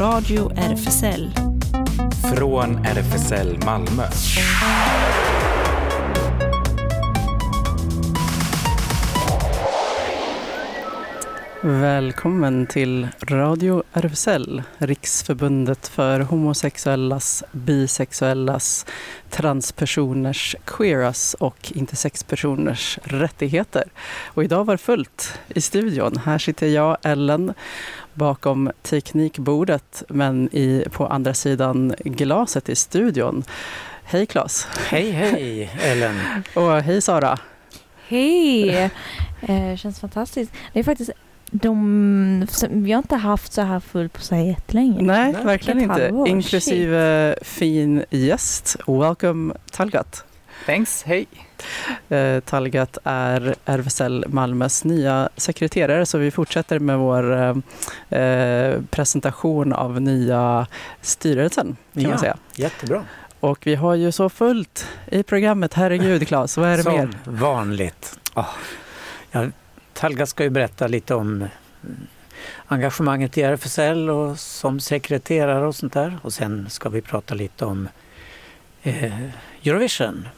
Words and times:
Radio 0.00 0.52
RFSL. 0.56 1.34
Från 2.36 2.84
RFSL 2.84 3.58
Malmö. 3.64 4.02
Välkommen 11.66 12.66
till 12.66 13.08
Radio 13.22 13.82
RFSL, 13.92 14.62
Riksförbundet 14.78 15.88
för 15.88 16.20
homosexuellas, 16.20 17.44
bisexuellas, 17.52 18.86
transpersoners, 19.30 20.56
queeras 20.64 21.34
och 21.34 21.72
intersexpersoners 21.74 22.98
rättigheter. 23.02 23.84
Och 24.24 24.44
idag 24.44 24.64
var 24.64 24.74
det 24.74 24.78
fullt 24.78 25.38
i 25.48 25.60
studion. 25.60 26.16
Här 26.16 26.38
sitter 26.38 26.66
jag, 26.66 26.96
Ellen, 27.02 27.54
bakom 28.14 28.70
teknikbordet 28.82 30.02
men 30.08 30.48
i, 30.52 30.84
på 30.92 31.06
andra 31.06 31.34
sidan 31.34 31.94
glaset 32.04 32.68
i 32.68 32.74
studion. 32.74 33.44
Hej 34.04 34.26
Claes! 34.26 34.68
Hej 34.88 35.10
hej 35.10 35.70
Ellen! 35.82 36.20
Och 36.54 36.72
hej 36.82 37.02
Sara! 37.02 37.38
Hej! 38.08 38.90
Eh, 39.40 39.76
känns 39.76 40.00
fantastiskt. 40.00 40.52
Det 40.72 40.78
är 40.78 40.84
faktiskt 40.84 41.10
de, 41.50 42.46
vi 42.70 42.92
har 42.92 42.98
inte 42.98 43.16
haft 43.16 43.52
så 43.52 43.62
här 43.62 43.80
fullt 43.80 44.12
på 44.12 44.20
sig 44.20 44.46
jättelänge. 44.46 45.02
Nej, 45.02 45.32
Nej. 45.32 45.44
verkligen 45.44 45.80
inte. 45.80 46.24
Inklusive 46.26 47.36
fin 47.42 48.04
gäst. 48.10 48.76
Welcome 48.86 49.54
Talgat. 49.70 50.24
Thanks, 50.66 51.02
hej. 51.02 51.26
Eh, 52.08 52.40
Talgat 52.40 52.98
är 53.04 53.54
RFSL 53.64 54.24
Malmös 54.28 54.84
nya 54.84 55.28
sekreterare 55.36 56.06
så 56.06 56.18
vi 56.18 56.30
fortsätter 56.30 56.78
med 56.78 56.98
vår 56.98 57.32
eh, 58.10 58.20
eh, 58.20 58.80
presentation 58.90 59.72
av 59.72 60.00
nya 60.00 60.66
styrelsen 61.00 61.76
kan 61.94 62.02
Ja. 62.02 62.08
man 62.08 62.18
säga. 62.18 62.36
Jättebra. 62.54 63.04
Och 63.40 63.66
vi 63.66 63.74
har 63.74 63.94
ju 63.94 64.12
så 64.12 64.28
fullt 64.28 64.88
i 65.06 65.22
programmet, 65.22 65.74
herregud 65.74 66.28
Claes, 66.28 66.56
vad 66.56 66.68
är 66.68 66.76
det 66.76 66.82
Som 66.82 66.92
mer? 66.96 67.08
vanligt. 67.24 68.18
Oh. 68.34 68.48
Ja, 69.30 69.46
Talga 69.92 70.26
ska 70.26 70.42
ju 70.44 70.50
berätta 70.50 70.86
lite 70.86 71.14
om 71.14 71.26
mm, 71.84 72.06
engagemanget 72.66 73.38
i 73.38 73.42
RFSL 73.42 74.10
och 74.10 74.38
som 74.38 74.80
sekreterare 74.80 75.66
och 75.66 75.74
sånt 75.74 75.92
där. 75.92 76.18
Och 76.22 76.32
sen 76.32 76.66
ska 76.70 76.88
vi 76.88 77.00
prata 77.00 77.34
lite 77.34 77.64
om 77.64 77.88
eh, 78.82 79.20
Eurovision. 79.64 80.28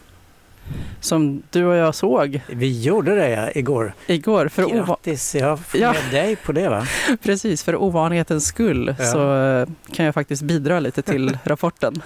Som 1.01 1.43
du 1.51 1.65
och 1.65 1.77
jag 1.77 1.95
såg 1.95 2.41
Vi 2.49 2.83
gjorde 2.83 3.15
det 3.15 3.29
ja, 3.31 3.51
igår. 3.55 3.93
igår. 4.07 4.49
För 4.49 4.69
Grattis, 4.87 5.35
jag 5.35 5.61
får 5.61 5.81
Ja. 5.81 5.93
med 5.93 6.13
dig 6.23 6.37
på 6.37 6.53
det 6.53 6.69
va? 6.69 6.87
precis, 7.23 7.63
för 7.65 7.77
ovanlighetens 7.83 8.47
skull 8.47 8.95
Ja. 8.99 9.05
så 9.05 9.37
eh, 9.45 9.69
kan 9.93 10.05
jag 10.05 10.15
faktiskt 10.15 10.43
bidra 10.43 10.81
lite 10.81 11.03
till 11.03 11.39
rapporten. 11.45 12.03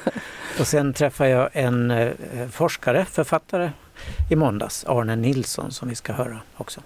Och 0.61 0.67
sen 0.67 0.93
träffade 0.93 1.31
jag 1.31 1.49
en 1.53 1.91
eh, 1.91 2.09
forskare, 2.53 3.05
författare 3.05 3.71
i 4.31 4.37
måndags, 4.37 4.85
Arne 4.89 5.17
Nilsson, 5.17 5.71
som 5.73 5.89
vi 5.89 5.95
ska 5.95 6.13
höra 6.13 6.41
också. 6.57 6.81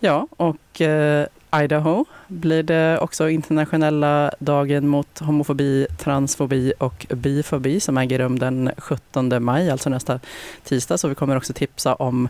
Ja, 0.00 0.26
och 0.30 0.80
eh, 0.80 1.26
Idaho 1.56 2.04
blir 2.28 2.62
det 2.62 2.98
också 2.98 3.28
internationella 3.28 4.32
dagen 4.38 4.88
mot 4.88 5.18
homofobi, 5.18 5.86
transfobi 5.98 6.72
och 6.78 7.06
bifobi 7.10 7.80
som 7.80 7.98
äger 7.98 8.18
rum 8.18 8.38
den 8.38 8.70
17 8.78 9.44
maj, 9.44 9.70
alltså 9.70 9.90
nästa 9.90 10.20
tisdag. 10.64 10.98
Så 10.98 11.08
vi 11.08 11.14
kommer 11.14 11.36
också 11.36 11.52
tipsa 11.52 11.94
om 11.94 12.28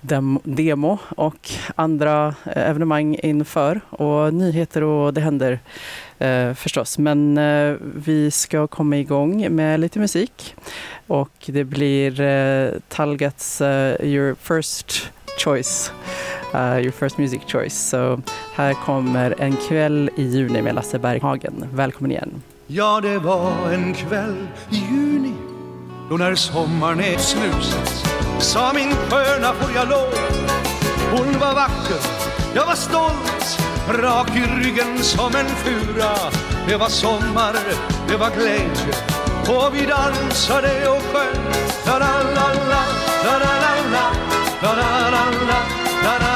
dem, 0.00 0.40
demo 0.44 0.98
och 1.16 1.50
andra 1.74 2.34
eh, 2.44 2.70
evenemang 2.70 3.14
inför 3.22 3.80
och 3.88 4.34
nyheter 4.34 4.82
och 4.82 5.14
det 5.14 5.20
händer 5.20 5.58
eh, 6.18 6.54
förstås. 6.54 6.98
Men 6.98 7.38
eh, 7.38 7.76
vi 7.94 8.30
ska 8.30 8.66
komma 8.66 8.96
igång 8.96 9.54
med 9.54 9.80
lite 9.80 9.98
musik 9.98 10.54
och 11.06 11.32
det 11.46 11.64
blir 11.64 12.20
eh, 12.20 12.70
Talgats 12.88 13.60
eh, 13.60 14.06
Your 14.06 14.34
First 14.34 15.10
Choice 15.44 15.92
uh, 16.54 16.82
your 16.82 16.92
first 16.92 17.18
music 17.18 17.40
choice. 17.46 17.74
Så 17.74 18.20
här 18.54 18.74
kommer 18.74 19.34
En 19.38 19.56
kväll 19.56 20.10
i 20.16 20.22
juni 20.22 20.62
med 20.62 20.74
Lasse 20.74 20.98
Berghagen. 20.98 21.68
Välkommen 21.72 22.10
igen. 22.10 22.42
Ja, 22.66 23.00
det 23.00 23.18
var 23.18 23.72
en 23.72 23.94
kväll 23.94 24.46
i 24.70 24.76
juni 24.76 25.34
då 26.12 26.18
när 26.18 26.34
sommaren 26.34 27.00
är 27.00 27.18
slut 27.18 27.76
sa 28.38 28.72
min 28.74 28.90
sköna 28.90 29.52
får 29.52 29.70
jag 29.74 29.88
lov 29.88 30.14
Hon 31.10 31.38
var 31.40 31.54
vacker, 31.54 32.02
jag 32.54 32.66
var 32.66 32.74
stolt 32.74 33.58
rak 33.88 34.36
i 34.36 34.40
ryggen 34.40 34.98
som 34.98 35.26
en 35.36 35.46
fura 35.46 36.12
Det 36.68 36.76
var 36.76 36.88
sommar, 36.88 37.54
det 38.08 38.16
var 38.16 38.30
glädje 38.30 38.94
och 39.48 39.74
vi 39.74 39.86
dansade 39.86 40.88
och 40.88 41.02
sjöng 41.02 41.44
la 41.86 41.98
la 41.98 42.08
la 42.34 43.38
la 46.18 46.31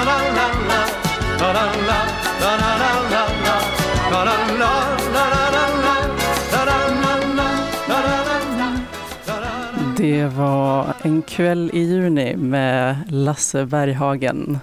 Det 10.06 10.26
var 10.26 10.94
En 11.02 11.22
kväll 11.22 11.70
i 11.72 11.80
juni 11.82 12.36
med 12.36 12.96
Lasse 13.08 13.66
Berghagen. 13.66 14.58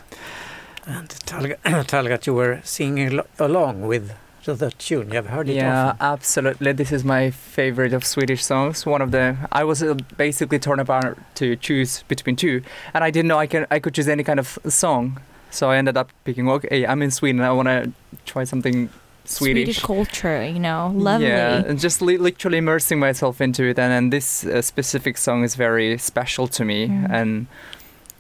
And 0.87 1.09
Talga, 1.25 1.55
Talgat, 1.83 2.27
you 2.27 2.35
were 2.37 2.59
singing 2.63 3.19
along 3.37 3.89
with 3.89 4.13
the, 4.45 4.55
the 4.55 4.71
tune. 4.71 5.11
You've 5.13 5.27
heard 5.29 5.49
it 5.49 5.55
Yeah, 5.55 5.87
often. 5.89 5.97
absolutely. 6.13 6.73
This 6.73 6.91
is 6.91 7.03
my 7.03 7.31
favorite 7.31 7.93
of 7.95 8.03
Swedish 8.05 8.43
songs. 8.45 8.85
One 8.85 9.01
of 9.03 9.11
the 9.11 9.35
I 9.51 9.63
was 9.65 9.83
uh, 9.83 9.95
basically 10.17 10.59
torn 10.59 10.79
apart 10.79 11.17
to 11.35 11.55
choose 11.55 12.03
between 12.07 12.35
two, 12.37 12.61
and 12.93 13.03
I 13.03 13.11
didn't 13.11 13.27
know 13.27 13.41
I 13.43 13.47
can 13.47 13.65
I 13.75 13.79
could 13.79 13.93
choose 13.95 14.11
any 14.11 14.23
kind 14.23 14.39
of 14.39 14.57
song. 14.69 15.17
So 15.51 15.71
I 15.71 15.77
ended 15.77 15.97
up 15.97 16.07
picking. 16.23 16.49
Okay, 16.49 16.85
I'm 16.87 17.01
in 17.01 17.11
Sweden. 17.11 17.41
I 17.41 17.51
want 17.51 17.67
to 17.67 17.91
try 18.25 18.45
something 18.45 18.89
Swedish. 19.25 19.79
culture, 19.81 20.45
you 20.45 20.59
know, 20.59 20.91
lovely. 20.95 21.27
Yeah, 21.27 21.63
and 21.65 21.79
just 21.79 22.01
li- 22.01 22.17
literally 22.17 22.57
immersing 22.57 22.99
myself 22.99 23.41
into 23.41 23.63
it, 23.63 23.79
and, 23.79 23.93
and 23.93 24.13
this 24.13 24.45
uh, 24.45 24.61
specific 24.61 25.17
song 25.17 25.43
is 25.43 25.55
very 25.55 25.97
special 25.97 26.47
to 26.49 26.65
me. 26.65 26.87
Mm. 26.87 27.09
And 27.09 27.47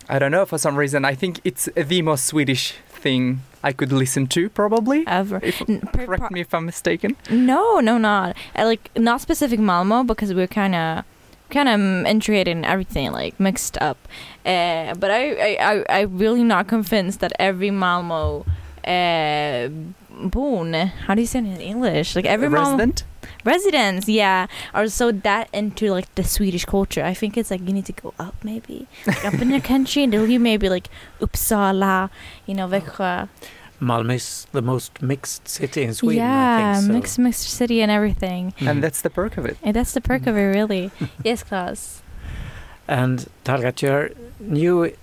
I 0.09 0.19
don't 0.19 0.31
know 0.31 0.45
for 0.45 0.57
some 0.57 0.75
reason 0.75 1.05
I 1.05 1.15
think 1.15 1.39
it's 1.43 1.69
the 1.75 2.01
most 2.01 2.25
Swedish 2.25 2.75
thing 2.87 3.41
I 3.63 3.73
could 3.73 3.91
listen 3.91 4.27
to, 4.27 4.49
probably. 4.49 5.03
Ever. 5.07 5.39
If, 5.43 5.59
per- 5.59 6.05
correct 6.05 6.31
me 6.31 6.41
if 6.41 6.53
I'm 6.53 6.65
mistaken. 6.65 7.15
No, 7.29 7.79
no, 7.79 7.97
not. 7.97 8.35
I 8.55 8.63
like 8.63 8.89
not 8.97 9.21
specific 9.21 9.59
Malmo 9.59 10.03
because 10.03 10.33
we're 10.33 10.47
kind 10.47 10.75
of 10.75 11.05
kind 11.49 11.69
of 11.69 12.05
integrated 12.07 12.57
in 12.57 12.65
everything 12.65 13.11
like 13.11 13.39
mixed 13.39 13.77
up. 13.79 13.97
Uh, 14.45 14.93
but 14.95 15.11
I, 15.11 15.21
I, 15.35 15.57
I, 15.71 15.85
I 15.89 16.01
really 16.01 16.43
not 16.43 16.67
convinced 16.67 17.19
that 17.19 17.31
every 17.39 17.71
Malmo 17.71 18.45
uh, 18.85 19.69
born, 20.13 20.73
how 20.73 21.15
do 21.15 21.21
you 21.21 21.27
say 21.27 21.39
it 21.39 21.45
in 21.45 21.61
English? 21.61 22.15
Like 22.15 22.25
every 22.25 22.49
Malmo 22.49 22.77
resident. 22.77 23.03
residents, 23.43 24.07
yeah, 24.07 24.47
are 24.73 24.87
so 24.87 25.11
that 25.11 25.49
into 25.53 25.91
like 25.91 26.13
the 26.15 26.23
Swedish 26.23 26.65
culture. 26.65 27.03
I 27.03 27.13
think 27.13 27.37
it's 27.37 27.51
like 27.51 27.61
you 27.61 27.73
need 27.73 27.85
to 27.87 27.93
go 27.93 28.13
up 28.19 28.35
maybe, 28.43 28.87
like, 29.05 29.25
up 29.25 29.35
in 29.35 29.49
the 29.49 29.61
country, 29.73 30.03
and 30.03 30.13
you 30.13 30.39
maybe 30.39 30.69
like 30.69 30.89
Uppsala, 31.19 32.09
you 32.45 32.53
know, 32.53 32.67
Växjö. 32.67 33.29
Malmö 33.81 34.15
is 34.15 34.47
the 34.53 34.61
most 34.61 35.01
mixed 35.01 35.47
city 35.47 35.83
in 35.83 35.93
Sweden. 35.93 36.23
I 36.23 36.27
yeah, 36.27 36.73
think, 36.75 36.87
so. 36.87 36.93
mixed 36.93 37.19
mixed 37.19 37.49
city 37.49 37.81
and 37.81 37.91
everything. 37.91 38.53
Mm. 38.59 38.67
And 38.69 38.83
that's 38.83 39.01
the 39.01 39.09
perk 39.09 39.37
of 39.37 39.45
it. 39.45 39.57
And 39.61 39.75
that's 39.75 39.91
the 39.93 40.01
perk 40.01 40.25
of 40.25 40.37
it, 40.37 40.41
really. 40.41 40.91
yes, 41.23 41.43
Klaus. 41.43 42.01
And 42.87 43.27
Talgat, 43.43 43.81
you're 43.81 44.11
new, 44.39 44.93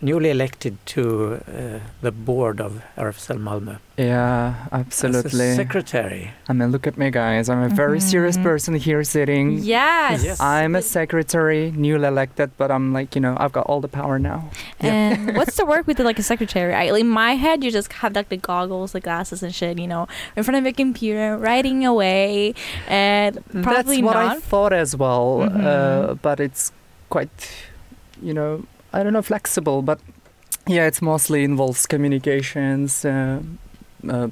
newly 0.00 0.30
elected 0.30 0.76
to 0.86 1.40
uh, 1.48 1.78
the 2.02 2.12
board 2.12 2.60
of 2.60 2.82
RFSL 2.96 3.38
Malmö. 3.38 3.78
Yeah, 3.96 4.54
As 4.70 4.72
a 4.72 4.74
absolutely. 4.76 5.54
secretary. 5.56 6.30
I 6.48 6.52
mean, 6.52 6.70
look 6.70 6.86
at 6.86 6.96
me, 6.96 7.10
guys. 7.10 7.48
I'm 7.48 7.62
a 7.62 7.68
very 7.68 7.98
serious 7.98 8.36
Mhm. 8.38 8.42
person 8.44 8.74
here 8.76 9.02
sitting. 9.02 9.58
Yes. 9.58 10.22
Yes. 10.22 10.40
I'm 10.40 10.76
a 10.76 10.82
secretary, 10.82 11.72
newly 11.74 12.06
elected, 12.06 12.50
but 12.56 12.70
I'm 12.70 12.92
like, 12.92 13.16
you 13.16 13.20
know, 13.20 13.34
I've 13.40 13.50
got 13.50 13.66
all 13.66 13.80
the 13.80 13.88
power 13.88 14.20
now. 14.20 14.50
And 14.78 15.34
what's 15.38 15.56
the 15.56 15.66
work 15.66 15.88
with 15.88 15.98
like 15.98 16.18
a 16.20 16.22
secretary? 16.22 16.72
I, 16.74 16.90
like, 16.92 17.00
in 17.00 17.08
my 17.08 17.34
head, 17.34 17.64
you 17.64 17.72
just 17.72 17.92
have 17.94 18.14
like 18.14 18.28
the 18.28 18.36
goggles, 18.36 18.92
the 18.92 19.00
glasses, 19.00 19.42
and 19.42 19.52
shit. 19.52 19.78
You 19.80 19.88
know, 19.88 20.06
in 20.36 20.44
front 20.44 20.58
of 20.58 20.64
a 20.66 20.72
computer, 20.72 21.36
writing 21.36 21.84
away, 21.84 22.54
and 22.86 23.42
probably 23.66 24.00
That's 24.00 24.06
what 24.06 24.16
I 24.16 24.38
thought 24.38 24.72
as 24.72 24.94
well, 24.94 25.42
uh, 25.42 25.48
Mhm. 25.48 26.18
but 26.22 26.38
it's 26.38 26.70
quite, 27.10 27.50
you 28.22 28.32
know, 28.32 28.62
I 28.92 29.02
don't 29.02 29.12
know, 29.12 29.22
flexible. 29.22 29.82
But 29.82 30.00
yeah, 30.66 30.86
it's 30.86 31.02
mostly 31.02 31.44
involves 31.44 31.86
communications. 31.86 33.04
Uh, 33.04 33.40
uh, 34.08 34.28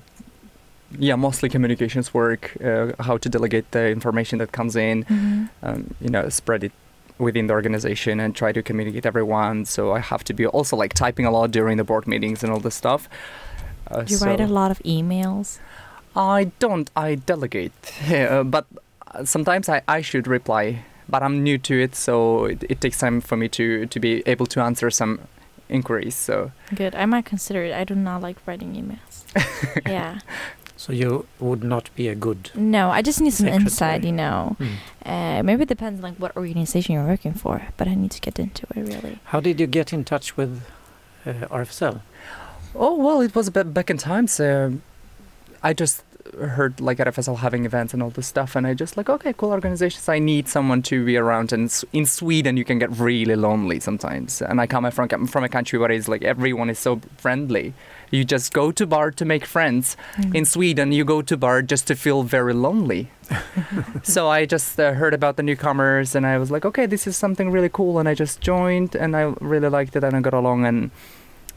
yeah, 0.99 1.17
mostly 1.17 1.49
communications 1.49 2.15
work. 2.15 2.57
Uh, 2.63 2.93
how 3.01 3.19
to 3.19 3.29
delegate 3.29 3.71
the 3.73 3.89
information 3.89 4.39
that 4.39 4.53
comes 4.53 4.77
in. 4.77 5.05
Mhm. 5.05 5.49
Um, 5.63 5.95
you 6.01 6.09
know, 6.11 6.29
spread 6.29 6.65
it 6.65 6.73
within 7.19 7.47
the 7.47 7.55
organization 7.55 8.21
and 8.21 8.35
try 8.35 8.53
to 8.53 8.63
communicate 8.63 9.07
everyone. 9.07 9.65
So 9.65 9.93
I 9.93 10.01
have 10.01 10.23
to 10.25 10.35
be 10.35 10.47
also 10.47 10.77
like 10.77 10.95
typing 10.95 11.27
a 11.27 11.31
lot 11.31 11.51
during 11.51 11.77
the 11.79 11.85
board 11.85 12.07
meetings 12.07 12.43
and 12.45 12.53
all 12.53 12.61
this 12.61 12.75
stuff. 12.75 13.09
Uh, 13.91 14.03
Do 14.03 14.13
you 14.13 14.19
so 14.19 14.27
write 14.27 14.41
a 14.41 14.47
lot 14.47 14.71
of 14.71 14.79
emails? 14.85 15.59
I 16.15 16.51
don't. 16.59 16.91
I 16.97 17.15
delegate, 17.17 17.73
uh, 18.11 18.43
but 18.45 18.67
sometimes 19.25 19.69
I, 19.69 19.83
I 19.89 20.03
should 20.03 20.27
reply. 20.27 20.85
But 21.09 21.23
I'm 21.23 21.43
new 21.43 21.59
to 21.59 21.81
it, 21.81 21.95
so 21.95 22.47
it, 22.47 22.65
it 22.69 22.81
takes 22.81 22.99
time 22.99 23.21
for 23.21 23.37
me 23.37 23.49
to 23.51 23.87
to 23.87 24.01
be 24.01 24.23
able 24.27 24.47
to 24.47 24.61
answer 24.61 24.91
some 24.91 25.21
inquiries. 25.69 26.15
So 26.15 26.51
Good. 26.75 26.95
I 26.95 27.07
might 27.07 27.25
consider 27.25 27.65
it. 27.65 27.73
I 27.73 27.85
do 27.85 27.95
not 27.95 28.23
like 28.23 28.37
writing 28.47 28.75
emails. 28.75 29.25
yeah. 29.87 30.19
So 30.77 30.93
you 30.93 31.27
would 31.41 31.65
not 31.65 31.91
be 31.97 32.09
a 32.09 32.15
good. 32.15 32.51
No, 32.55 32.91
I 32.91 33.01
just 33.03 33.21
need 33.21 33.33
some 33.33 33.49
insight, 33.49 34.05
you 34.05 34.13
know. 34.13 34.57
Hmm. 34.59 34.75
Uh, 35.05 35.43
maybe 35.43 35.63
it 35.63 35.69
depends 35.69 36.03
like 36.03 36.17
what 36.17 36.37
organization 36.37 36.95
you're 36.95 37.07
working 37.07 37.33
for, 37.33 37.63
but 37.77 37.89
I 37.89 37.95
need 37.95 38.11
to 38.11 38.21
get 38.21 38.39
into 38.39 38.67
it 38.75 38.83
really. 38.83 39.19
How 39.25 39.41
did 39.41 39.59
you 39.59 39.67
get 39.67 39.93
in 39.93 40.05
touch 40.05 40.37
with 40.37 40.63
uh, 41.25 41.33
RFSL? 41.51 42.03
Oh 42.75 42.95
well, 42.95 43.21
it 43.23 43.35
was 43.35 43.49
a 43.49 43.51
bit 43.51 43.73
back 43.73 43.89
in 43.89 43.97
time. 43.97 44.27
So 44.27 44.75
I 45.63 45.73
just 45.73 46.05
heard 46.35 46.81
like 46.81 46.99
RFSL 46.99 47.39
having 47.39 47.65
events 47.65 47.95
and 47.95 48.03
all 48.03 48.11
this 48.11 48.27
stuff, 48.27 48.57
and 48.57 48.67
I 48.67 48.75
just 48.75 48.97
like 48.97 49.09
okay, 49.09 49.33
cool 49.33 49.51
organizations. 49.51 50.09
I 50.09 50.19
need 50.19 50.49
someone 50.49 50.83
to 50.83 51.05
be 51.05 51.17
around. 51.17 51.53
And 51.53 51.73
in 51.93 52.07
Sweden, 52.07 52.57
you 52.57 52.65
can 52.65 52.79
get 52.79 52.91
really 52.99 53.37
lonely 53.37 53.81
sometimes. 53.81 54.43
And 54.43 54.61
I 54.61 54.67
come 54.67 54.91
from 54.91 55.27
from 55.27 55.45
a 55.45 55.49
country 55.49 55.79
where 55.79 55.91
it's 55.91 56.09
like 56.09 56.23
everyone 56.23 56.71
is 56.71 56.79
so 56.79 57.01
friendly. 57.17 57.75
You 58.11 58.25
just 58.25 58.53
go 58.53 58.71
to 58.73 58.87
bar 58.87 59.11
to 59.11 59.25
make 59.25 59.45
friends. 59.45 59.97
In 60.33 60.45
Sweden, 60.45 60.93
you 60.93 61.05
go 61.05 61.23
to 61.23 61.37
bar 61.37 61.63
just 61.63 61.87
to 61.89 61.97
feel 61.97 62.23
very 62.23 62.55
lonely. 62.55 63.11
so 64.05 64.29
I 64.29 64.47
just 64.47 64.79
uh, 64.79 64.93
heard 64.93 65.13
about 65.13 65.37
the 65.37 65.43
newcomers, 65.43 66.15
and 66.15 66.25
I 66.25 66.39
was 66.39 66.51
like, 66.51 66.65
okay, 66.65 66.87
this 66.87 67.07
is 67.07 67.17
something 67.17 67.51
really 67.51 67.69
cool, 67.69 67.99
and 67.99 68.09
I 68.09 68.15
just 68.15 68.41
joined, 68.41 68.95
and 68.95 69.17
I 69.17 69.35
really 69.41 69.69
liked 69.69 69.97
it, 69.97 70.05
and 70.05 70.15
I 70.15 70.21
got 70.21 70.35
along, 70.35 70.65
and 70.65 70.91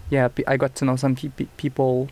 yeah, 0.09 0.29
I 0.47 0.57
got 0.57 0.73
to 0.75 0.85
know 0.85 0.95
some 0.95 1.15
pe- 1.15 1.29
pe- 1.29 1.45
people. 1.57 2.09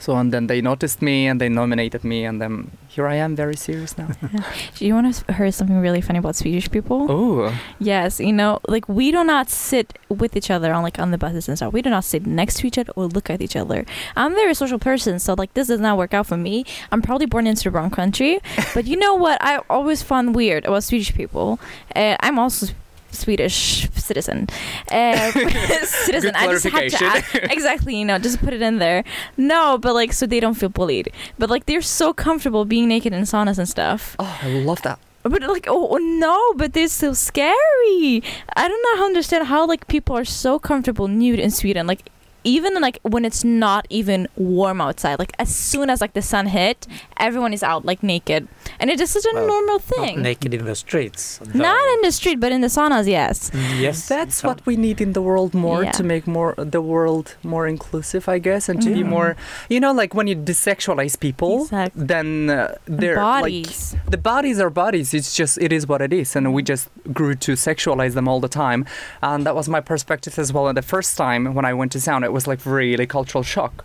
So 0.00 0.16
and 0.16 0.32
then 0.32 0.46
they 0.46 0.60
noticed 0.60 1.02
me, 1.02 1.26
and 1.26 1.40
they 1.40 1.48
nominated 1.48 2.04
me, 2.04 2.24
and 2.24 2.40
then 2.40 2.70
here 2.88 3.06
I 3.06 3.16
am, 3.16 3.36
very 3.36 3.56
serious 3.56 3.96
now. 3.98 4.08
Do 4.76 4.86
you 4.86 4.94
want 4.94 5.14
to 5.14 5.32
hear 5.34 5.50
something 5.52 5.78
really 5.78 6.00
funny 6.00 6.18
about 6.18 6.36
Swedish 6.36 6.70
people? 6.70 7.06
oh, 7.10 7.54
Yes, 7.78 8.20
you 8.20 8.32
know, 8.32 8.60
like 8.66 8.88
we 8.88 9.12
do 9.12 9.22
not 9.24 9.48
sit 9.50 9.98
with 10.08 10.36
each 10.36 10.50
other 10.50 10.72
on 10.72 10.82
like 10.82 10.98
on 10.98 11.10
the 11.10 11.18
buses 11.18 11.48
and 11.48 11.56
stuff. 11.56 11.72
We 11.72 11.82
do 11.82 11.90
not 11.90 12.04
sit 12.04 12.26
next 12.26 12.56
to 12.58 12.66
each 12.66 12.78
other 12.78 12.92
or 12.96 13.06
look 13.06 13.30
at 13.30 13.40
each 13.40 13.56
other. 13.56 13.84
I'm 14.16 14.32
a 14.32 14.34
very 14.34 14.54
social 14.54 14.78
person, 14.78 15.18
so 15.18 15.34
like 15.34 15.54
this 15.54 15.68
does 15.68 15.80
not 15.80 15.96
work 15.98 16.14
out 16.14 16.26
for 16.26 16.36
me. 16.36 16.64
I'm 16.90 17.02
probably 17.02 17.26
born 17.26 17.46
into 17.46 17.64
the 17.64 17.70
wrong 17.70 17.90
country, 17.90 18.40
but 18.74 18.86
you 18.86 18.96
know 18.96 19.14
what? 19.14 19.38
I 19.42 19.58
always 19.70 20.02
found 20.02 20.34
weird 20.34 20.64
about 20.64 20.84
Swedish 20.84 21.14
people. 21.14 21.60
Uh, 21.94 22.16
I'm 22.20 22.38
also 22.38 22.72
Swedish 23.10 23.88
citizen. 23.94 24.48
Uh, 24.90 25.30
citizen. 25.84 26.34
I 26.34 26.46
just 26.46 26.64
had 26.64 26.90
to 26.90 27.04
add, 27.04 27.24
exactly, 27.50 27.96
you 27.96 28.04
know, 28.04 28.18
just 28.18 28.40
put 28.40 28.54
it 28.54 28.62
in 28.62 28.78
there. 28.78 29.04
No, 29.36 29.76
but 29.76 29.92
like 29.92 30.12
so 30.12 30.26
they 30.26 30.40
don't 30.40 30.54
feel 30.54 30.70
bullied. 30.70 31.12
But 31.38 31.50
like 31.50 31.66
they're 31.66 31.82
so 31.82 32.14
comfortable 32.14 32.64
being 32.64 32.88
naked 32.88 33.12
in 33.12 33.22
saunas 33.24 33.58
and 33.58 33.68
stuff. 33.68 34.16
oh, 34.18 34.38
I 34.42 34.48
love 34.48 34.80
that. 34.82 34.98
But 35.24 35.42
like, 35.42 35.66
oh, 35.68 35.88
oh, 35.90 35.98
no, 35.98 36.54
but 36.54 36.72
they're 36.72 36.88
so 36.88 37.12
scary. 37.12 38.22
I 38.56 38.68
do 38.68 38.74
not 38.74 38.82
know 38.82 38.96
how 38.96 39.06
understand 39.06 39.48
how 39.48 39.66
like 39.66 39.88
people 39.88 40.16
are 40.16 40.24
so 40.24 40.58
comfortable 40.58 41.08
nude 41.08 41.38
in 41.38 41.50
Sweden. 41.50 41.86
Like, 41.86 42.08
even 42.44 42.74
like 42.80 42.98
when 43.02 43.24
it's 43.24 43.44
not 43.44 43.86
even 43.90 44.28
warm 44.36 44.80
outside, 44.80 45.18
like 45.18 45.32
as 45.38 45.54
soon 45.54 45.90
as 45.90 46.00
like 46.00 46.12
the 46.14 46.22
sun 46.22 46.46
hit, 46.46 46.86
everyone 47.18 47.52
is 47.52 47.62
out 47.62 47.84
like 47.84 48.02
naked, 48.02 48.48
and 48.80 48.90
it 48.90 49.00
is 49.00 49.10
such 49.10 49.24
a 49.24 49.34
Well, 49.34 49.46
normal 49.46 49.74
Not 49.74 49.82
thing. 49.82 50.22
naked 50.22 50.54
in 50.54 50.64
the 50.64 50.74
streets. 50.74 51.40
though. 51.42 51.58
Not 51.58 51.84
in 51.94 52.00
the 52.02 52.12
street, 52.12 52.38
but 52.40 52.52
in 52.52 52.60
the 52.60 52.68
saunas, 52.68 53.06
yes. 53.06 53.50
Mm, 53.50 53.80
Yes, 53.80 54.08
That's 54.08 54.42
what 54.42 54.64
we 54.66 54.76
need 54.76 55.00
in 55.00 55.12
the 55.12 55.22
world 55.22 55.52
more 55.54 55.84
Yeah. 55.84 55.92
to 55.92 56.02
make 56.02 56.26
more 56.26 56.54
the 56.56 56.80
world 56.80 57.36
more 57.42 57.66
inclusive, 57.66 58.28
I 58.28 58.38
guess, 58.38 58.68
and 58.68 58.80
to 58.82 58.90
be 58.90 59.02
Mhm. 59.02 59.08
more, 59.16 59.36
you 59.68 59.80
know, 59.80 59.92
like 59.92 60.14
when 60.14 60.26
you 60.26 60.36
desexualize 60.36 61.18
people, 61.20 61.62
Exactly. 61.64 62.04
then 62.12 62.50
uh, 62.50 62.74
they're 62.86 63.16
like 63.16 63.42
Bodies. 63.42 63.96
the 64.08 64.18
bodies 64.18 64.58
are 64.60 64.70
bodies. 64.70 65.12
It's 65.14 65.34
just 65.34 65.58
it 65.58 65.72
is 65.72 65.86
what 65.86 66.00
it 66.00 66.12
is, 66.12 66.34
and 66.36 66.52
we 66.54 66.62
just 66.62 66.88
grew 67.12 67.34
to 67.46 67.52
sexualize 67.52 68.14
them 68.14 68.26
all 68.28 68.40
the 68.40 68.48
time. 68.64 68.84
And 69.22 69.44
that 69.46 69.54
was 69.54 69.68
my 69.68 69.80
perspective 69.80 70.38
as 70.38 70.52
well. 70.52 70.66
And 70.68 70.76
the 70.76 70.82
first 70.96 71.16
time 71.16 71.54
when 71.54 71.64
I 71.64 71.72
went 71.74 71.92
to 71.92 71.98
sauna, 71.98 72.27
it 72.28 72.32
was 72.32 72.46
like 72.46 72.60
really 72.66 73.06
cultural 73.06 73.44
shock. 73.44 73.84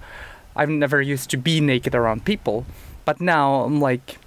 I've 0.56 0.70
never 0.70 1.02
used 1.02 1.30
to 1.32 1.38
be 1.38 1.60
naked 1.62 1.96
around 1.96 2.26
people, 2.26 2.66
but 3.06 3.20
now 3.20 3.64
I'm 3.66 3.80
like 3.82 4.18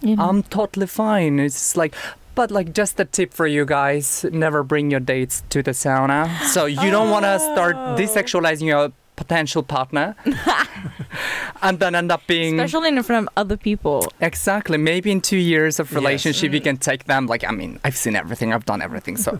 you 0.00 0.14
know. 0.16 0.28
I'm 0.28 0.42
totally 0.44 0.86
fine. 0.86 1.40
It's 1.40 1.76
like. 1.76 1.94
But 2.36 2.52
like 2.52 2.72
just 2.72 3.00
a 3.00 3.04
tip 3.04 3.34
for 3.34 3.48
you 3.48 3.64
guys, 3.66 4.24
never 4.30 4.62
bring 4.62 4.92
your 4.92 5.00
dates 5.00 5.42
to 5.50 5.60
the 5.60 5.72
sauna. 5.72 6.30
So 6.54 6.66
you 6.66 6.88
don't 6.92 7.10
want 7.10 7.24
to 7.24 7.40
start 7.40 7.74
Oh. 7.76 7.96
desexualizing 7.98 8.66
your 8.68 8.92
potential 9.22 9.62
partner 9.62 10.14
and 11.62 11.78
then 11.80 11.94
end 11.94 12.10
up 12.12 12.22
being 12.26 12.58
Especially 12.60 12.88
in 12.88 13.02
front 13.02 13.26
of 13.26 13.32
other 13.36 13.56
people. 13.56 13.98
Exactly. 14.20 14.78
Maybe 14.78 15.10
in 15.10 15.20
two 15.20 15.36
years 15.54 15.80
of 15.80 15.86
Yes. 15.90 15.94
relationship, 16.00 16.52
you 16.52 16.60
Mm. 16.60 16.64
can 16.70 16.76
take 16.88 17.02
them. 17.04 17.26
Like, 17.26 17.42
I 17.50 17.52
mean, 17.60 17.72
I've 17.84 17.96
seen 18.04 18.14
everything, 18.16 18.48
I've 18.54 18.64
done 18.72 18.80
everything. 18.88 19.16
So, 19.16 19.30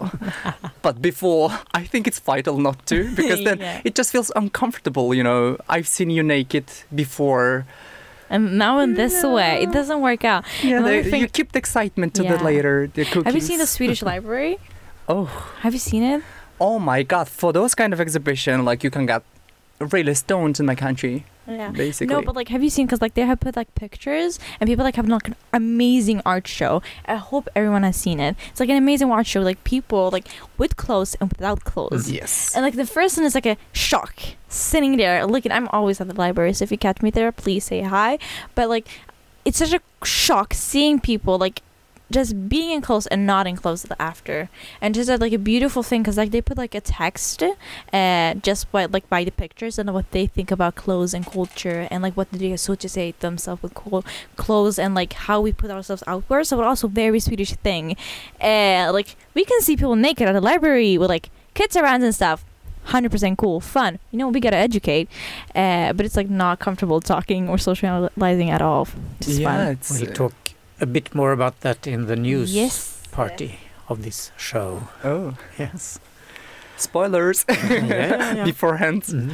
but 0.86 1.00
before, 1.00 1.46
I 1.80 1.84
think 1.92 2.06
it's 2.10 2.18
vital 2.32 2.56
not 2.68 2.78
to 2.90 2.98
because 3.20 3.40
then 3.48 3.58
Yeah. 3.60 3.80
it 3.88 3.94
just 3.94 4.10
feels 4.14 4.30
uncomfortable. 4.42 5.06
You 5.18 5.22
know, 5.28 5.40
I've 5.68 5.88
seen 5.96 6.10
you 6.10 6.22
naked 6.22 6.66
before. 6.94 7.64
And 8.30 8.58
now 8.58 8.74
in 8.84 8.90
this 8.94 9.16
way, 9.24 9.62
it 9.64 9.70
doesn't 9.72 10.00
work 10.10 10.22
out. 10.32 10.44
Yeah, 10.62 10.82
they, 10.82 11.02
thing- 11.02 11.22
you 11.22 11.28
keep 11.38 11.52
the 11.52 11.58
excitement 11.64 12.10
to 12.18 12.22
the 12.22 12.36
later. 12.50 12.76
The 12.92 13.04
cookies. 13.04 13.24
Have 13.28 13.34
you 13.34 13.40
seen 13.50 13.58
the 13.58 13.66
Swedish 13.76 14.02
library? 14.12 14.58
Oh, 15.08 15.24
Have 15.64 15.72
you 15.72 15.80
seen 15.92 16.02
it? 16.02 16.20
oh 16.60 16.78
my 16.78 17.00
God! 17.12 17.26
For 17.28 17.50
those 17.58 17.72
kind 17.80 17.92
of 17.94 18.00
exhibition, 18.00 18.64
like 18.68 18.82
you 18.84 18.90
can 18.90 19.06
get 19.06 19.22
really 19.80 20.14
stoned 20.14 20.58
in 20.60 20.66
my 20.66 20.74
country, 20.74 21.24
Yeah. 21.46 21.70
basically. 21.70 22.14
No, 22.14 22.22
but 22.22 22.34
like, 22.34 22.48
have 22.48 22.62
you 22.62 22.70
seen? 22.70 22.86
Because 22.86 23.00
like 23.00 23.14
they 23.14 23.22
have 23.22 23.40
put 23.40 23.56
like 23.56 23.72
pictures, 23.74 24.38
and 24.60 24.68
people 24.68 24.84
like 24.84 24.96
have 24.96 25.08
like 25.08 25.28
an 25.28 25.36
amazing 25.52 26.20
art 26.26 26.46
show. 26.48 26.82
I 27.06 27.16
hope 27.16 27.48
everyone 27.54 27.84
has 27.84 27.96
seen 27.96 28.18
it. 28.20 28.36
It's 28.50 28.60
like 28.60 28.68
an 28.68 28.76
amazing 28.76 29.10
art 29.10 29.26
show, 29.26 29.40
like 29.40 29.62
people 29.64 30.10
like 30.10 30.26
with 30.58 30.76
clothes 30.76 31.14
and 31.20 31.30
without 31.30 31.64
clothes. 31.64 32.08
Mm, 32.10 32.14
yes. 32.14 32.54
And 32.54 32.64
like 32.64 32.74
the 32.74 32.86
first 32.86 33.16
one 33.16 33.24
is 33.26 33.34
like 33.34 33.46
a 33.46 33.56
shock, 33.72 34.20
sitting 34.48 34.96
there 34.96 35.24
looking. 35.26 35.52
I'm 35.52 35.68
always 35.68 36.00
at 36.00 36.08
the 36.08 36.14
library, 36.14 36.52
so 36.54 36.64
if 36.64 36.70
you 36.72 36.78
catch 36.78 37.00
me 37.02 37.10
there, 37.10 37.30
please 37.32 37.64
say 37.64 37.82
hi. 37.82 38.18
But 38.54 38.68
like, 38.68 38.88
it's 39.44 39.58
such 39.58 39.72
a 39.72 39.80
shock 40.04 40.54
seeing 40.54 40.98
people 41.00 41.38
like 41.38 41.62
just 42.10 42.48
being 42.48 42.70
in 42.70 42.80
clothes 42.80 43.06
and 43.08 43.26
not 43.26 43.46
in 43.46 43.56
clothes 43.56 43.86
after, 43.98 44.48
and 44.80 44.94
just 44.94 45.08
like 45.20 45.32
a 45.32 45.38
beautiful 45.38 45.82
thing 45.82 46.02
because 46.02 46.16
like 46.16 46.30
they 46.30 46.40
put 46.40 46.56
like 46.56 46.74
a 46.74 46.80
text, 46.80 47.42
uh, 47.92 48.34
just 48.34 48.70
by 48.72 48.86
like 48.86 49.08
by 49.08 49.24
the 49.24 49.30
pictures 49.30 49.78
and 49.78 49.92
what 49.92 50.10
they 50.12 50.26
think 50.26 50.50
about 50.50 50.74
clothes 50.74 51.14
and 51.14 51.26
culture 51.26 51.86
and 51.90 52.02
like 52.02 52.16
what 52.16 52.30
they 52.32 52.52
associate 52.52 53.20
themselves 53.20 53.62
with 53.62 53.74
co- 53.74 54.04
clothes 54.36 54.78
and 54.78 54.94
like 54.94 55.12
how 55.12 55.40
we 55.40 55.52
put 55.52 55.70
ourselves 55.70 56.02
outward. 56.06 56.44
So 56.44 56.62
also 56.62 56.88
very 56.88 57.20
Swedish 57.20 57.52
thing, 57.52 57.96
uh, 58.40 58.90
like 58.92 59.16
we 59.34 59.44
can 59.44 59.60
see 59.60 59.76
people 59.76 59.96
naked 59.96 60.28
at 60.28 60.32
the 60.32 60.40
library 60.40 60.98
with 60.98 61.08
like 61.10 61.30
kids 61.54 61.76
around 61.76 62.02
and 62.02 62.14
stuff. 62.14 62.44
100% 62.86 63.36
cool, 63.36 63.60
fun. 63.60 63.98
You 64.10 64.18
know, 64.18 64.28
we 64.28 64.40
gotta 64.40 64.56
educate, 64.56 65.10
uh, 65.54 65.92
but 65.92 66.06
it's 66.06 66.16
like 66.16 66.30
not 66.30 66.58
comfortable 66.58 67.02
talking 67.02 67.46
or 67.46 67.58
socializing 67.58 68.48
at 68.48 68.62
all. 68.62 68.88
Just 69.20 69.40
yeah, 69.40 69.56
fun. 69.56 69.72
it's 69.72 70.00
We'll 70.00 70.10
uh, 70.10 70.14
talk 70.14 70.47
a 70.80 70.86
bit 70.86 71.14
more 71.14 71.32
about 71.32 71.60
that 71.60 71.86
in 71.86 72.06
the 72.06 72.16
news 72.16 72.54
Yes. 72.54 73.02
party 73.10 73.58
of 73.88 74.02
this 74.02 74.32
show. 74.36 74.88
oh 75.04 75.34
Yes. 75.58 75.98
spoilers 76.76 77.44
yeah, 77.48 77.84
yeah, 77.84 78.34
yeah. 78.34 78.44
beforehand. 78.52 79.02
Mhm. 79.02 79.32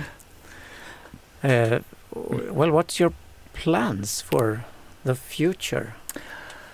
Uh, 1.42 1.80
well, 2.52 2.70
what's 2.70 2.98
your 3.00 3.12
plans 3.52 4.20
for 4.22 4.64
the 5.04 5.14
future? 5.14 5.94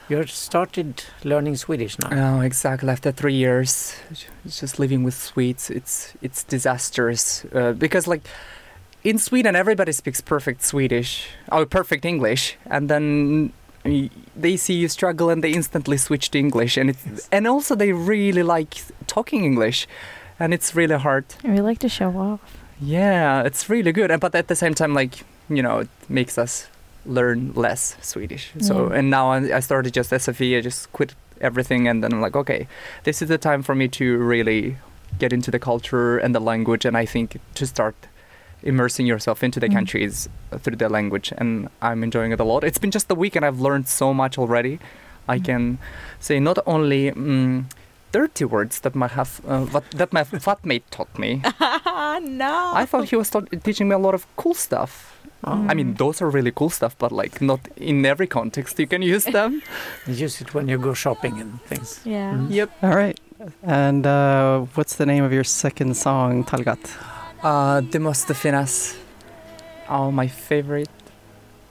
You 0.08 0.26
started 0.26 1.04
learning 1.24 1.56
Swedish 1.56 1.96
now. 1.98 2.10
Oh, 2.38 2.40
exactly. 2.40 2.88
After 2.90 3.12
three 3.12 3.34
years, 3.34 3.94
just 4.46 4.78
living 4.78 5.04
with 5.04 5.14
Swedes, 5.14 5.70
it's 5.70 6.14
it's 6.22 6.42
disastrous 6.44 7.44
uh, 7.54 7.72
because 7.78 8.10
like 8.10 8.22
in 9.04 9.18
Sweden, 9.18 9.54
everybody 9.56 9.92
speaks 9.92 10.20
perfect 10.20 10.62
Swedish 10.62 11.28
or 11.52 11.64
perfect 11.66 12.04
English, 12.04 12.56
and 12.66 12.88
then 12.88 13.04
y- 13.42 13.50
they 13.84 14.56
see 14.56 14.74
you 14.74 14.88
struggle 14.88 15.30
and 15.30 15.42
they 15.42 15.52
instantly 15.52 15.96
switch 15.96 16.30
to 16.30 16.38
English, 16.38 16.76
and 16.76 16.90
it's 16.90 17.28
and 17.32 17.46
also 17.46 17.74
they 17.74 17.92
really 17.92 18.42
like 18.42 18.82
talking 19.06 19.44
English, 19.44 19.86
and 20.38 20.52
it's 20.54 20.74
really 20.74 20.98
hard. 20.98 21.24
We 21.44 21.60
like 21.60 21.78
to 21.80 21.88
show 21.88 22.10
off. 22.16 22.40
Yeah, 22.80 23.42
it's 23.42 23.68
really 23.68 23.92
good, 23.92 24.18
but 24.20 24.34
at 24.34 24.48
the 24.48 24.56
same 24.56 24.74
time, 24.74 24.94
like 24.94 25.24
you 25.48 25.62
know, 25.62 25.80
it 25.80 25.88
makes 26.08 26.38
us 26.38 26.68
learn 27.06 27.52
less 27.54 27.96
Swedish. 28.00 28.52
So 28.60 28.88
Yeah. 28.90 28.98
and 28.98 29.10
now 29.10 29.32
I, 29.32 29.56
I 29.56 29.60
started 29.60 29.92
just 29.94 30.10
SFE. 30.12 30.58
I 30.58 30.60
just 30.60 30.92
quit 30.92 31.14
everything, 31.40 31.88
and 31.88 32.02
then 32.04 32.12
I'm 32.12 32.20
like, 32.20 32.36
okay, 32.36 32.66
this 33.04 33.22
is 33.22 33.28
the 33.28 33.38
time 33.38 33.62
for 33.62 33.74
me 33.74 33.88
to 33.88 34.18
really 34.18 34.76
get 35.18 35.32
into 35.32 35.50
the 35.50 35.58
culture 35.58 36.18
and 36.18 36.34
the 36.34 36.40
language, 36.40 36.84
and 36.84 36.96
I 36.96 37.06
think 37.06 37.38
to 37.54 37.66
start 37.66 37.94
immersing 38.62 39.06
yourself 39.06 39.42
into 39.42 39.60
the 39.60 39.68
Mm. 39.68 39.74
countries 39.74 40.28
through 40.62 40.76
the 40.76 40.88
language, 40.88 41.32
and 41.38 41.68
I'm 41.82 42.02
enjoying 42.02 42.32
it 42.32 42.40
a 42.40 42.44
lot. 42.44 42.64
It's 42.64 42.78
been 42.78 42.90
just 42.90 43.10
a 43.10 43.14
week, 43.14 43.36
and 43.36 43.44
I've 43.44 43.60
learned 43.60 43.88
so 43.88 44.12
much 44.14 44.38
already. 44.38 44.78
I 45.28 45.38
Mm. 45.38 45.44
can 45.44 45.78
say 46.20 46.40
not 46.40 46.58
only. 46.66 47.10
Mm, 47.12 47.64
Dirty 48.12 48.44
words 48.44 48.80
that 48.80 48.96
my 48.96 49.06
have 49.06 49.40
uh, 49.46 49.66
what, 49.70 49.84
that 49.92 50.12
my 50.12 50.24
flatmate 50.44 50.82
taught 50.90 51.16
me. 51.16 51.42
no. 52.20 52.72
I 52.74 52.84
thought 52.84 53.08
he 53.10 53.14
was 53.14 53.30
taught, 53.30 53.46
teaching 53.62 53.88
me 53.88 53.94
a 53.94 53.98
lot 53.98 54.14
of 54.14 54.26
cool 54.36 54.54
stuff. 54.54 55.16
I 55.44 55.74
mean, 55.74 55.94
those 55.94 56.20
are 56.20 56.28
really 56.28 56.50
cool 56.50 56.70
stuff, 56.70 56.96
but 56.98 57.12
like 57.12 57.40
not 57.40 57.60
in 57.76 58.04
every 58.04 58.26
context 58.26 58.80
you 58.80 58.88
can 58.88 59.00
use 59.02 59.24
them. 59.26 59.62
Use 60.08 60.40
it 60.42 60.52
when 60.54 60.66
you 60.68 60.76
go 60.76 60.92
shopping 60.92 61.40
and 61.40 61.62
things. 61.62 62.00
Yeah. 62.04 62.34
Mm. 62.34 62.50
yep. 62.50 62.70
All 62.82 62.96
right. 62.96 63.18
And 63.62 64.04
uh, 64.06 64.66
what's 64.74 64.96
the 64.96 65.06
name 65.06 65.22
of 65.22 65.32
your 65.32 65.44
second 65.44 65.96
song, 65.96 66.42
Talgat? 66.44 66.82
Uh, 67.44 67.80
det 67.92 67.98
måste 67.98 68.34
finnas. 68.34 68.94
Oh, 69.88 70.10
my 70.10 70.28
favorite. 70.28 70.90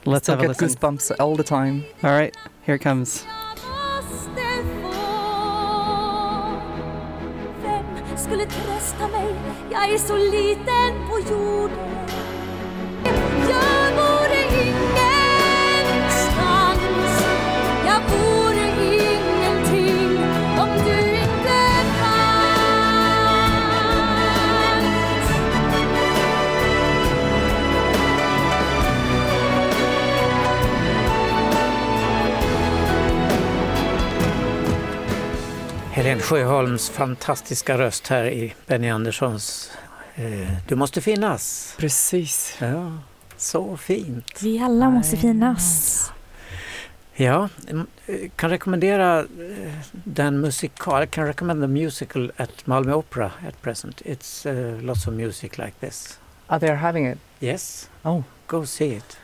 Let's 0.04 0.18
Still 0.22 0.34
have 0.34 0.44
a 0.44 0.48
get 0.48 0.60
listen. 0.60 0.68
goosebumps 0.68 1.10
all 1.18 1.36
the 1.36 1.42
time. 1.42 1.82
All 2.02 2.10
right, 2.10 2.36
here 2.66 2.74
it 2.76 2.82
comes. 2.82 3.26
måste 3.26 4.64
få 4.82 4.94
Vem 7.62 8.16
skulle 8.18 8.44
trösta 8.46 9.08
mig? 9.08 9.34
Jag 9.72 9.90
är 9.94 9.98
så 9.98 10.16
liten 10.16 11.08
på 11.08 11.34
jorden 11.34 11.99
Helen 35.92 36.20
Sjöholms 36.20 36.90
fantastiska 36.90 37.78
röst 37.78 38.06
här 38.08 38.24
i 38.24 38.54
Benny 38.66 38.90
Anderssons 38.90 39.70
eh, 40.14 40.48
Du 40.66 40.74
måste 40.76 41.00
finnas. 41.00 41.74
Precis. 41.78 42.56
Ja, 42.60 42.92
så 43.36 43.76
fint. 43.76 44.42
Vi 44.42 44.58
alla 44.58 44.90
måste 44.90 45.16
finnas. 45.16 46.12
Ja, 47.14 47.48
mm, 47.68 47.86
eh, 48.06 48.30
kan 48.36 48.50
rekommendera 48.50 49.18
eh, 49.20 49.72
den 49.92 50.40
musikal, 50.40 51.06
kan 51.06 51.26
recommend 51.26 51.62
the 51.62 51.68
musical 51.68 52.32
at 52.36 52.66
Malmö 52.66 52.92
Opera 52.92 53.30
at 53.48 53.62
present. 53.62 54.00
It's 54.04 54.46
uh, 54.46 54.82
lots 54.82 55.06
of 55.06 55.14
music 55.14 55.58
like 55.58 55.72
this. 55.80 56.18
Oh, 56.48 56.58
they're 56.58 56.76
having 56.76 57.06
it. 57.06 57.18
Yes, 57.40 57.90
Oh, 58.02 58.22
go 58.46 58.66
see 58.66 58.88
it. 58.96 59.16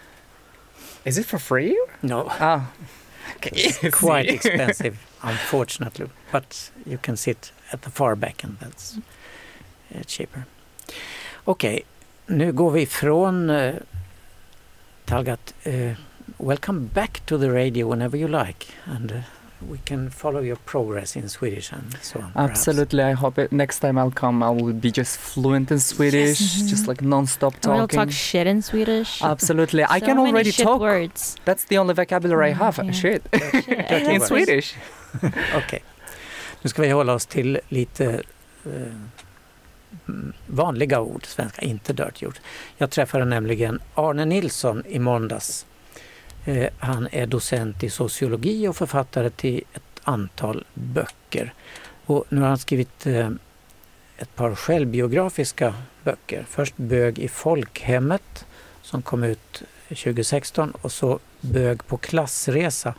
is 1.04 1.18
it 1.18 1.26
for 1.26 1.38
free? 1.38 1.76
No, 2.00 2.28
Ah. 2.40 2.60
Okay. 3.36 3.50
it's 3.54 3.90
quite 4.00 4.30
expensive, 4.34 4.96
unfortunately, 5.26 6.06
but 6.32 6.70
you 6.86 6.98
can 6.98 7.16
sit 7.16 7.52
at 7.72 7.82
the 7.82 7.90
far 7.90 8.14
back 8.16 8.44
and 8.44 8.56
that's 8.60 8.96
uh, 9.94 10.02
cheaper. 10.06 10.42
Okej, 11.44 11.82
nu 12.26 12.52
går 12.52 12.70
vi 12.70 12.86
från 12.86 13.50
uh, 13.50 13.74
Talgat. 15.04 15.54
Uh, 15.66 15.72
welcome 16.38 16.80
back 16.94 17.20
to 17.26 17.38
the 17.38 17.50
radio 17.50 17.86
whenever 17.88 18.16
you 18.18 18.28
like 18.28 18.66
and 18.84 19.12
uh, 19.12 19.16
we 19.70 19.78
can 19.84 20.10
follow 20.10 20.40
your 20.42 20.56
progress 20.64 21.16
in 21.16 21.28
Swedish 21.28 21.72
and 21.72 21.96
so 22.02 22.18
on. 22.20 22.32
perhaps. 22.32 22.50
Absolutely. 22.50 23.02
I 23.02 23.12
hope 23.14 23.38
it, 23.38 23.52
next 23.52 23.78
time 23.80 23.96
I'll 23.98 24.10
come, 24.10 24.42
I 24.42 24.50
will 24.50 24.72
be 24.72 24.90
just 24.90 25.16
fluent 25.18 25.70
in 25.70 25.78
Swedish, 25.80 26.40
Yes. 26.40 26.70
just 26.70 26.86
like 26.88 27.00
non-stop 27.02 27.52
talking. 27.54 27.70
we'll 27.78 27.88
talking. 27.88 28.08
talk 28.08 28.10
shit 28.10 28.46
in 28.46 28.62
Swedish. 28.62 29.22
Absolutely. 29.22 29.84
I 29.84 30.00
can 30.00 30.16
many 30.16 30.30
already 30.30 30.50
shit 30.50 30.66
talk. 30.66 30.80
words. 30.80 31.36
That's 31.44 31.64
the 31.64 31.78
only 31.78 31.94
vocabulary 31.94 32.50
I 32.50 32.54
Mm, 32.54 32.58
have. 32.58 32.84
yeah. 32.84 32.92
Shit. 32.92 33.22
Shit. 33.64 34.08
in 34.14 34.20
Swedish. 34.20 34.74
Okej, 35.56 35.82
nu 36.62 36.70
ska 36.70 36.82
vi 36.82 36.90
hålla 36.90 37.14
oss 37.14 37.26
till 37.26 37.60
lite 37.68 38.22
eh, 38.64 38.70
vanliga 40.46 41.00
ord, 41.00 41.26
svenska, 41.26 41.62
inte 41.62 41.92
dirty 41.92 42.26
ord. 42.26 42.38
Jag 42.76 42.90
träffade 42.90 43.24
nämligen 43.24 43.80
Arne 43.94 44.24
Nilsson 44.24 44.82
i 44.86 44.98
måndags. 44.98 45.66
Eh, 46.44 46.68
han 46.78 47.08
är 47.12 47.26
docent 47.26 47.82
i 47.82 47.90
sociologi 47.90 48.68
och 48.68 48.76
författare 48.76 49.30
till 49.30 49.62
ett 49.72 50.00
antal 50.02 50.64
böcker. 50.74 51.54
Och 52.06 52.24
nu 52.28 52.40
har 52.40 52.48
han 52.48 52.58
skrivit 52.58 53.06
eh, 53.06 53.30
ett 54.18 54.34
par 54.34 54.54
självbiografiska 54.54 55.74
böcker. 56.04 56.46
Först 56.48 56.76
Bög 56.76 57.18
i 57.18 57.28
folkhemmet 57.28 58.46
som 58.82 59.02
kom 59.02 59.24
ut 59.24 59.62
2016 59.88 60.70
och 60.70 60.92
så 60.92 61.18
Bög 61.40 61.86
på 61.86 61.96
klassresa 61.96 62.94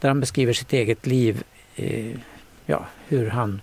där 0.00 0.08
han 0.08 0.20
beskriver 0.20 0.52
sitt 0.52 0.72
eget 0.72 1.06
liv, 1.06 1.42
Eh, 1.82 2.16
ja, 2.66 2.86
hur 3.08 3.30
han 3.30 3.60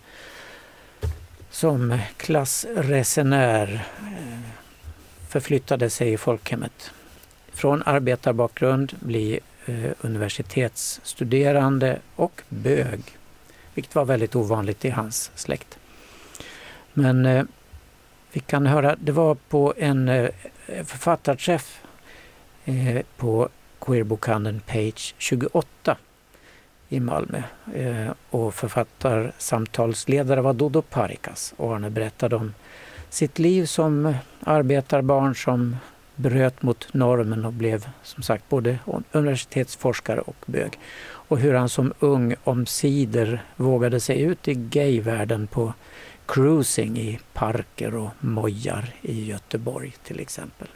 som 1.50 1.98
klassresenär 2.18 3.88
eh, 4.00 4.40
förflyttade 5.28 5.90
sig 5.90 6.14
i 6.14 6.18
folkhemmet. 6.18 6.92
Från 7.52 7.84
arbetarbakgrund, 7.84 8.96
bli 9.00 9.40
eh, 9.66 9.92
universitetsstuderande 10.02 12.00
och 12.16 12.42
bög, 12.50 13.02
vilket 13.74 13.96
var 13.96 14.06
väldigt 14.06 14.36
ovanligt 14.36 14.86
i 14.86 14.90
hans 14.90 15.32
släkt. 15.36 15.80
Men 16.94 17.48
vi 18.32 18.40
kan 18.40 18.66
höra, 18.66 18.96
det 18.96 19.12
var 19.12 19.36
på 19.36 19.74
en 19.78 20.30
författarträff 20.66 21.82
på 23.18 23.50
Queerbokhandeln 23.80 24.60
Page 24.60 25.16
28 25.18 25.98
i 26.90 27.00
Malmö. 27.00 27.44
Eh, 27.76 28.12
och 28.30 28.54
författarsamtalsledare 28.54 30.42
var 30.42 30.54
Dodo 30.54 30.82
Parikas 30.82 31.54
och 31.58 31.76
Arne 31.76 31.90
berättade 31.90 32.36
om 32.36 32.54
sitt 33.10 33.40
liv 33.40 33.66
som 33.66 34.16
arbetarbarn 34.40 35.36
som 35.36 35.78
bröt 36.16 36.62
mot 36.62 36.94
normen 36.94 37.46
och 37.46 37.54
blev 37.54 37.90
som 38.04 38.24
sagt 38.24 38.50
både 38.50 38.80
universitetsforskare 39.12 40.22
och 40.22 40.46
bög. 40.46 40.80
Och 41.02 41.40
hur 41.40 41.54
han 41.54 41.70
som 41.70 41.94
ung 42.00 42.36
omsider 42.44 43.44
vågade 43.56 44.00
sig 44.00 44.22
ut 44.22 44.48
i 44.48 44.54
gayvärlden 44.54 45.48
på 45.48 45.74
cruising 46.26 46.98
i 46.98 47.20
parker 47.34 47.96
och 47.96 48.10
mojar 48.20 48.94
i 49.02 49.26
Göteborg 49.26 49.94
till 50.04 50.20
exempel. 50.20 50.68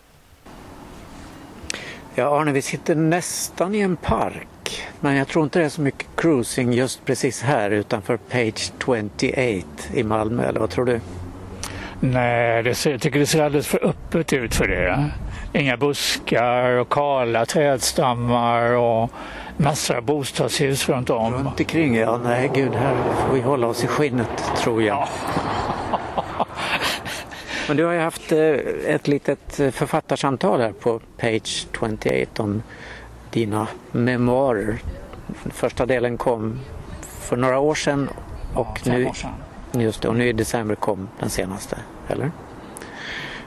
Ja 2.15 2.39
Arne, 2.39 2.51
vi 2.51 2.61
sitter 2.61 2.95
nästan 2.95 3.75
i 3.75 3.79
en 3.79 3.95
park. 3.95 4.83
Men 4.99 5.15
jag 5.15 5.27
tror 5.27 5.43
inte 5.43 5.59
det 5.59 5.65
är 5.65 5.69
så 5.69 5.81
mycket 5.81 6.07
cruising 6.15 6.73
just 6.73 7.05
precis 7.05 7.41
här 7.41 7.71
utanför 7.71 8.17
Page 8.17 8.71
28 8.85 9.25
i 9.93 10.03
Malmö, 10.03 10.43
eller 10.43 10.59
vad 10.59 10.69
tror 10.69 10.85
du? 10.85 10.99
Nej, 11.99 12.63
det 12.63 12.75
ser, 12.75 12.91
jag 12.91 13.01
tycker 13.01 13.19
det 13.19 13.25
ser 13.25 13.43
alldeles 13.43 13.67
för 13.67 13.85
öppet 13.85 14.33
ut 14.33 14.55
för 14.55 14.67
det. 14.67 15.09
Inga 15.53 15.77
buskar 15.77 16.69
och 16.69 16.89
kala 16.89 17.45
trädstammar 17.45 18.61
och 18.71 19.11
massor 19.57 19.95
av 19.95 20.03
bostadshus 20.03 20.89
runt 20.89 21.09
om. 21.09 21.33
Runt 21.33 21.59
omkring, 21.59 21.95
ja. 21.95 22.19
Nej, 22.23 22.51
gud, 22.53 22.73
här 22.73 22.95
får 23.27 23.33
vi 23.33 23.41
hålla 23.41 23.67
oss 23.67 23.83
i 23.83 23.87
skinnet, 23.87 24.43
tror 24.57 24.83
jag. 24.83 25.07
Men 27.67 27.77
du 27.77 27.85
har 27.85 27.93
ju 27.93 27.99
haft 27.99 28.31
eh, 28.31 28.39
ett 28.87 29.07
litet 29.07 29.59
eh, 29.59 29.71
författarsamtal 29.71 30.61
här 30.61 30.71
på 30.71 30.99
Page 31.17 31.67
28 31.79 32.43
om 32.43 32.63
dina 33.31 33.67
memoarer. 33.91 34.77
Första 35.51 35.85
delen 35.85 36.17
kom 36.17 36.59
för 37.01 37.37
några 37.37 37.59
år 37.59 37.75
sedan 37.75 38.09
och 38.53 38.79
Fem 38.79 38.93
nu, 38.93 39.05
år 39.05 39.13
sedan. 39.13 39.31
just 39.81 40.01
det, 40.01 40.07
och 40.07 40.15
nu 40.15 40.27
i 40.27 40.33
december 40.33 40.75
kom 40.75 41.09
den 41.19 41.29
senaste, 41.29 41.77
eller? 42.07 42.31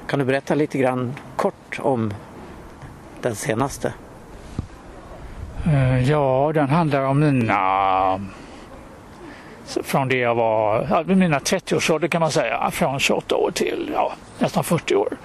Kan 0.06 0.18
du 0.18 0.24
berätta 0.24 0.54
lite 0.54 0.78
grann 0.78 1.14
kort 1.36 1.78
om 1.78 2.14
den 3.22 3.34
senaste? 3.34 3.92
Eh, 5.66 6.10
Ja, 6.10 6.50
den 6.54 6.68
handlar 6.68 7.02
om 7.02 7.20
mina... 7.20 8.20
Från 9.82 10.08
det 10.08 10.16
jag 10.16 10.34
var, 10.34 10.86
ja, 10.90 11.14
mina 11.14 11.38
30-årsålder 11.38 12.08
kan 12.08 12.20
man 12.20 12.30
säga, 12.30 12.70
från 12.70 12.98
28 12.98 13.36
år 13.36 13.50
till 13.50 13.90
ja, 13.94 14.12
nästan 14.38 14.64
40 14.64 14.96
år. 14.96 15.16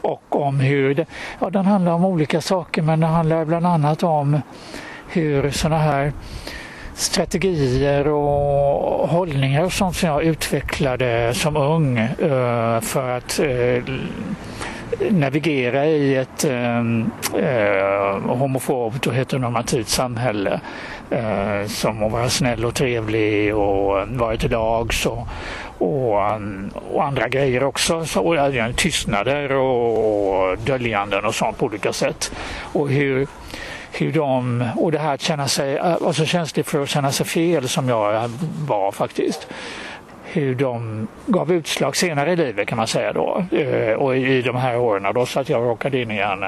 Och 0.00 0.40
om 0.46 0.60
hur, 0.60 0.94
det, 0.94 1.06
ja 1.40 1.50
den 1.50 1.66
handlar 1.66 1.92
om 1.92 2.04
olika 2.04 2.40
saker 2.40 2.82
men 2.82 3.00
det 3.00 3.06
handlar 3.06 3.44
bland 3.44 3.66
annat 3.66 4.02
om 4.02 4.40
hur 5.08 5.50
sådana 5.50 5.78
här 5.78 6.12
strategier 6.94 8.08
och 8.08 9.08
hållningar 9.08 9.64
och 9.64 9.72
sånt 9.72 9.96
som 9.96 10.08
jag 10.08 10.22
utvecklade 10.22 11.34
som 11.34 11.56
ung 11.56 11.98
eh, 11.98 12.80
för 12.80 13.16
att 13.16 13.38
eh, 13.38 13.94
navigera 15.10 15.86
i 15.86 16.16
ett 16.16 16.44
ehm, 16.44 17.10
eh, 17.34 18.36
homofobt 18.36 19.06
och 19.06 19.14
heteronormativt 19.14 19.88
samhälle 19.88 20.60
eh, 21.10 21.66
som 21.66 22.02
att 22.02 22.12
vara 22.12 22.28
snäll 22.28 22.64
och 22.64 22.74
trevlig 22.74 23.56
och 23.56 24.00
eh, 24.00 24.06
vara 24.06 24.36
till 24.36 24.50
lags 24.50 25.06
och, 25.06 25.28
och, 25.78 26.20
eh, 26.20 26.40
och 26.92 27.04
andra 27.04 27.28
grejer 27.28 27.62
också. 27.62 28.04
Så, 28.04 28.20
och, 28.20 28.76
tystnader 28.76 29.52
och, 29.52 30.50
och 30.50 30.58
döljanden 30.58 31.24
och 31.24 31.34
sånt 31.34 31.58
på 31.58 31.66
olika 31.66 31.92
sätt. 31.92 32.32
Och 32.72 32.88
hur, 32.88 33.26
hur 33.92 34.12
de, 34.12 34.64
och 34.76 34.92
det 34.92 34.98
här 34.98 35.14
att 35.14 35.20
känna 35.20 35.48
sig, 35.48 35.76
eh, 35.76 35.92
alltså 35.92 36.24
känslig 36.24 36.66
för 36.66 36.82
att 36.82 36.88
känna 36.88 37.12
sig 37.12 37.26
fel 37.26 37.68
som 37.68 37.88
jag 37.88 38.30
var 38.66 38.92
faktiskt 38.92 39.48
hur 40.32 40.54
de 40.54 41.08
gav 41.26 41.52
utslag 41.52 41.96
senare 41.96 42.32
i 42.32 42.36
livet 42.36 42.68
kan 42.68 42.76
man 42.76 42.86
säga 42.86 43.12
då. 43.12 43.44
Eh, 43.50 43.92
och 43.92 44.16
i 44.16 44.42
de 44.42 44.56
här 44.56 44.78
åren 44.78 45.14
då 45.14 45.26
så 45.26 45.40
att 45.40 45.48
jag 45.48 45.62
råkade 45.62 46.02
in 46.02 46.10
i 46.10 46.18
en 46.18 46.44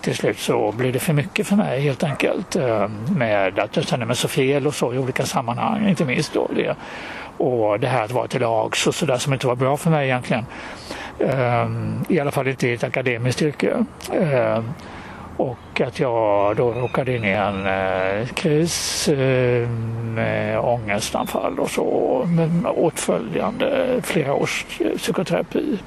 till 0.00 0.16
slut 0.16 0.38
så 0.38 0.72
blev 0.72 0.92
det 0.92 0.98
för 0.98 1.12
mycket 1.12 1.46
för 1.46 1.56
mig 1.56 1.80
helt 1.80 2.02
enkelt. 2.02 2.56
Eh, 2.56 2.88
med 3.16 3.58
att 3.58 3.76
jag 3.76 3.84
kände 3.84 4.06
mig 4.06 4.16
så 4.16 4.28
fel 4.28 4.66
och 4.66 4.74
så 4.74 4.94
i 4.94 4.98
olika 4.98 5.26
sammanhang, 5.26 5.88
inte 5.88 6.04
minst 6.04 6.32
då 6.34 6.48
det. 6.56 6.76
Och 7.38 7.80
det 7.80 7.86
här 7.86 8.04
att 8.04 8.10
vara 8.10 8.28
till 8.28 8.40
lags 8.40 8.86
och 8.86 8.94
sådär 8.94 9.18
som 9.18 9.32
inte 9.32 9.46
var 9.46 9.56
bra 9.56 9.76
för 9.76 9.90
mig 9.90 10.06
egentligen. 10.06 10.46
Eh, 11.18 11.68
I 12.08 12.20
alla 12.20 12.30
fall 12.30 12.48
inte 12.48 12.68
i 12.68 12.72
ett 12.72 12.84
akademiskt 12.84 13.42
yrke. 13.42 13.84
Eh, 15.38 15.44
Och 15.44 15.80
att 15.80 16.00
jag 16.00 16.56
då 16.56 16.72
råkade 16.72 17.16
in 17.16 17.24
i 17.24 17.30
en 17.30 17.66
eh, 17.66 18.26
kris 18.26 19.08
eh, 19.08 19.68
med 20.14 20.60
ångestanfall 20.60 21.58
och 21.58 21.70
så 21.70 22.22
med 22.26 22.66
åtföljande 22.66 24.00
flera 24.02 24.34
års 24.34 24.66
eh, 24.80 24.96
psykoterapi. 24.96 25.78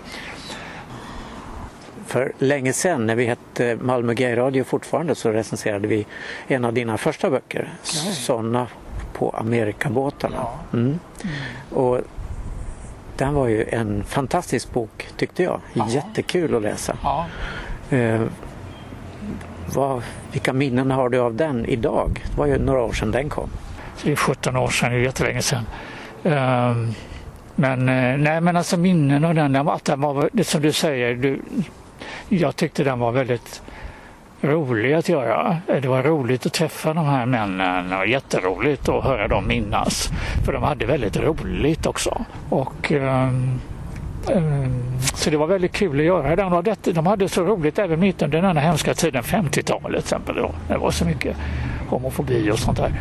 För 2.07 2.31
länge 2.37 2.73
sedan 2.73 3.05
när 3.05 3.15
vi 3.15 3.25
hette 3.25 3.77
Malmö 3.81 4.13
Gay 4.13 4.35
Radio 4.35 4.63
fortfarande 4.63 5.15
så 5.15 5.29
recenserade 5.31 5.87
vi 5.87 6.05
en 6.47 6.65
av 6.65 6.73
dina 6.73 6.97
första 6.97 7.29
böcker, 7.29 7.69
Såna 7.83 8.67
på 9.13 9.29
Amerikabåtarna. 9.29 10.45
Mm. 10.73 10.99
Och 11.69 11.99
den 13.17 13.33
var 13.33 13.47
ju 13.47 13.63
en 13.69 14.03
fantastisk 14.03 14.73
bok 14.73 15.07
tyckte 15.17 15.43
jag. 15.43 15.61
Jättekul 15.89 16.55
att 16.55 16.61
läsa. 16.61 16.97
Ja. 17.03 17.25
Vad, 19.73 20.03
vilka 20.31 20.53
minnen 20.53 20.91
har 20.91 21.09
du 21.09 21.19
av 21.19 21.35
den 21.35 21.65
idag? 21.65 22.23
Det 22.31 22.37
var 22.37 22.45
ju 22.45 22.57
några 22.57 22.81
år 22.81 22.93
sedan 22.93 23.11
den 23.11 23.29
kom. 23.29 23.49
Det 24.03 24.11
är 24.11 24.15
17 24.15 24.55
år 24.55 24.69
sedan, 24.69 24.91
det 24.91 24.97
är 24.97 25.01
jättelänge 25.01 25.41
sedan. 25.41 25.65
Um, 26.23 26.93
Men, 27.55 27.89
eh, 27.89 28.17
nej, 28.17 28.41
men 28.41 28.57
alltså 28.57 28.77
minnen 28.77 29.25
av 29.25 29.35
den, 29.35 29.55
att 29.55 29.85
den 29.85 30.01
var, 30.01 30.29
det 30.33 30.43
som 30.43 30.61
du 30.61 30.71
säger, 30.71 31.15
du, 31.15 31.41
jag 32.29 32.55
tyckte 32.55 32.83
den 32.83 32.99
var 32.99 33.11
väldigt 33.11 33.61
rolig 34.41 34.93
att 34.93 35.09
göra. 35.09 35.57
Det 35.65 35.87
var 35.87 36.03
roligt 36.03 36.45
att 36.45 36.53
träffa 36.53 36.93
de 36.93 37.05
här 37.05 37.25
männen 37.25 37.93
och 37.93 38.07
jätteroligt 38.07 38.89
att 38.89 39.03
höra 39.03 39.27
dem 39.27 39.47
minnas. 39.47 40.09
För 40.45 40.53
de 40.53 40.63
hade 40.63 40.85
väldigt 40.85 41.17
roligt 41.17 41.85
också. 41.85 42.25
Och, 42.49 42.91
um, 42.91 43.59
Eh, 44.35 44.69
så 45.15 45.29
det 45.29 45.37
var 45.37 45.47
väldigt 45.47 45.71
kul 45.71 45.99
att 45.99 46.05
göra 46.05 46.35
den. 46.35 46.53
Och 46.53 46.63
det, 46.63 46.83
de 46.93 47.07
hade 47.07 47.29
så 47.29 47.43
roligt 47.43 47.79
även 47.79 47.99
mitt 47.99 48.21
under 48.21 48.41
den 48.41 48.57
här 48.57 48.63
hemska 48.63 48.93
tiden, 48.93 49.23
50-talet 49.23 49.83
till 49.83 49.95
exempel. 49.97 50.35
Då. 50.35 50.51
Det 50.67 50.77
var 50.77 50.91
så 50.91 51.05
mycket 51.05 51.37
homofobi 51.87 52.51
och 52.51 52.59
sånt 52.59 52.77
där. 52.77 52.91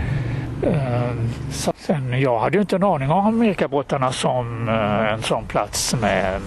Eh, 0.62 1.12
så 1.50 1.72
sen, 1.76 2.20
jag 2.20 2.38
hade 2.38 2.56
ju 2.56 2.60
inte 2.60 2.76
en 2.76 2.84
aning 2.84 3.10
om 3.10 3.26
Amerikabåtarna 3.26 4.12
som 4.12 4.68
eh, 4.68 5.12
en 5.12 5.22
sån 5.22 5.46
plats 5.46 5.94
med 5.94 6.40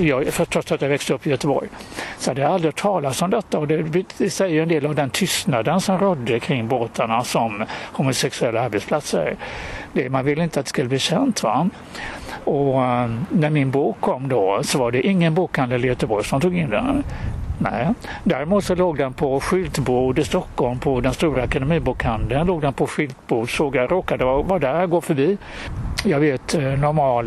jag, 0.00 0.26
för 0.26 0.44
trots 0.44 0.72
att 0.72 0.82
jag 0.82 0.88
växte 0.88 1.14
upp 1.14 1.26
i 1.26 1.30
Göteborg. 1.30 1.68
Så 2.18 2.30
hade 2.30 2.40
jag 2.40 2.52
aldrig 2.52 2.68
hört 2.68 2.82
talas 2.82 3.22
om 3.22 3.30
detta 3.30 3.58
och 3.58 3.68
det, 3.68 4.04
det 4.18 4.30
säger 4.30 4.62
en 4.62 4.68
del 4.68 4.86
av 4.86 4.94
den 4.94 5.10
tystnaden 5.10 5.80
som 5.80 5.98
rådde 5.98 6.40
kring 6.40 6.68
båtarna 6.68 7.24
som 7.24 7.64
homosexuella 7.92 8.60
arbetsplatser. 8.60 9.36
Det, 9.92 10.10
man 10.10 10.24
ville 10.24 10.42
inte 10.42 10.60
att 10.60 10.66
det 10.66 10.70
skulle 10.70 10.88
bli 10.88 10.98
känt. 10.98 11.42
Va? 11.42 11.70
Och 12.44 12.84
eh, 12.84 13.10
när 13.28 13.50
min 13.50 13.70
bok 13.70 13.96
kom 14.00 14.28
då 14.28 14.60
så 14.62 14.78
var 14.78 14.90
det 14.90 15.06
ingen 15.06 15.34
bokhandel 15.34 15.84
i 15.84 15.88
Göteborg 15.88 16.24
som 16.24 16.40
tog 16.40 16.56
in 16.56 16.70
den. 16.70 17.04
Nej. 17.58 17.88
Däremot 18.24 18.64
så 18.64 18.74
låg 18.74 18.98
den 18.98 19.12
på 19.12 19.40
skyltbord 19.40 20.18
i 20.18 20.24
Stockholm 20.24 20.78
på 20.78 21.00
den 21.00 21.12
stora 21.12 21.42
akademibokhandeln. 21.42 22.46
Låg 22.46 22.60
den 22.62 22.72
på 22.72 22.86
skyltbord, 22.86 23.56
såg 23.56 23.76
jag 23.76 23.92
råkade 23.92 24.24
vara 24.24 24.58
där, 24.58 24.86
gå 24.86 25.00
förbi. 25.00 25.38
Jag 26.04 26.20
vet 26.20 26.54
eh, 26.54 26.60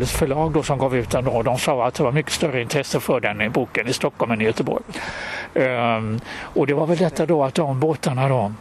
förlag 0.04 0.52
då 0.52 0.62
som 0.62 0.78
gav 0.78 0.96
ut 0.96 1.10
den 1.10 1.24
då, 1.24 1.42
de 1.42 1.58
sa 1.58 1.86
att 1.86 1.94
det 1.94 2.02
var 2.02 2.12
mycket 2.12 2.32
större 2.32 2.62
intresse 2.62 3.00
för 3.00 3.20
den 3.20 3.42
i 3.42 3.48
boken 3.48 3.88
i 3.88 3.92
Stockholm 3.92 4.32
än 4.32 4.40
i 4.40 4.44
Göteborg. 4.44 4.82
Um, 5.54 6.20
och 6.40 6.66
det 6.66 6.74
var 6.74 6.86
väl 6.86 6.96
detta 6.96 7.26
då 7.26 7.44
att 7.44 7.54
de 7.54 7.80
båtarna 7.80 8.28
då 8.28 8.52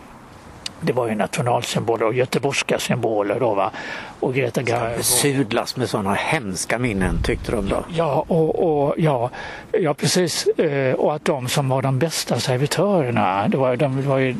det 0.86 0.94
var 0.94 1.08
ju 1.08 1.16
nationalsymboler 1.16 2.06
och 2.06 2.14
göteborgska 2.14 2.80
symboler 2.80 3.40
då 3.40 3.54
va. 3.54 3.72
Och 4.20 4.34
Greta 4.34 4.62
Garbo. 4.62 4.98
Besudlas 4.98 5.76
med 5.78 5.90
sådana 5.90 6.14
hemska 6.14 6.80
minnen 6.80 7.24
tyckte 7.24 7.52
de 7.52 7.70
då. 7.70 7.86
Ja, 7.90 8.26
och, 8.28 8.86
och, 8.86 8.96
ja, 8.98 9.30
ja 9.72 9.94
precis. 9.94 10.48
Eh, 10.48 10.94
Och 10.96 11.16
att 11.16 11.26
de 11.26 11.48
som 11.48 11.70
var 11.70 11.82
de 11.82 12.00
bästa 12.00 12.40
servitörerna, 12.40 13.48
det 13.48 13.58
var, 13.58 13.76
de, 13.76 13.96
det 14.02 14.08
var 14.08 14.18
ju 14.18 14.36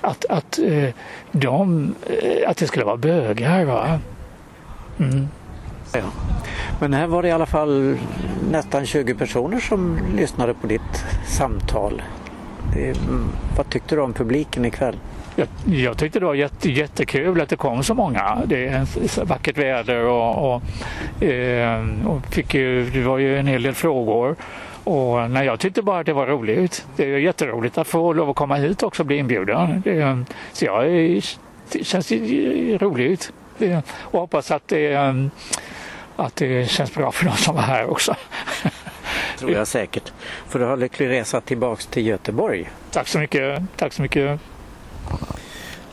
att, 0.00 0.24
att, 0.28 0.58
eh, 0.58 0.88
de, 1.32 1.94
eh, 2.06 2.50
att 2.50 2.56
det 2.56 2.66
skulle 2.66 2.84
vara 2.84 2.96
bögar. 2.96 3.64
Va? 3.64 4.00
Mm. 4.98 5.28
Ja. 5.92 6.00
Men 6.80 6.94
här 6.94 7.06
var 7.06 7.22
det 7.22 7.28
i 7.28 7.32
alla 7.32 7.46
fall 7.46 7.96
nästan 8.50 8.86
20 8.86 9.14
personer 9.14 9.60
som 9.60 9.98
lyssnade 10.16 10.54
på 10.54 10.66
ditt 10.66 11.04
samtal. 11.26 12.02
Det, 12.74 12.96
vad 13.56 13.70
tyckte 13.70 13.94
du 13.94 14.00
om 14.00 14.12
publiken 14.12 14.64
ikväll? 14.64 14.96
Jag, 15.36 15.48
jag 15.66 15.98
tyckte 15.98 16.18
det 16.18 16.26
var 16.26 16.34
jätte, 16.34 16.70
jättekul 16.70 17.40
att 17.40 17.48
det 17.48 17.56
kom 17.56 17.82
så 17.82 17.94
många. 17.94 18.38
Det 18.46 18.66
är 18.66 19.24
vackert 19.24 19.58
väder 19.58 20.04
och, 20.04 20.54
och, 20.54 21.22
eh, 21.22 21.84
och 22.06 22.26
fick 22.34 22.54
ju, 22.54 22.90
det 22.90 23.02
var 23.02 23.18
ju 23.18 23.38
en 23.38 23.46
hel 23.46 23.62
del 23.62 23.74
frågor. 23.74 24.36
Och 24.84 25.30
nej, 25.30 25.46
jag 25.46 25.60
tyckte 25.60 25.82
bara 25.82 26.00
att 26.00 26.06
det 26.06 26.12
var 26.12 26.26
roligt. 26.26 26.86
Det 26.96 27.04
är 27.04 27.18
jätteroligt 27.18 27.78
att 27.78 27.86
få 27.86 28.12
lov 28.12 28.30
att 28.30 28.36
komma 28.36 28.56
hit 28.56 28.82
också 28.82 29.02
och 29.02 29.06
bli 29.06 29.16
inbjuden. 29.16 29.82
Det, 29.84 30.24
så 30.52 30.64
jag, 30.64 30.84
det 31.72 31.84
känns 31.84 32.12
roligt. 32.82 33.32
Det, 33.58 33.82
och 33.90 34.20
hoppas 34.20 34.50
att 34.50 34.68
det, 34.68 34.96
att 36.16 36.36
det 36.36 36.70
känns 36.70 36.94
bra 36.94 37.12
för 37.12 37.24
de 37.24 37.36
som 37.36 37.54
var 37.54 37.62
här 37.62 37.90
också. 37.90 38.14
tror 39.38 39.50
jag 39.50 39.66
säkert. 39.66 40.12
För 40.48 40.58
du 40.58 40.64
har 40.64 40.76
lycklig 40.76 41.08
resa 41.08 41.40
tillbaks 41.40 41.86
till 41.86 42.06
Göteborg. 42.06 42.70
Tack 42.90 43.08
så 43.08 43.18
mycket. 43.18 43.62
Tack 43.76 43.92
så 43.92 44.02
mycket. 44.02 44.40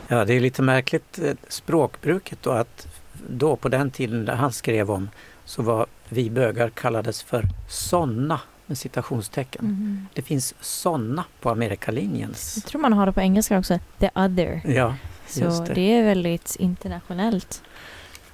Ja, 0.08 0.24
det 0.24 0.34
är 0.34 0.40
lite 0.40 0.62
märkligt 0.62 1.18
eh, 1.18 1.34
språkbruket 1.48 2.38
då 2.42 2.50
att 2.50 2.86
då 3.28 3.56
på 3.56 3.68
den 3.68 3.90
tiden 3.90 4.24
där 4.24 4.34
han 4.34 4.52
skrev 4.52 4.90
om 4.90 5.08
så 5.44 5.62
var 5.62 5.86
vi 6.08 6.30
bögar 6.30 6.70
kallades 6.70 7.22
för 7.22 7.44
såna 7.68 8.40
med 8.66 8.78
citationstecken. 8.78 9.64
Mhm. 9.64 10.06
Det 10.14 10.22
finns 10.22 10.54
såna 10.60 11.24
på 11.40 11.50
Amerikalinjens. 11.50 12.52
Jag 12.56 12.64
tror 12.64 12.80
man 12.80 12.92
har 12.92 13.06
det 13.06 13.12
på 13.12 13.20
engelska 13.20 13.58
också. 13.58 13.78
The 13.98 14.10
other. 14.14 14.60
Ja, 14.64 14.94
Så 15.26 15.40
det. 15.64 15.74
det. 15.74 15.92
är 15.98 16.02
väldigt 16.04 16.56
internationellt. 16.58 17.62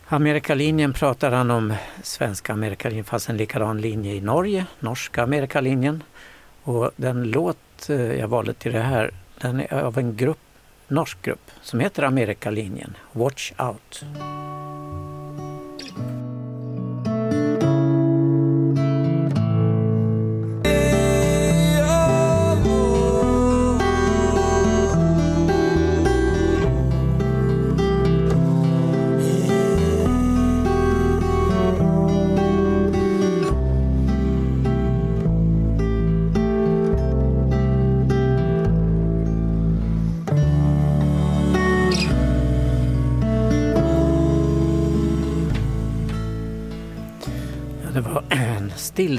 Amerikalinjen 0.09 0.93
pratar 0.93 1.31
han 1.33 1.51
om 1.51 1.75
svenska 2.03 2.53
Amerikalinjen 2.53 3.05
fast 3.05 3.29
en 3.29 3.37
likadan 3.37 3.81
linje 3.81 4.15
i 4.15 4.21
Norge, 4.21 4.67
norska 4.81 5.23
Amerikalinjen. 5.23 6.03
Och 6.63 6.91
den 6.97 7.23
låt 7.31 7.91
eh, 7.91 7.97
jag 8.01 8.29
valde 8.29 8.55
till 8.55 8.73
det 8.73 8.81
här 8.81 9.11
den 9.41 9.61
är 9.61 9.73
av 9.83 9.99
en 9.99 10.17
grupp, 10.17 10.39
norsk 10.91 11.23
grupp 11.23 11.51
som 11.63 11.81
heter 11.81 12.03
Amerikalinjen, 12.03 12.97
Watch 13.13 13.53
Out. 13.59 14.05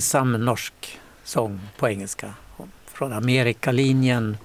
Stillsam 0.02 0.46
norsk 0.46 1.00
sång 1.24 1.60
på 1.78 1.90
engelska 1.90 2.34
från 2.86 3.14
Amerikalinjen. 3.14 4.38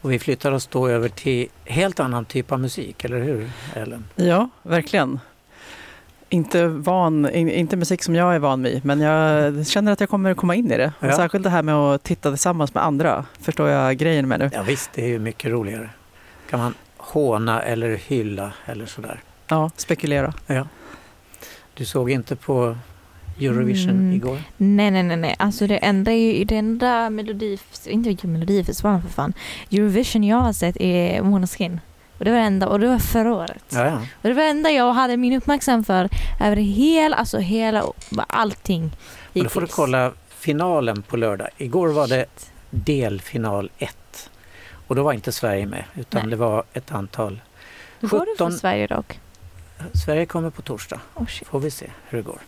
Och 0.00 0.12
vi 0.12 0.18
flyttar 0.18 0.52
oss 0.52 0.66
då 0.66 0.88
över 0.88 1.08
till 1.08 1.48
helt 1.64 2.00
annan 2.00 2.24
typ 2.24 2.52
av 2.52 2.60
musik, 2.60 3.04
eller 3.04 3.18
hur 3.18 3.50
Ellen? 3.74 4.04
Ja, 4.14 4.48
verkligen. 4.62 5.20
Inte, 6.28 6.66
van, 6.66 7.30
in, 7.30 7.50
inte 7.50 7.76
musik 7.76 8.02
som 8.02 8.14
jag 8.14 8.34
är 8.34 8.38
van 8.38 8.62
vid, 8.62 8.84
men 8.84 9.00
jag 9.00 9.66
känner 9.66 9.92
att 9.92 10.00
jag 10.00 10.08
kommer 10.08 10.34
komma 10.34 10.54
in 10.54 10.72
i 10.72 10.76
det. 10.76 10.92
Och 11.00 11.06
Ja. 11.06 11.16
Särskilt 11.16 11.44
det 11.44 11.50
här 11.50 11.62
med 11.62 11.74
att 11.74 12.02
titta 12.02 12.30
tillsammans 12.30 12.74
med 12.74 12.84
andra, 12.84 13.24
förstår 13.40 13.68
jag 13.68 13.96
grejen 13.96 14.28
med 14.28 14.38
nu. 14.40 14.50
Ja 14.52 14.62
visst, 14.62 14.90
det 14.94 15.02
är 15.04 15.08
ju 15.08 15.18
mycket 15.18 15.50
roligare. 15.50 15.90
Kan 16.50 16.60
man 16.60 16.74
håna 16.96 17.62
eller 17.62 17.96
hylla 17.96 18.52
eller 18.66 18.86
sådär. 18.86 19.20
Ja, 19.48 19.70
spekulera. 19.76 20.34
Ja. 20.46 20.68
Du 21.74 21.84
såg 21.84 22.10
inte 22.10 22.36
på 22.36 22.76
Eurovision 23.40 23.90
Mm. 23.90 24.12
igår? 24.12 24.38
Nej, 24.56 24.90
nej, 24.90 25.02
nej, 25.02 25.16
nej. 25.16 25.34
Alltså 25.38 25.66
det 25.66 25.76
enda, 25.78 26.10
det 26.10 26.52
enda 26.56 27.10
melodi, 27.10 27.58
inte 27.86 28.26
melodifestivalen 28.26 29.02
för 29.02 29.08
fan. 29.08 29.32
Eurovision 29.72 30.24
jag 30.24 30.36
har 30.36 30.52
sett 30.52 30.76
är 30.80 31.22
Måneskin. 31.22 31.80
Och 32.18 32.24
det 32.24 32.30
var 32.30 32.38
det 32.38 32.44
enda, 32.44 32.68
och 32.68 32.80
det 32.80 32.88
var 32.88 32.98
förra 32.98 33.34
året. 33.34 33.64
Ja, 33.72 33.84
ja. 33.86 33.96
Och 33.96 34.28
det 34.28 34.32
var 34.34 34.42
det 34.42 34.48
enda 34.50 34.70
jag 34.70 34.92
hade 34.92 35.16
min 35.16 35.32
uppmärksamhet 35.32 35.86
för 35.86 36.08
över 36.40 36.56
hela, 36.56 37.16
alltså 37.16 37.38
hela, 37.38 37.84
allting. 38.28 38.96
Och 39.34 39.42
då 39.42 39.48
får 39.48 39.60
du 39.60 39.64
hittills. 39.64 39.74
kolla 39.76 40.12
finalen 40.28 41.02
på 41.02 41.16
lördag. 41.16 41.48
Igår 41.56 41.88
var 41.88 42.08
det 42.08 42.24
delfinal 42.70 43.70
1. 43.78 44.30
Och 44.86 44.96
då 44.96 45.02
var 45.02 45.12
inte 45.12 45.32
Sverige 45.32 45.66
med 45.66 45.84
utan 45.94 46.20
Nej. 46.22 46.30
det 46.30 46.36
var 46.36 46.64
ett 46.72 46.92
antal. 46.92 47.40
Hur 48.00 48.08
går 48.08 48.18
det 48.18 48.24
för 48.38 48.44
17 48.44 48.52
Sverige 48.52 48.86
dock? 48.86 49.20
Sverige 50.04 50.26
kommer 50.26 50.50
på 50.50 50.62
torsdag. 50.62 51.00
Oh, 51.14 51.26
shit. 51.26 51.48
Får 51.48 51.60
vi 51.60 51.70
se 51.70 51.86
hur 52.08 52.18
det 52.18 52.22
går. 52.24 52.38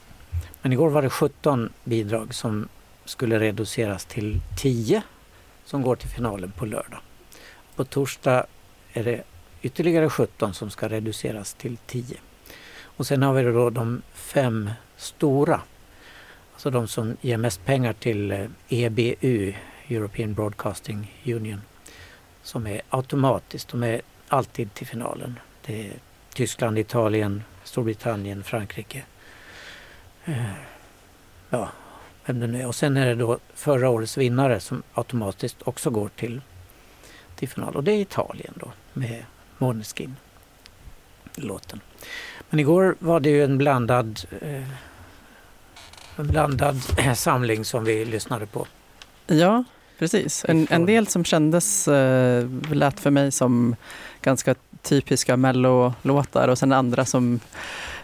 Men 0.63 0.73
igår 0.73 0.91
var 0.91 1.03
det 1.03 1.11
17 1.11 1.73
bidrag 1.85 2.35
som 2.35 2.69
skulle 3.05 3.41
reduceras 3.41 4.05
till 4.05 4.41
10 4.59 5.03
som 5.65 5.83
går 5.83 5.97
till 5.97 6.09
finalen 6.09 6.53
på 6.57 6.67
lördag. 6.67 7.01
På 7.77 7.85
torsdag 7.85 8.47
är 8.93 9.05
det 9.05 9.23
ytterligare 9.63 10.11
17 10.11 10.55
som 10.55 10.71
ska 10.71 10.89
reduceras 10.89 11.55
till 11.55 11.77
10. 11.87 12.17
Och 12.81 13.07
sen 13.07 13.23
har 13.23 13.33
vi 13.35 13.43
då 13.43 13.71
de 13.71 14.03
fem 14.13 14.71
stora. 14.97 15.61
Alltså 16.53 16.71
de 16.71 16.89
som 16.89 17.17
ger 17.21 17.37
mest 17.37 17.65
pengar 17.65 17.93
till 17.93 18.33
eh, 18.33 18.47
EBU, 18.69 19.55
European 19.89 20.35
Broadcasting 20.35 21.23
Union. 21.27 21.61
Som 22.43 22.67
är 22.67 22.81
automatiskt, 22.89 23.69
de 23.69 23.83
är 23.83 24.01
alltid 24.29 24.75
till 24.75 24.87
finalen. 24.87 25.39
Det 25.67 25.87
är 25.87 25.93
Tyskland, 26.35 26.79
Italien, 26.79 27.43
Storbritannien, 27.65 28.45
Frankrike. 28.45 29.05
Ja, 31.51 31.69
vem 32.27 32.41
det 32.41 32.47
nu 32.47 32.61
är. 32.61 32.67
Och 32.67 32.75
sen 32.75 32.97
är 32.97 33.07
det 33.07 33.15
då 33.15 33.39
förra 33.55 33.89
årets 33.89 34.19
vinnare 34.19 34.61
som 34.61 34.83
automatiskt 34.95 35.57
också 35.65 35.91
går 35.91 36.09
till, 36.09 36.41
till 37.37 37.49
final. 37.49 37.77
Och 37.77 37.85
det 37.85 37.93
är 37.93 38.01
Italien 38.01 38.55
då 38.57 38.73
med 38.93 39.25
Måneskin 39.59 40.17
låten. 41.35 41.81
Men 42.51 42.61
igår 42.61 42.97
var 42.99 43.21
det 43.21 43.31
ju 43.31 43.45
en 43.45 43.59
blandad 43.59 44.21
eh, 44.41 44.69
en 46.17 46.27
blandad 46.27 46.77
samling 47.15 47.65
som 47.65 47.85
vi 47.85 48.05
lyssnade 48.05 48.47
på. 48.47 48.67
Ja, 49.27 49.65
precis. 49.99 50.45
En, 50.49 50.67
en 50.71 50.87
del 50.87 51.07
som 51.07 51.25
kändes, 51.25 51.89
eh, 51.89 52.47
lät 52.73 53.01
för 53.01 53.11
mig 53.11 53.33
som 53.33 53.77
ganska 54.23 54.55
typiska 54.83 55.37
mellolåtar 55.37 56.49
och 56.49 56.59
sen 56.59 56.73
andra 56.73 57.05
som 57.05 57.41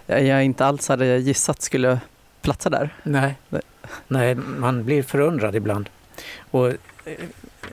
jag 0.06 0.44
inte 0.44 0.66
alls 0.66 0.88
hade 0.88 1.18
gissat 1.18 1.62
skulle 1.62 2.00
platsa 2.44 2.70
där. 2.70 2.94
Nej. 3.02 3.34
Nej. 4.08 4.34
Man 4.34 4.84
blir 4.84 5.02
förundrad 5.02 5.54
ibland. 5.54 5.88
Och 6.50 6.68
eh, 6.68 6.76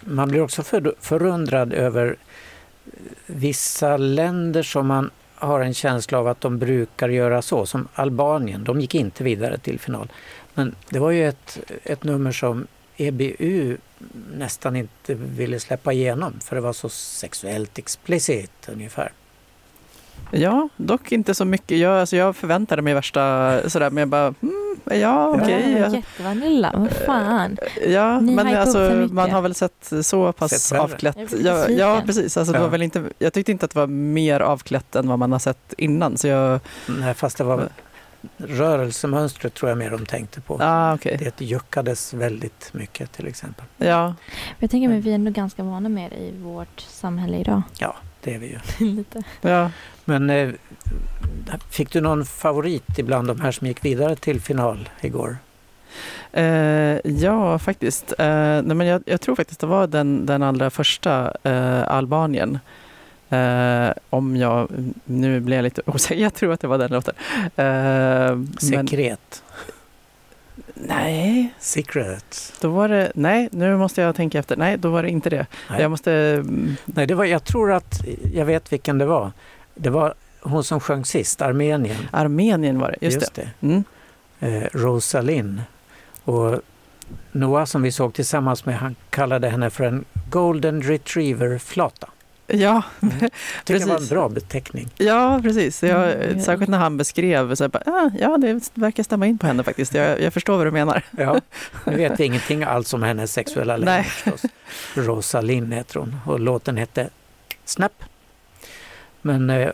man 0.02 0.30
blir 0.30 0.42
också 0.42 0.64
för, 0.64 0.96
förundrad 1.00 1.74
över 1.74 2.16
vissa 3.26 3.98
länder 3.98 4.64
som 4.64 4.88
man 4.88 5.10
har 5.36 5.60
en 5.60 5.74
känsla 5.74 6.20
av 6.20 6.28
att 6.28 6.42
de 6.42 6.60
brukar 6.60 7.10
göra 7.10 7.42
så, 7.42 7.66
som 7.66 7.88
Albanien. 7.94 8.64
De 8.64 8.82
gick 8.82 8.96
inte 8.96 9.24
vidare 9.24 9.58
till 9.58 9.80
final. 9.80 10.12
Men 10.54 10.76
det 10.90 11.00
var 11.00 11.12
ju 11.12 11.28
ett, 11.28 11.60
ett 11.84 12.04
nummer 12.04 12.32
som 12.32 12.68
EBU 12.98 13.78
nästan 14.34 14.76
inte 14.76 15.14
ville 15.14 15.60
släppa 15.60 15.94
igenom 15.94 16.40
för 16.40 16.56
det 16.56 16.62
var 16.62 16.74
så 16.74 16.90
sexuellt 16.90 17.78
explicit 17.78 18.70
ungefär. 18.72 19.12
Ja, 20.32 20.70
dock 20.78 21.12
inte 21.12 21.36
så 21.36 21.46
mycket. 21.46 21.78
Jag, 21.78 22.00
alltså 22.00 22.16
jag 22.16 22.36
förväntade 22.36 22.82
mig 22.82 22.94
värsta 22.94 23.70
sådär, 23.70 23.90
men 23.90 24.02
jag 24.02 24.08
bara, 24.08 24.34
mm, 24.42 24.76
ja 25.02 25.28
okej. 25.28 25.72
Ja, 25.72 25.80
ja. 25.80 25.96
Jättevanilla, 25.96 26.72
vad 26.76 26.92
fan. 26.92 27.58
Ja, 27.88 28.20
Ni 28.20 28.36
men 28.36 28.58
alltså, 28.58 29.08
man 29.12 29.32
har 29.32 29.42
väl 29.42 29.56
sett 29.56 29.92
så 30.02 30.32
pass 30.34 30.52
Sett 30.62 30.80
avklätt. 30.80 31.18
Ja, 31.44 31.70
ja, 31.70 32.02
precis. 32.06 32.38
Alltså, 32.38 32.52
det 32.54 32.58
Ja. 32.60 32.64
var 32.64 32.70
väl 32.72 32.82
inte, 32.82 33.04
jag 33.20 33.34
tyckte 33.34 33.52
inte 33.52 33.66
att 33.66 33.72
det 33.72 33.80
var 33.80 33.88
mer 33.88 34.40
avklätt 34.40 34.96
än 34.96 35.08
vad 35.08 35.20
man 35.20 35.32
har 35.32 35.40
sett 35.40 35.74
innan. 35.78 36.18
Så 36.18 36.28
jag, 36.28 36.60
Nej, 36.88 37.14
fast 37.14 37.38
det 37.38 37.44
var 37.44 37.70
rörelsemönstret 38.38 39.54
tror 39.54 39.70
jag 39.70 39.78
mer 39.78 39.90
de 39.92 40.06
tänkte 40.06 40.42
på. 40.42 40.58
ah, 40.62 40.94
okej. 40.94 41.32
Det 41.38 41.46
juckades 41.46 42.14
väldigt 42.14 42.70
mycket 42.74 43.12
till 43.12 43.28
exempel. 43.28 43.66
Ja, 43.78 44.16
Jag 44.60 44.70
tänker 44.72 44.90
mig 44.90 45.00
vi 45.02 45.12
är 45.12 45.16
ändå 45.16 45.32
ganska 45.32 45.64
vana 45.64 45.90
med 45.90 46.12
det 46.12 46.18
i 46.18 46.32
vårt 46.38 46.80
samhälle 46.82 47.38
idag. 47.38 47.62
Ja, 47.80 47.96
det 48.24 48.36
är 48.36 48.40
vi 48.40 48.48
ju. 48.48 48.86
Lite. 48.96 49.24
ja. 49.42 49.72
Men 50.06 50.30
eh, 50.30 50.50
fick 51.70 51.92
du 51.92 52.02
någon 52.02 52.26
favorit 52.26 53.00
ibland 53.00 53.28
de 53.28 53.42
här 53.42 53.52
som 53.52 53.68
gick 53.68 53.86
vidare 53.86 54.16
till 54.16 54.42
final 54.42 54.90
igår? 55.02 55.38
Eh, 56.32 56.98
ja, 57.04 57.60
faktiskt. 57.60 58.14
Eh, 58.20 58.62
nej, 58.62 58.76
men 58.76 58.88
jag, 58.88 59.04
jag 59.06 59.22
tror 59.22 59.36
faktiskt 59.36 59.60
det 59.60 59.68
var 59.68 59.88
den, 59.88 60.26
den 60.26 60.44
allra 60.44 60.70
första, 60.70 61.34
eh, 61.44 61.92
Albanien. 61.92 62.60
Eh, 63.30 63.90
om 64.10 64.38
jag, 64.38 64.68
nu 65.06 65.40
blir 65.40 65.56
jag 65.56 65.64
lite 65.64 65.82
osäker, 65.86 66.24
jag 66.24 66.34
tror 66.34 66.54
att 66.54 66.60
det 66.60 66.68
var 66.68 66.78
den 66.78 66.92
låten. 66.92 67.16
Eh, 67.56 68.36
men, 68.36 68.58
Sekret. 68.60 69.44
Nej, 70.88 71.54
Secret. 71.60 72.54
då 72.62 72.70
var 72.70 72.90
det, 72.90 73.12
nej, 73.16 73.50
nu 73.52 73.78
måste 73.78 74.02
jag 74.02 74.16
tänka 74.16 74.40
efter. 74.40 74.58
Nej, 74.58 74.78
då 74.78 74.90
var 74.90 75.04
det 75.04 75.10
inte 75.10 75.30
det. 75.30 75.46
Nej. 75.70 75.82
Jag 75.82 75.92
måste, 75.92 76.12
mm, 76.14 76.76
Nej, 76.86 77.08
det 77.08 77.16
var, 77.16 77.26
jag 77.26 77.44
tror 77.44 77.72
att 77.72 78.02
jag 78.34 78.46
vet 78.46 78.74
vilken 78.74 78.98
det 78.98 79.06
var. 79.06 79.32
Det 79.76 79.90
var 79.90 80.14
hon 80.42 80.64
som 80.64 80.80
sjöng 80.80 81.06
sist, 81.06 81.42
Armenien. 81.42 82.08
Armenien 82.12 82.80
var 82.80 82.96
det, 83.00 83.06
just, 83.06 83.36
det. 83.36 83.50
det. 83.60 83.68
Mm. 83.68 83.84
Eh, 84.40 84.68
Rosalind. 84.74 85.62
Och 86.24 86.62
Noah 87.32 87.66
som 87.66 87.82
vi 87.82 87.92
såg 87.92 88.14
tillsammans 88.14 88.66
med, 88.66 88.78
han 88.78 88.96
kallade 89.10 89.50
henne 89.50 89.70
för 89.70 89.84
en 89.84 90.06
Golden 90.30 90.82
Retriever-flata. 90.82 92.10
Ja, 92.54 92.84
Mm. 93.02 93.14
Tycker 93.20 93.30
det 93.66 93.86
var 93.86 93.92
en 93.92 93.96
Precis. 93.98 94.10
bra 94.10 94.30
beteckning. 94.30 94.90
ja, 94.98 95.40
precis. 95.44 95.84
Jag, 95.84 96.12
Mm. 96.14 96.40
Särskilt 96.42 96.70
när 96.70 96.78
han 96.78 96.98
beskrev, 96.98 97.56
så 97.56 97.64
jag 97.64 97.72
bara, 97.72 97.84
ah, 97.86 98.12
ja, 98.20 98.38
det 98.38 98.70
verkar 98.74 99.04
stämma 99.04 99.28
in 99.28 99.38
på 99.38 99.48
henne 99.48 99.64
faktiskt. 99.64 99.94
Jag, 99.94 100.22
jag 100.22 100.34
förstår 100.34 100.58
vad 100.58 100.68
du 100.68 100.72
menar. 100.72 101.04
Ja, 101.18 101.42
nu 101.86 101.96
vet 101.98 102.20
vi 102.20 102.24
ingenting 102.24 102.64
alls 102.64 102.94
om 102.94 103.04
hennes 103.04 103.34
sexuella 103.34 103.78
läggning 103.78 104.04
förstås. 104.04 104.42
Rosalind 104.94 105.74
heter 105.74 106.00
hon 106.00 106.16
och 106.26 106.40
låten 106.40 106.78
hette 106.78 107.10
Snap. 107.66 108.04
Men 109.24 109.50
eh, 109.50 109.70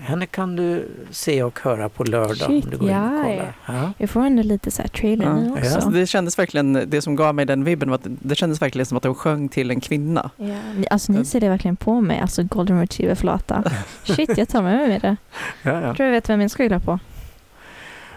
henne 0.00 0.26
kan 0.26 0.56
du 0.56 0.88
se 1.10 1.42
och 1.42 1.60
höra 1.60 1.88
på 1.88 2.04
lördag 2.04 2.36
Shit, 2.36 2.64
om 2.64 2.70
du 2.70 2.76
går 2.76 2.88
in 2.90 2.96
och 2.96 3.02
ja, 3.02 3.22
kollar. 3.24 3.52
Ja. 3.66 3.92
Jag 3.98 4.10
får 4.10 4.20
ändå 4.20 4.42
lite 4.42 4.70
så 4.70 4.82
här 4.82 4.88
trailer 4.88 5.24
Ja. 5.24 5.34
nu 5.36 5.52
också. 5.52 5.74
Alltså, 5.74 5.90
det 5.90 6.06
kändes 6.06 6.38
verkligen, 6.38 6.72
det 6.86 7.02
som 7.02 7.16
gav 7.16 7.34
mig 7.34 7.44
den 7.46 7.64
vibben 7.64 7.88
var 7.90 7.94
att 7.94 8.06
det 8.06 8.34
kändes 8.34 8.62
verkligen 8.62 8.86
som 8.86 8.96
att 8.98 9.04
hon 9.04 9.14
sjöng 9.14 9.48
till 9.48 9.70
en 9.70 9.80
kvinna. 9.80 10.30
Ja, 10.36 10.44
ni- 10.76 10.86
alltså 10.90 11.12
ni 11.12 11.24
ser 11.24 11.40
det 11.40 11.48
verkligen 11.48 11.76
på 11.76 12.00
mig, 12.00 12.20
alltså 12.20 12.42
golden 12.42 12.80
retriever 12.80 13.14
flata. 13.14 13.64
Shit, 14.04 14.38
jag 14.38 14.48
tar 14.48 14.62
med 14.62 14.88
mig 14.88 14.98
det. 14.98 15.16
Ja, 15.62 15.70
ja. 15.72 15.80
Jag 15.86 15.96
tror 15.96 16.06
jag 16.06 16.12
vet 16.12 16.28
vem 16.28 16.40
jag 16.40 16.50
ska 16.50 16.62
hylla 16.62 16.80
på. 16.80 16.98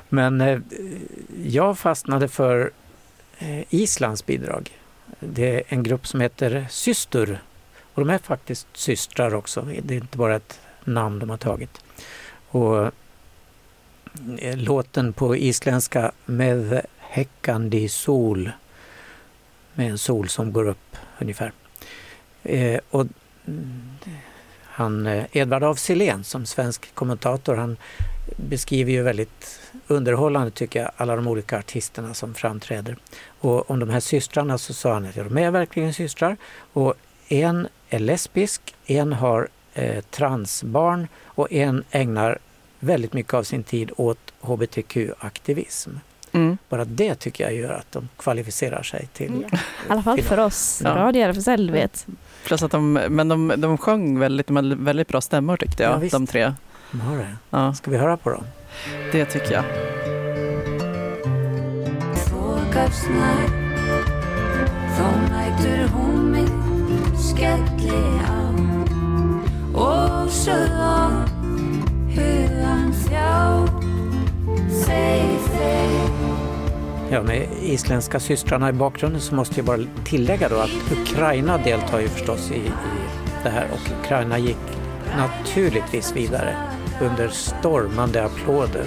Men 0.10 0.42
eh, 0.42 0.60
jag 1.46 1.78
fastnade 1.80 2.28
för 2.28 2.72
eh, 3.40 3.64
Islands 3.70 4.26
bidrag. 4.26 4.70
Det 5.20 5.56
är 5.56 5.62
en 5.68 5.84
grupp 5.84 6.08
som 6.08 6.22
heter 6.22 6.66
Syster. 6.70 7.42
Och 7.94 8.06
de 8.06 8.10
är 8.10 8.18
faktiskt 8.18 8.68
systrar 8.74 9.34
också. 9.34 9.62
Det 9.84 9.94
är 9.94 9.98
inte 9.98 10.18
bara 10.18 10.36
ett 10.36 10.60
namn 10.84 11.20
de 11.20 11.30
har 11.30 11.38
tagit. 11.38 11.84
Och 12.48 12.92
eh, 14.38 14.58
låten 14.58 15.14
på 15.14 15.36
isländska 15.36 16.12
Med 16.26 16.86
häckande 16.98 17.90
sol. 17.90 18.52
Med 19.74 19.90
en 19.90 19.98
sol 19.98 20.30
som 20.30 20.54
går 20.54 20.68
upp 20.68 20.98
ungefär. 21.20 21.52
Eh, 22.44 22.80
och 22.90 23.08
han, 24.64 25.08
eh, 25.08 25.26
Edvard 25.32 25.64
af 25.64 25.80
Sillén 25.80 26.24
som 26.24 26.46
svensk 26.46 26.96
kommentator, 26.96 27.56
han 27.56 27.78
beskriver 28.38 28.92
ju 28.92 29.02
väldigt 29.02 29.60
underhållande 29.88 30.52
tycker 30.52 30.82
jag, 30.82 30.92
alla 30.98 31.16
de 31.16 31.28
olika 31.28 31.60
artisterna 31.60 32.14
som 32.14 32.34
framträder. 32.34 32.98
Och 33.40 33.72
om 33.72 33.80
de 33.80 33.90
här 33.90 34.00
systrarna 34.00 34.58
så 34.58 34.74
sa 34.74 34.94
han 34.94 35.06
att 35.06 35.16
de 35.16 35.38
är 35.38 35.52
verkligen 35.52 35.94
systrar. 35.94 36.38
Och 36.74 36.94
en 37.32 37.68
är 37.90 38.00
lesbisk, 38.00 38.76
en 38.86 39.14
har 39.14 39.48
eh, 39.74 40.02
transbarn 40.10 41.08
och 41.26 41.52
en 41.52 41.84
ägnar 41.92 42.38
väldigt 42.80 43.14
mycket 43.14 43.34
av 43.34 43.44
sin 43.44 43.64
tid 43.64 43.92
åt 43.98 44.34
hbtq-aktivism. 44.42 45.90
Mm. 46.32 46.58
Bara 46.70 46.86
det 46.86 47.16
tycker 47.16 47.44
jag 47.44 47.54
gör 47.54 47.74
att 47.74 47.92
de 47.92 48.10
kvalificerar 48.18 48.84
sig 48.84 49.08
till 49.14 49.28
Mm. 49.28 49.44
I 49.44 49.58
alla 49.92 50.04
fall 50.04 50.22
för 50.22 50.38
oss. 50.38 50.82
Ja. 50.84 50.96
Radio 50.96 51.22
RFSL, 51.24 51.68
du 51.68 51.74
vet. 51.74 52.06
Plus 52.46 52.64
att 52.64 52.72
de, 52.72 52.94
men 52.94 53.28
de, 53.28 53.54
de 53.58 53.78
sjöng 53.78 54.20
väldigt, 54.20 54.50
väldigt 54.50 55.08
bra 55.08 55.22
stämmor 55.22 55.58
tyckte 55.58 55.84
Ja, 55.84 55.90
jag, 55.92 56.00
visst. 56.00 56.12
de 56.14 56.28
tre. 56.28 56.54
De 56.92 57.02
har 57.02 57.18
det. 57.18 57.36
Ja, 57.50 57.74
Ska 57.74 57.92
vi 57.92 57.98
höra 57.98 58.18
på 58.18 58.30
dem? 58.30 58.44
det 59.12 59.26
tycker 59.26 59.52
jag. 59.54 59.64
Þokarsnær 62.30 63.62
Þá 67.42 67.58
mætur 67.58 68.22
hún 68.28 68.70
Og 69.74 70.30
Ja, 77.12 77.24
med 77.24 77.48
isländska 77.62 78.20
systrarna 78.20 78.70
i 78.70 78.74
bakgrunden 78.74 79.22
så 79.22 79.36
måste 79.36 79.56
jag 79.56 79.66
bara 79.66 79.80
tillägga 80.04 80.50
då 80.50 80.56
att 80.56 80.92
Ukraina 80.92 81.58
deltar 81.58 82.00
ju 82.00 82.08
förstås 82.08 82.52
i, 82.52 82.56
i 82.56 82.72
det 83.44 83.50
här 83.50 83.68
och 83.72 84.00
Ukraina 84.00 84.38
gick 84.38 84.58
naturligtvis 85.18 86.16
vidare 86.16 86.56
under 87.02 87.28
stormande 87.28 88.24
applåder 88.24 88.86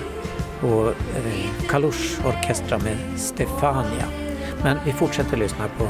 och 0.61 0.89
eh, 0.89 1.69
Kalush 1.69 2.27
orkestra 2.27 2.79
med 2.79 2.97
Stefania. 3.17 4.07
Men 4.63 4.79
vi 4.85 4.93
fortsätter 4.93 5.37
lyssna 5.37 5.65
på 5.79 5.87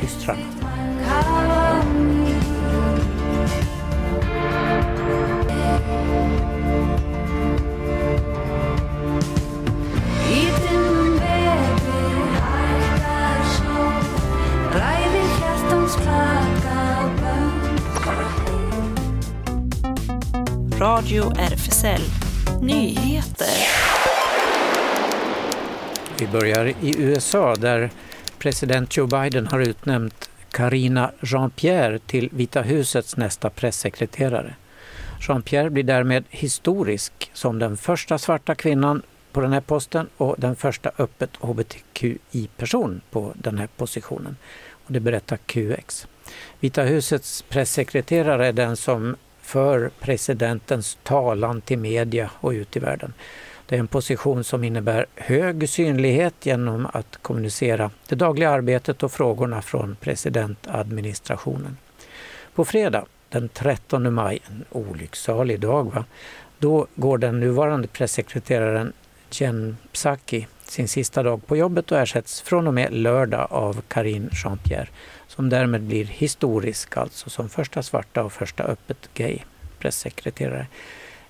systrarna. 0.00 0.42
Radio 21.06 21.32
RFSL 21.38 22.00
Nyheter. 22.62 23.48
Vi 26.18 26.26
börjar 26.26 26.66
i 26.66 26.94
USA 26.98 27.54
där 27.54 27.90
president 28.38 28.96
Joe 28.96 29.06
Biden 29.06 29.46
har 29.46 29.60
utnämnt 29.60 30.30
Karina 30.50 31.12
Jean-Pierre 31.20 31.98
till 31.98 32.28
Vita 32.32 32.62
husets 32.62 33.16
nästa 33.16 33.50
pressekreterare. 33.50 34.54
Jean-Pierre 35.20 35.70
blir 35.70 35.84
därmed 35.84 36.24
historisk 36.30 37.30
som 37.32 37.58
den 37.58 37.76
första 37.76 38.18
svarta 38.18 38.54
kvinnan 38.54 39.02
på 39.32 39.40
den 39.40 39.52
här 39.52 39.60
posten 39.60 40.08
och 40.16 40.34
den 40.38 40.56
första 40.56 40.90
öppet 40.98 41.30
hbtqi-person 41.36 43.00
på 43.10 43.32
den 43.34 43.58
här 43.58 43.68
positionen. 43.76 44.36
Och 44.70 44.92
det 44.92 45.00
berättar 45.00 45.36
QX. 45.36 46.06
Vita 46.60 46.82
husets 46.82 47.42
pressekreterare 47.42 48.46
är 48.46 48.52
den 48.52 48.76
som 48.76 49.16
för 49.46 49.90
presidentens 50.00 50.98
talan 51.02 51.60
till 51.60 51.78
media 51.78 52.30
och 52.40 52.50
ut 52.50 52.76
i 52.76 52.80
världen. 52.80 53.12
Det 53.66 53.74
är 53.74 53.80
en 53.80 53.86
position 53.86 54.44
som 54.44 54.64
innebär 54.64 55.06
hög 55.14 55.68
synlighet 55.68 56.34
genom 56.46 56.86
att 56.92 57.18
kommunicera 57.22 57.90
det 58.08 58.14
dagliga 58.14 58.50
arbetet 58.50 59.02
och 59.02 59.12
frågorna 59.12 59.62
från 59.62 59.96
presidentadministrationen. 60.00 61.76
På 62.54 62.64
fredag 62.64 63.04
den 63.28 63.48
13 63.48 64.14
maj, 64.14 64.38
en 64.46 64.64
olycksalig 64.70 65.60
dag, 65.60 65.92
va? 65.94 66.04
då 66.58 66.86
går 66.94 67.18
den 67.18 67.40
nuvarande 67.40 67.88
pressekreteraren 67.88 68.92
Jen 69.30 69.76
Psaki 69.92 70.46
sin 70.64 70.88
sista 70.88 71.22
dag 71.22 71.46
på 71.46 71.56
jobbet 71.56 71.92
och 71.92 71.98
ersätts 71.98 72.40
från 72.40 72.66
och 72.66 72.74
med 72.74 72.92
lördag 72.92 73.46
av 73.50 73.82
Karin 73.88 74.30
Jean-Pierre 74.32 74.88
som 75.36 75.48
därmed 75.48 75.82
blir 75.82 76.04
historisk, 76.04 76.96
alltså 76.96 77.30
som 77.30 77.48
första 77.48 77.82
svarta 77.82 78.22
och 78.24 78.32
första 78.32 78.64
öppet 78.64 79.10
gay 79.14 79.38
pressekreterare. 79.78 80.66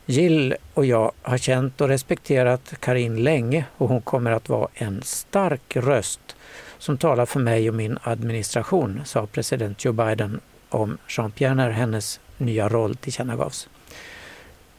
Jill 0.07 0.55
och 0.75 0.87
jag 0.87 1.13
har 1.23 1.39
känt 1.39 1.81
och 1.81 1.89
respekterat 1.89 2.75
Karin 2.81 3.23
länge 3.23 3.65
och 3.77 3.89
hon 3.89 4.01
kommer 4.01 4.31
att 4.31 4.49
vara 4.49 4.69
en 4.75 5.03
stark 5.03 5.77
röst 5.77 6.37
som 6.79 6.99
talar 6.99 7.27
för 7.27 7.41
mig 7.41 7.69
och 7.69 7.75
min 7.75 7.99
administration, 8.03 9.03
sa 9.05 9.27
president 9.27 9.85
Joe 9.85 9.93
Biden 9.93 10.41
om 10.69 10.99
Jean-Pierre 11.09 11.55
när 11.55 11.71
hennes 11.71 12.21
nya 12.37 12.69
roll 12.69 12.97
tillkännagavs. 12.97 13.69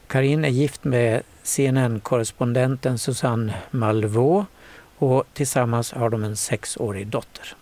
Karin 0.06 0.44
är 0.44 0.48
gift 0.48 0.84
med 0.84 1.22
CNN-korrespondenten 1.42 2.98
Susanne 2.98 3.54
Malvaux 3.70 4.48
och 4.98 5.24
tillsammans 5.32 5.92
har 5.92 6.10
de 6.10 6.24
en 6.24 6.36
sexårig 6.36 7.06
dotter. 7.06 7.56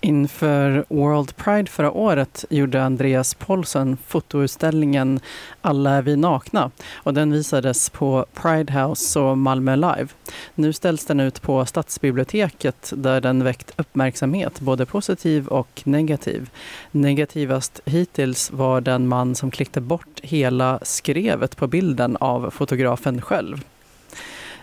Inför 0.00 0.84
World 0.88 1.36
Pride 1.36 1.70
förra 1.70 1.92
året 1.92 2.44
gjorde 2.50 2.84
Andreas 2.84 3.34
Paulsen 3.34 3.96
fotoutställningen 4.06 5.20
Alla 5.60 5.90
är 5.90 6.02
vi 6.02 6.16
nakna 6.16 6.70
och 6.94 7.14
den 7.14 7.32
visades 7.32 7.90
på 7.90 8.26
Pride 8.34 8.72
House 8.72 9.20
och 9.20 9.38
Malmö 9.38 9.76
Live. 9.76 10.08
Nu 10.54 10.72
ställs 10.72 11.06
den 11.06 11.20
ut 11.20 11.42
på 11.42 11.66
Stadsbiblioteket 11.66 12.92
där 12.96 13.20
den 13.20 13.44
väckt 13.44 13.72
uppmärksamhet, 13.76 14.60
både 14.60 14.86
positiv 14.86 15.46
och 15.46 15.82
negativ. 15.84 16.50
Negativast 16.90 17.80
hittills 17.84 18.50
var 18.50 18.80
den 18.80 19.08
man 19.08 19.34
som 19.34 19.50
klickte 19.50 19.80
bort 19.80 20.20
hela 20.22 20.78
skrevet 20.82 21.56
på 21.56 21.66
bilden 21.66 22.16
av 22.20 22.50
fotografen 22.50 23.20
själv. 23.20 23.64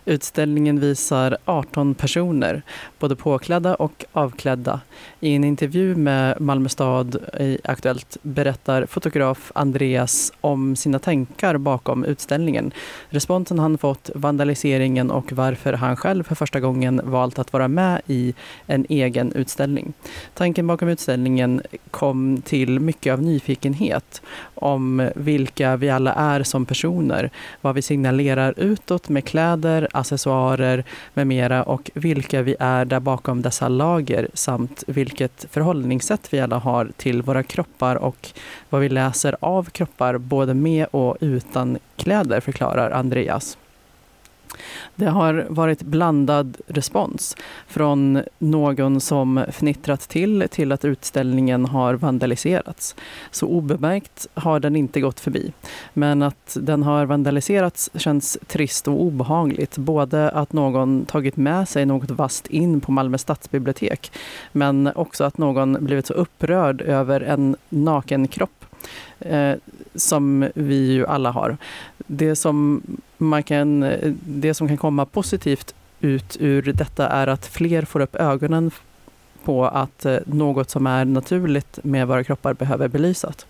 Utställningen 0.08 0.80
visar 0.80 1.38
18 1.46 1.96
personer, 1.96 2.62
både 3.00 3.16
påklädda 3.16 3.76
och 3.76 4.06
avklädda. 4.12 4.80
I 5.20 5.36
en 5.36 5.44
intervju 5.44 5.96
med 5.96 6.42
Malmö 6.42 6.70
stad 6.70 7.16
i 7.40 7.58
Aktuellt 7.64 8.18
berättar 8.22 8.86
fotograf 8.86 9.52
Andreas 9.56 10.34
om 10.42 10.76
sina 10.76 11.00
tankar 11.00 11.58
bakom 11.58 12.06
utställningen, 12.06 12.72
responsen 13.10 13.60
han 13.60 13.78
fått, 13.78 14.10
vandaliseringen 14.16 15.12
och 15.12 15.32
varför 15.32 15.74
han 15.74 15.96
själv 15.96 16.24
för 16.24 16.36
första 16.36 16.60
gången 16.60 17.02
valt 17.04 17.40
att 17.40 17.54
vara 17.54 17.68
med 17.68 18.02
i 18.08 18.34
en 18.66 18.86
egen 18.90 19.32
utställning. 19.32 19.94
Tanken 20.34 20.68
bakom 20.68 20.90
utställningen 20.90 21.62
kom 21.92 22.42
till 22.42 22.80
mycket 22.80 23.14
av 23.14 23.22
nyfikenhet 23.22 24.22
om 24.56 25.10
vilka 25.16 25.76
vi 25.76 25.90
alla 25.90 26.14
är 26.14 26.44
som 26.44 26.66
personer, 26.66 27.30
vad 27.62 27.76
vi 27.76 27.82
signalerar 27.82 28.54
utåt 28.58 29.10
med 29.10 29.26
kläder, 29.26 29.88
accessoarer 29.96 30.84
med 31.14 31.28
mera 31.28 31.64
och 31.64 31.92
vilka 31.94 32.42
vi 32.42 32.56
är 32.60 32.86
där 32.86 33.00
bakom 33.00 33.42
dessa 33.42 33.68
lager 33.68 34.28
samt 34.34 34.84
vilket 34.88 35.46
förhållningssätt 35.52 36.34
vi 36.34 36.40
alla 36.40 36.58
har 36.58 36.92
till 36.98 37.22
våra 37.22 37.44
kroppar 37.44 37.96
och 37.96 38.30
vad 38.70 38.82
vi 38.82 38.90
läser 38.90 39.36
av 39.40 39.70
kroppar 39.70 40.18
både 40.18 40.54
med 40.54 40.88
och 40.92 41.18
utan 41.20 41.78
kläder, 41.96 42.40
förklarar 42.40 42.92
Andreas. 42.92 43.58
Det 44.96 45.06
har 45.06 45.46
varit 45.50 45.82
blandad 45.82 46.58
respons. 46.68 47.38
Från 47.68 48.24
någon 48.40 49.02
som 49.02 49.46
fnittrat 49.52 50.02
till 50.02 50.48
till 50.52 50.72
att 50.72 50.86
utställningen 50.86 51.66
har 51.66 51.94
vandaliserats. 51.94 52.96
Så 53.32 53.48
obemärkt 53.48 54.28
har 54.34 54.60
den 54.60 54.76
inte 54.76 55.02
gått 55.02 55.20
förbi. 55.20 55.54
Men 55.94 56.22
att 56.22 56.58
den 56.62 56.84
har 56.84 57.06
vandaliserats 57.06 57.90
känns 57.94 58.38
trist 58.48 58.88
och 58.88 59.02
obehagligt. 59.02 59.78
Både 59.78 60.30
att 60.30 60.54
någon 60.54 61.06
tagit 61.06 61.38
med 61.38 61.70
sig 61.70 61.86
något 61.86 62.12
vasst 62.12 62.48
in 62.48 62.82
på 62.82 62.92
Malmö 62.92 63.18
stadsbibliotek 63.18 64.12
men 64.52 64.92
också 64.96 65.24
att 65.24 65.38
någon 65.38 65.78
blivit 65.86 66.06
så 66.06 66.14
upprörd 66.14 66.82
över 66.82 67.22
en 67.22 67.56
naken 67.70 68.28
kropp 68.28 68.66
eh, 69.20 69.54
som 69.96 70.50
vi 70.56 70.92
ju 70.92 71.06
alla 71.06 71.32
har. 71.32 71.58
Det 71.98 72.36
som, 72.36 72.82
man 73.18 73.44
kan, 73.44 73.84
eh, 73.84 74.14
det 74.26 74.54
som 74.54 74.68
kan 74.68 74.78
komma 74.78 75.06
positivt 75.06 75.76
ut 76.00 76.38
ur 76.40 76.62
detta 76.62 77.08
är 77.08 77.28
att 77.28 77.46
fler 77.46 77.86
får 77.86 78.00
upp 78.00 78.16
ögonen 78.16 78.72
på 79.46 79.66
att 79.66 80.06
eh, 80.06 80.18
något 80.26 80.70
som 80.70 80.88
är 80.88 81.06
naturligt 81.06 81.80
med 81.84 82.08
våra 82.08 82.24
kroppar 82.24 82.54
behöver 82.54 82.88
belysas. 82.88 83.46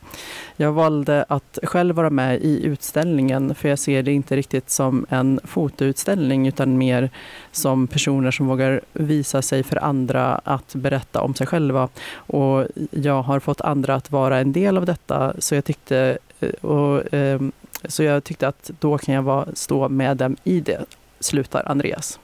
Jag 0.55 0.71
valde 0.71 1.25
att 1.29 1.59
själv 1.63 1.95
vara 1.95 2.09
med 2.09 2.41
i 2.41 2.65
utställningen 2.65 3.55
för 3.55 3.69
jag 3.69 3.79
ser 3.79 4.03
det 4.03 4.11
inte 4.11 4.35
riktigt 4.35 4.69
som 4.69 5.05
en 5.09 5.39
fotoutställning 5.43 6.47
utan 6.47 6.77
mer 6.77 7.09
som 7.51 7.87
personer 7.87 8.31
som 8.31 8.47
vågar 8.47 8.81
visa 8.93 9.41
sig 9.41 9.63
för 9.63 9.83
andra 9.83 10.41
att 10.43 10.75
berätta 10.75 11.21
om 11.21 11.35
sig 11.35 11.47
själva. 11.47 11.89
Och 12.15 12.67
jag 12.91 13.21
har 13.21 13.39
fått 13.39 13.61
andra 13.61 13.95
att 13.95 14.11
vara 14.11 14.39
en 14.39 14.51
del 14.51 14.77
av 14.77 14.85
detta 14.85 15.33
så 15.39 15.55
jag 15.55 15.65
tyckte, 15.65 16.17
eh, 16.39 16.49
och, 16.49 17.13
ehm, 17.13 17.51
så 17.85 18.03
jag 18.03 18.23
tyckte 18.23 18.47
att 18.47 18.71
då 18.79 18.97
kan 18.97 19.15
jag 19.15 19.23
vara, 19.23 19.47
stå 19.53 19.89
med 19.89 20.17
dem 20.17 20.35
i 20.43 20.59
det, 20.59 20.85
slutar 21.19 21.63
Andreas. 21.65 22.19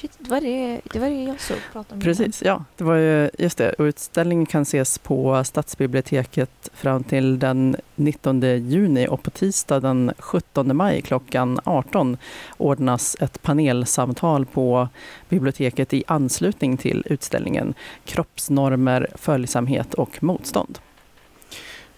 Shit, 0.00 0.18
det 0.18 0.30
var 0.30 0.40
det, 0.40 0.80
det, 0.92 0.98
var 0.98 1.10
det 1.10 1.22
jag 1.22 1.40
såg 1.40 1.56
prata 1.72 1.94
om. 1.94 2.00
Precis, 2.00 2.42
ja. 2.42 2.64
Det 2.76 2.84
var 2.84 2.96
ju, 2.96 3.30
just 3.38 3.58
det. 3.58 3.72
Och 3.72 3.82
utställningen 3.82 4.46
kan 4.46 4.62
ses 4.62 4.98
på 4.98 5.44
Stadsbiblioteket 5.44 6.70
fram 6.74 7.04
till 7.04 7.38
den 7.38 7.76
19 7.94 8.40
juni 8.40 9.08
och 9.08 9.22
på 9.22 9.30
tisdag 9.30 9.80
den 9.80 10.12
17 10.18 10.76
maj 10.76 11.02
klockan 11.02 11.60
18 11.64 12.16
ordnas 12.56 13.16
ett 13.20 13.42
panelsamtal 13.42 14.46
på 14.46 14.88
biblioteket 15.28 15.94
i 15.94 16.04
anslutning 16.06 16.76
till 16.76 17.02
utställningen 17.06 17.74
Kroppsnormer, 18.04 19.10
följsamhet 19.14 19.94
och 19.94 20.22
motstånd. 20.22 20.78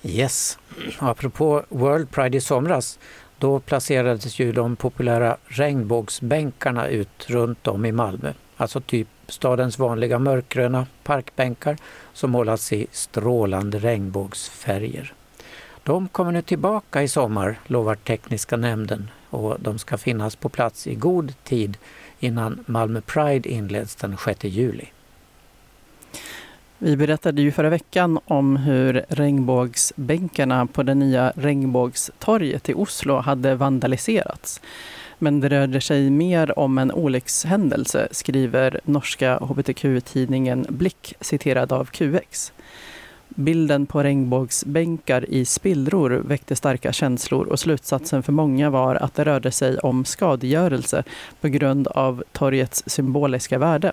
Yes. 0.03 0.59
Apropå 0.99 1.62
World 1.69 2.11
Pride 2.11 2.38
i 2.38 2.41
somras 2.41 2.99
då 3.42 3.61
placerades 3.61 4.38
ju 4.38 4.52
de 4.52 4.76
populära 4.76 5.37
regnbågsbänkarna 5.46 6.88
ut 6.88 7.31
runt 7.31 7.66
om 7.66 7.85
i 7.85 7.92
Malmö. 7.92 8.33
Alltså 8.57 8.81
typ 8.81 9.09
stadens 9.28 9.78
vanliga 9.78 10.18
mörkgröna 10.18 10.87
parkbänkar 11.02 11.76
som 12.12 12.31
målats 12.31 12.72
i 12.72 12.87
strålande 12.90 13.78
regnbågsfärger. 13.78 15.14
De 15.83 16.09
kommer 16.09 16.33
nu 16.33 16.42
tillbaka 16.42 17.02
i 17.02 17.09
sommar, 17.09 17.61
lovar 17.66 17.94
tekniska 17.94 18.57
nämnden 18.57 19.11
och 19.31 19.57
de 19.61 19.78
ska 19.78 19.98
finnas 19.98 20.37
på 20.37 20.48
plats 20.48 20.87
i 20.87 20.94
god 20.94 21.35
tid 21.44 21.76
innan 22.20 22.64
Malmö 22.66 23.00
Pride 23.00 23.48
inleds 23.48 23.94
den 23.94 24.16
6 24.24 24.44
juli. 24.44 24.87
Vi 26.85 26.97
berättade 26.97 27.42
ju 27.42 27.53
förra 27.53 27.68
veckan 27.68 28.18
om 28.25 28.57
hur 28.57 29.05
regnbågsbänkarna 29.09 30.66
på 30.66 30.83
det 30.83 30.95
nya 30.95 31.33
regnbågstorget 31.37 32.68
i 32.68 32.75
Oslo 32.75 33.16
hade 33.16 33.55
vandaliserats. 33.55 34.61
Men 35.18 35.40
det 35.40 35.49
rörde 35.49 35.81
sig 35.81 36.11
mer 36.11 36.59
om 36.59 36.79
en 36.79 36.92
olyckshändelse, 36.92 38.09
skriver 38.11 38.81
norska 38.85 39.38
hbtq-tidningen 39.38 40.66
Blick, 40.68 41.14
citerad 41.21 41.73
av 41.73 41.85
QX. 41.85 42.53
Bilden 43.29 43.87
på 43.87 44.03
regnbågsbänkar 44.03 45.31
i 45.31 45.45
spillror 45.45 46.11
väckte 46.11 46.57
starka 46.57 46.92
känslor 46.92 47.47
och 47.47 47.61
slutsatsen 47.61 48.23
för 48.23 48.33
många 48.33 48.71
var 48.71 48.95
att 48.95 49.14
det 49.14 49.25
rörde 49.25 49.51
sig 49.51 49.79
om 49.79 50.05
skadegörelse 50.05 51.05
på 51.40 51.49
grund 51.49 51.88
av 51.88 52.25
torgets 52.33 52.83
symboliska 52.87 53.59
värde. 53.59 53.92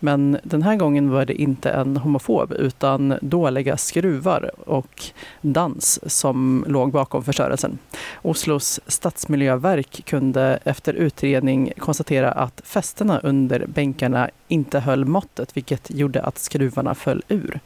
Men 0.00 0.38
den 0.42 0.62
här 0.62 0.76
gången 0.76 1.10
var 1.10 1.24
det 1.24 1.42
inte 1.42 1.70
en 1.70 1.96
homofob 1.96 2.52
utan 2.52 3.18
dåliga 3.22 3.76
skruvar 3.76 4.50
och 4.66 5.04
dans 5.40 6.00
som 6.06 6.64
låg 6.68 6.92
bakom 6.92 7.24
förstörelsen. 7.24 7.78
Oslos 8.22 8.80
stadsmiljöverk 8.86 10.04
kunde 10.04 10.58
efter 10.64 10.94
utredning 10.94 11.72
konstatera 11.78 12.32
att 12.32 12.60
fästena 12.64 13.18
under 13.18 13.66
bänkarna 13.66 14.30
inte 14.48 14.80
höll 14.80 15.04
måttet 15.04 15.56
vilket 15.56 15.90
gjorde 15.90 16.22
att 16.22 16.38
skruvarna 16.38 16.94
föll 16.94 17.22
ur. 17.28 17.60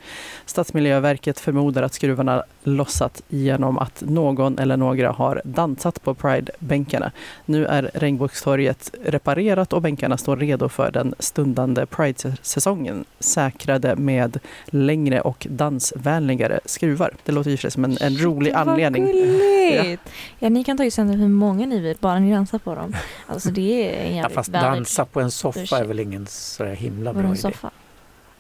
Stadsmiljöverket 0.47 1.41
förmodar 1.41 1.83
att 1.83 1.95
skruvarna 1.95 2.45
lossat 2.65 3.23
genom 3.29 3.79
att 3.79 4.03
någon 4.07 4.59
eller 4.59 4.77
några 4.77 5.13
har 5.13 5.43
dansat 5.45 6.03
på 6.03 6.15
Pride-bänkarna. 6.15 7.13
Nu 7.45 7.67
är 7.67 7.91
Regnbågstorget 7.95 8.95
reparerat 9.05 9.73
och 9.73 9.83
bänkarna 9.83 10.17
står 10.17 10.37
redo 10.37 10.69
för 10.69 10.91
den 10.91 11.15
stundande 11.19 11.87
Pride-säsongen 12.29 13.05
säkrade 13.19 13.97
med 13.97 14.39
längre 14.67 15.21
och 15.21 15.47
dansvänligare 15.51 16.61
skruvar. 16.65 17.15
Det 17.25 17.33
låter 17.33 17.51
ju 17.51 17.71
som 17.71 17.85
en, 17.85 17.99
en 18.01 18.19
rolig 18.19 18.51
Shit, 18.53 18.57
anledning. 18.57 19.05
gulligt! 19.05 20.03
Ja. 20.39 20.49
ni 20.49 20.65
kan 20.65 20.77
ta 20.77 20.85
ju 20.85 20.91
hur 21.17 21.29
många 21.29 21.67
ni 21.67 21.81
vill, 21.81 21.97
bara 22.01 22.19
ni 22.19 22.33
dansar 22.33 22.59
på 22.59 22.75
dem. 22.75 22.97
Alltså 23.27 23.51
det 23.51 23.61
är 24.01 24.05
en 24.05 24.11
Ja, 24.11 24.17
jävligt 24.17 24.35
fast 24.35 24.49
valid- 24.49 24.63
dansa 24.63 25.05
på 25.05 25.21
en 25.21 25.31
soffa 25.31 25.79
är 25.79 25.85
väl 25.85 26.01
ingen 26.01 26.27
så 26.27 26.65
himla 26.65 27.13
bra 27.13 27.23
en 27.23 27.29
idé 27.31 27.37
soffa? 27.37 27.71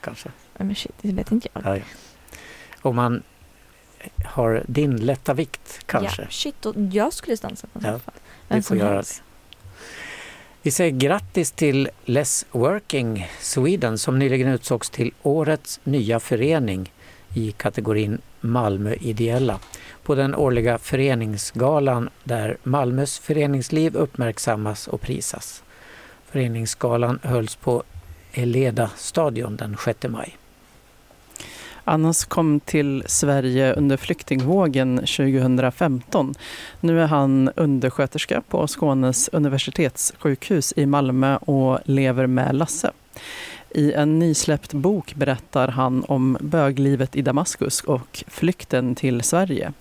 kanske. 0.00 0.28
Ja, 0.58 0.64
Men 0.64 0.74
shit, 0.74 0.92
det 1.02 1.12
vet 1.12 1.32
inte 1.32 1.48
jag. 1.52 1.62
Ja, 1.66 1.76
ja. 1.76 1.82
Om 2.82 2.96
man 2.96 3.22
har 4.24 4.62
din 4.66 4.96
lätta 4.96 5.34
vikt 5.34 5.80
kanske. 5.86 6.22
Ja, 6.22 6.28
shit, 6.30 6.66
och 6.66 6.74
jag 6.92 7.12
skulle 7.12 7.36
dansa 7.36 7.66
på 7.66 7.78
en 7.78 7.84
Ja, 7.84 7.92
soffa. 7.92 8.12
Vem 8.48 8.58
vi 8.58 8.62
får 8.62 8.68
som 8.68 8.78
göra 8.78 8.94
helst. 8.94 9.22
Vi 10.64 10.70
säger 10.70 10.90
grattis 10.90 11.50
till 11.50 11.88
Less 12.04 12.46
Working 12.50 13.28
Sweden 13.40 13.98
som 13.98 14.18
nyligen 14.18 14.48
utsågs 14.48 14.90
till 14.90 15.12
årets 15.22 15.80
nya 15.84 16.20
förening 16.20 16.92
i 17.34 17.52
kategorin 17.52 18.18
Malmö 18.40 18.94
ideella 19.00 19.58
på 20.02 20.14
den 20.14 20.34
årliga 20.34 20.78
föreningsgalan 20.78 22.10
där 22.24 22.56
Malmös 22.62 23.18
föreningsliv 23.18 23.96
uppmärksammas 23.96 24.88
och 24.88 25.00
prisas. 25.00 25.62
Föreningsgalan 26.26 27.18
hölls 27.22 27.56
på 27.56 27.82
Eleda 28.32 28.90
stadion 28.96 29.56
den 29.56 29.76
6 29.84 29.98
maj. 30.08 30.36
Annas 31.84 32.24
kom 32.24 32.60
till 32.60 33.02
Sverige 33.06 33.72
under 33.72 33.96
flyktingvågen 33.96 34.96
2015. 34.96 36.34
Nu 36.80 37.00
är 37.00 37.06
han 37.06 37.50
undersköterska 37.56 38.42
på 38.48 38.66
Skånes 38.66 39.28
universitetssjukhus 39.32 40.72
i 40.76 40.86
Malmö 40.86 41.36
och 41.36 41.78
lever 41.84 42.26
med 42.26 42.54
Lasse. 42.54 42.90
I 43.76 43.92
en 43.92 44.18
nysläppt 44.18 44.72
bok 44.72 45.14
berättar 45.14 45.68
han 45.68 46.04
om 46.08 46.38
böglivet 46.40 47.16
i 47.16 47.22
Damaskus 47.22 47.80
och 47.80 48.24
flykten 48.28 48.94
till 48.94 49.22
Sverige. 49.22 49.72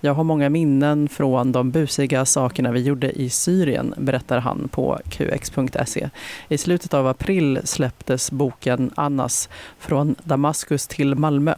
Jag 0.00 0.14
har 0.14 0.24
många 0.24 0.48
minnen 0.48 1.08
från 1.08 1.52
de 1.52 1.70
busiga 1.70 2.24
sakerna 2.24 2.72
vi 2.72 2.80
gjorde 2.80 3.12
i 3.12 3.30
Syrien, 3.30 3.94
berättar 3.96 4.38
han 4.38 4.68
på 4.68 4.98
qx.se. 5.10 6.10
I 6.48 6.58
slutet 6.58 6.94
av 6.94 7.06
april 7.06 7.60
släpptes 7.64 8.30
boken 8.30 8.90
Annas 8.94 9.48
från 9.78 10.14
Damaskus 10.24 10.86
till 10.86 11.14
Malmö. 11.14 11.54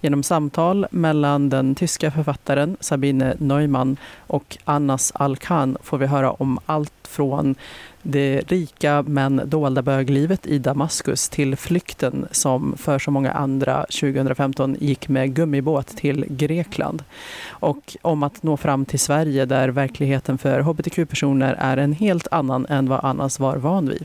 Genom 0.00 0.22
samtal 0.22 0.86
mellan 0.90 1.48
den 1.48 1.74
tyska 1.74 2.10
författaren 2.10 2.76
Sabine 2.80 3.34
Neumann 3.38 3.96
och 4.26 4.58
Annas 4.64 5.12
Alkan 5.14 5.76
får 5.82 5.98
vi 5.98 6.06
höra 6.06 6.30
om 6.30 6.58
allt 6.66 6.92
från 7.02 7.54
det 8.08 8.52
rika 8.52 9.04
men 9.06 9.42
dolda 9.44 9.82
böglivet 9.82 10.46
i 10.46 10.58
Damaskus 10.58 11.28
till 11.28 11.56
flykten 11.56 12.26
som 12.30 12.76
för 12.76 12.98
så 12.98 13.10
många 13.10 13.32
andra 13.32 13.84
2015 13.84 14.76
gick 14.80 15.08
med 15.08 15.34
gummibåt 15.34 15.86
till 15.86 16.24
Grekland. 16.28 17.04
Och 17.48 17.96
om 18.02 18.22
att 18.22 18.42
nå 18.42 18.56
fram 18.56 18.84
till 18.84 19.00
Sverige 19.00 19.44
där 19.44 19.68
verkligheten 19.68 20.38
för 20.38 20.60
hbtq-personer 20.60 21.56
är 21.58 21.76
en 21.76 21.92
helt 21.92 22.28
annan 22.30 22.66
än 22.66 22.88
vad 22.88 23.04
Annas 23.04 23.40
var 23.40 23.56
van 23.56 23.88
vid. 23.88 24.04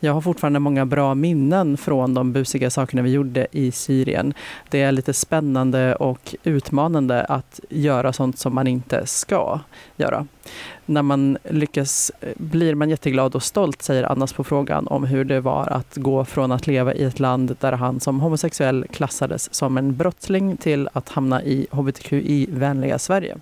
Jag 0.00 0.14
har 0.14 0.20
fortfarande 0.20 0.58
många 0.58 0.86
bra 0.86 1.14
minnen 1.14 1.76
från 1.76 2.14
de 2.14 2.32
busiga 2.32 2.70
sakerna 2.70 3.02
vi 3.02 3.10
gjorde 3.10 3.46
i 3.52 3.72
Syrien. 3.72 4.34
Det 4.70 4.82
är 4.82 4.92
lite 4.92 5.12
spännande 5.12 5.94
och 5.94 6.34
utmanande 6.44 7.24
att 7.24 7.60
göra 7.68 8.12
sånt 8.12 8.38
som 8.38 8.54
man 8.54 8.66
inte 8.66 9.06
ska 9.06 9.60
göra. 9.96 10.26
När 10.86 11.02
man 11.02 11.38
lyckas 11.44 12.12
eh, 12.20 12.28
blir 12.36 12.74
man 12.74 12.90
jätteglad 12.90 13.34
och 13.34 13.42
stolt, 13.42 13.82
säger 13.82 14.04
Annas 14.12 14.32
på 14.32 14.44
frågan 14.44 14.86
om 14.86 15.04
hur 15.04 15.24
det 15.24 15.40
var 15.40 15.66
att 15.66 15.96
gå 15.96 16.24
från 16.24 16.52
att 16.52 16.66
leva 16.66 16.94
i 16.94 17.04
ett 17.04 17.20
land 17.20 17.56
där 17.60 17.72
han 17.72 18.00
som 18.00 18.20
homosexuell 18.20 18.86
klassades 18.92 19.54
som 19.54 19.78
en 19.78 19.96
brottsling 19.96 20.56
till 20.56 20.88
att 20.92 21.08
hamna 21.08 21.42
i 21.42 21.66
hbtqi-vänliga 21.70 22.98
Sverige. 22.98 23.36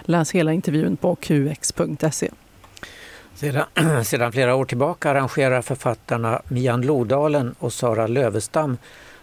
Läs 0.00 0.30
hela 0.30 0.52
intervjun 0.52 0.96
på 0.96 1.14
qx.se. 1.14 2.30
Sedan, 3.34 3.64
sedan 4.04 4.32
flera 4.32 4.54
år 4.54 4.64
tillbaka 4.64 5.10
arrangerar 5.10 5.62
författarna 5.62 6.42
Mian 6.48 6.82
Lodalen 6.82 7.54
och 7.58 7.72
Sara 7.72 8.06
Lövestam 8.06 8.76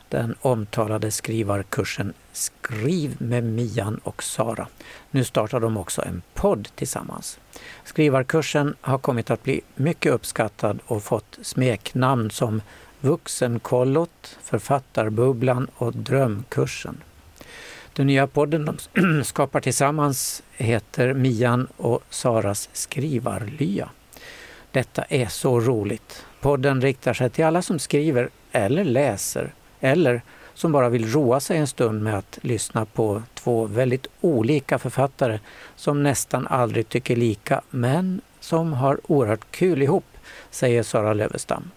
den 0.09 0.35
omtalade 0.41 1.11
skrivarkursen 1.11 2.13
Skriv 2.31 3.15
med 3.17 3.43
Mian 3.43 3.99
och 4.03 4.23
Sara. 4.23 4.67
Nu 5.11 5.23
startar 5.23 5.59
de 5.59 5.77
också 5.77 6.01
en 6.01 6.21
podd 6.33 6.69
tillsammans. 6.75 7.39
Skrivarkursen 7.83 8.75
har 8.81 8.97
kommit 8.97 9.31
att 9.31 9.43
bli 9.43 9.61
mycket 9.75 10.11
uppskattad 10.11 10.79
och 10.85 11.03
fått 11.03 11.37
smeknamn 11.41 12.31
som 12.31 12.61
Vuxenkollot, 12.99 14.37
Författarbubblan 14.43 15.67
och 15.75 15.93
Drömkursen. 15.93 16.97
Den 17.93 18.07
nya 18.07 18.27
podden 18.27 18.77
de 18.93 19.23
skapar 19.23 19.59
tillsammans 19.59 20.43
heter 20.51 21.13
Mian 21.13 21.67
och 21.77 22.03
Saras 22.09 22.69
skrivarlya. 22.73 23.89
Detta 24.71 25.03
är 25.03 25.27
så 25.27 25.59
roligt. 25.59 26.25
Podden 26.41 26.81
riktar 26.81 27.13
sig 27.13 27.29
till 27.29 27.45
alla 27.45 27.61
som 27.61 27.79
skriver 27.79 28.29
eller 28.51 28.83
läser 28.83 29.53
eller 29.79 30.21
som 30.53 30.71
bara 30.71 30.89
vill 30.89 31.11
roa 31.11 31.39
sig 31.39 31.57
en 31.57 31.67
stund 31.67 32.03
med 32.03 32.17
att 32.17 32.39
lyssna 32.41 32.85
på 32.85 33.23
två 33.33 33.65
väldigt 33.65 34.07
olika 34.21 34.79
författare 34.79 35.39
som 35.75 36.03
nästan 36.03 36.47
aldrig 36.47 36.89
tycker 36.89 37.15
lika 37.15 37.61
men 37.69 38.21
som 38.39 38.73
har 38.73 38.99
oerhört 39.03 39.51
kul 39.51 39.81
ihop, 39.81 40.05
säger 40.51 40.83
Sara 40.83 41.13
Lövestam. 41.13 41.71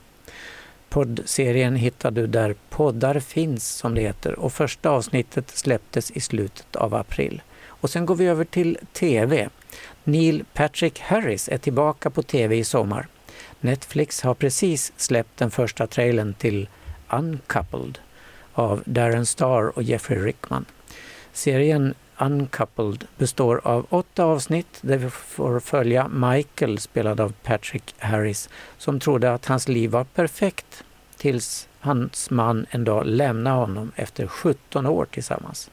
Poddserien 0.88 1.76
hittar 1.76 2.10
du 2.10 2.26
där 2.26 2.54
poddar 2.70 3.20
finns, 3.20 3.68
som 3.68 3.94
det 3.94 4.00
heter, 4.00 4.38
och 4.38 4.52
första 4.52 4.90
avsnittet 4.90 5.50
släpptes 5.50 6.10
i 6.10 6.20
slutet 6.20 6.76
av 6.76 6.94
april. 6.94 7.42
Och 7.66 7.90
sen 7.90 8.06
går 8.06 8.14
vi 8.14 8.26
över 8.26 8.44
till 8.44 8.78
TV. 8.92 9.48
Neil 10.04 10.44
Patrick 10.52 11.00
Harris 11.00 11.48
är 11.48 11.58
tillbaka 11.58 12.10
på 12.10 12.22
TV 12.22 12.56
i 12.56 12.64
sommar. 12.64 13.06
Netflix 13.60 14.22
har 14.22 14.34
precis 14.34 14.92
släppt 14.96 15.38
den 15.38 15.50
första 15.50 15.86
trailern 15.86 16.34
till 16.34 16.68
Uncoupled 17.10 17.98
av 18.52 18.82
Darren 18.84 19.26
Star 19.26 19.76
och 19.76 19.82
Jeffrey 19.82 20.18
Rickman. 20.18 20.64
Serien 21.32 21.94
Uncoupled 22.18 23.04
består 23.16 23.60
av 23.64 23.86
åtta 23.90 24.24
avsnitt 24.24 24.78
där 24.80 24.96
vi 24.96 25.10
får 25.10 25.60
följa 25.60 26.08
Michael, 26.08 26.78
spelad 26.78 27.20
av 27.20 27.32
Patrick 27.42 27.94
Harris, 27.98 28.48
som 28.78 29.00
trodde 29.00 29.32
att 29.32 29.46
hans 29.46 29.68
liv 29.68 29.90
var 29.90 30.04
perfekt 30.04 30.84
tills 31.16 31.68
hans 31.80 32.30
man 32.30 32.66
en 32.70 32.84
dag 32.84 33.06
lämnade 33.06 33.56
honom 33.56 33.92
efter 33.96 34.26
17 34.26 34.86
år 34.86 35.06
tillsammans. 35.10 35.70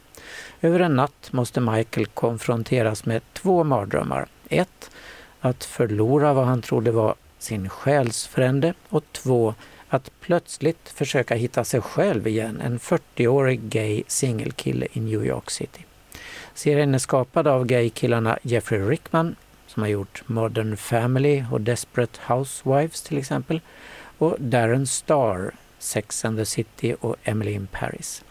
Över 0.62 0.80
en 0.80 0.96
natt 0.96 1.30
måste 1.32 1.62
Michael 1.62 2.06
konfronteras 2.06 3.06
med 3.06 3.22
två 3.34 3.64
mardrömmar. 3.64 4.28
Ett, 4.50 4.92
att 5.40 5.64
förlora 5.64 6.34
vad 6.34 6.46
han 6.46 6.62
trodde 6.62 6.92
var 6.92 7.16
sin 7.40 7.70
själsfrände 7.70 8.74
och 8.90 9.04
två, 9.12 9.54
att 9.90 10.12
plötsligt 10.20 10.90
försöka 10.90 11.36
hitta 11.36 11.64
sig 11.64 11.82
själv 11.82 12.28
igen, 12.28 12.62
en 12.62 12.80
40-årig 12.80 13.62
gay 13.62 14.04
singelkille 14.08 14.88
i 14.94 15.00
New 15.00 15.26
York 15.26 15.52
City. 15.52 15.86
Serien 16.54 16.94
är 16.94 17.00
skapad 17.00 17.48
av 17.48 17.66
gaykillarna 17.66 18.40
Jeffrey 18.42 18.80
Rickman, 18.80 19.36
som 19.68 19.84
har 19.84 19.90
gjort 19.90 20.24
Modern 20.26 20.78
Family 20.78 21.44
och 21.52 21.62
Desperate 21.62 22.20
Housewives 22.28 23.02
till 23.02 23.18
exempel, 23.18 23.62
och 24.18 24.36
Darren 24.40 24.88
Star, 24.88 25.52
Sex 25.80 26.26
and 26.26 26.38
the 26.38 26.46
City 26.46 26.96
och 27.00 27.16
Emily 27.24 27.52
in 27.52 27.68
Paris. 27.68 28.24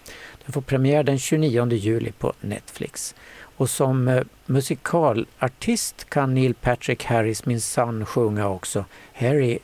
Den 0.44 0.52
får 0.52 0.60
premiär 0.60 1.02
den 1.02 1.18
29 1.18 1.72
juli 1.72 2.12
på 2.12 2.32
Netflix. 2.40 3.14
Och 3.56 3.70
som 3.70 4.08
eh, 4.08 4.22
musikalartist 4.46 6.10
kan 6.10 6.34
Neil 6.34 6.54
Patrick 6.54 7.04
Harris 7.04 7.46
minsann 7.46 8.06
sjunga 8.06 8.48
också. 8.48 8.84
Harry 9.14 9.58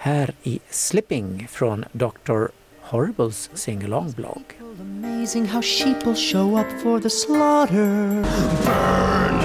här 0.00 0.34
i 0.42 0.60
Slipping 0.70 1.48
från 1.48 1.84
Dr. 1.92 2.48
Horribles 2.80 3.50
singalong 3.54 4.12
blogg. 4.12 4.42
Amazing 4.80 5.46
how 5.46 5.62
sheep 5.62 6.06
will 6.06 6.16
show 6.16 6.58
up 6.60 6.66
for 6.82 7.00
the 7.00 7.10
slaughter. 7.10 8.22
Burn! 8.64 9.42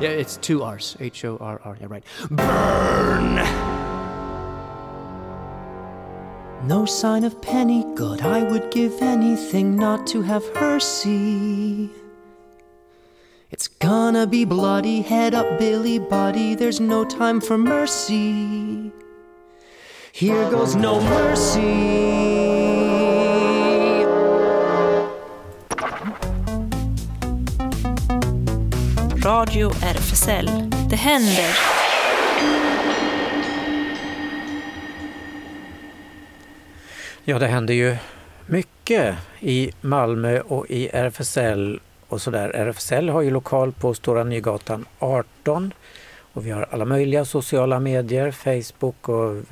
Yeah, 0.00 0.20
it's 0.20 0.36
two 0.36 0.62
R's. 0.62 0.96
H 1.00 1.24
O 1.24 1.36
R 1.40 1.60
R. 1.64 1.76
Yeah, 1.80 1.88
right. 1.90 2.04
Burn! 2.30 3.40
No 6.68 6.86
sign 6.86 7.24
of 7.24 7.40
Penny 7.42 7.84
good. 7.96 8.20
I 8.20 8.42
would 8.50 8.70
give 8.70 9.02
anything 9.02 9.76
not 9.76 10.06
to 10.06 10.22
have 10.22 10.44
her 10.56 10.80
see. 10.80 11.90
It's 13.50 13.68
gonna 13.68 14.26
be 14.26 14.44
bloody, 14.44 15.02
head 15.02 15.34
up, 15.34 15.58
Billy 15.58 15.98
Buddy. 15.98 16.54
There's 16.54 16.80
no 16.80 17.04
time 17.04 17.40
for 17.40 17.58
mercy. 17.58 18.92
Here 20.18 20.50
goes 20.50 20.74
no 20.74 21.00
mercy. 21.00 21.60
Radio 29.24 29.70
RFSL. 29.70 30.70
Det 30.90 30.96
händer. 30.96 31.58
Ja, 37.24 37.38
det 37.38 37.46
händer 37.46 37.74
ju 37.74 37.96
mycket 38.46 39.16
i 39.40 39.70
Malmö 39.80 40.40
och 40.40 40.66
i 40.70 40.88
RFSL 40.88 41.80
och 42.08 42.22
sådär. 42.22 42.48
RFSL 42.48 43.08
har 43.08 43.22
ju 43.22 43.30
lokal 43.30 43.72
på 43.72 43.94
Stora 43.94 44.24
Nygatan 44.24 44.84
18 44.98 45.72
och 46.36 46.46
vi 46.46 46.50
har 46.50 46.66
alla 46.70 46.84
möjliga 46.84 47.24
sociala 47.24 47.80
medier, 47.80 48.30
Facebook 48.30 49.08
och 49.08 49.42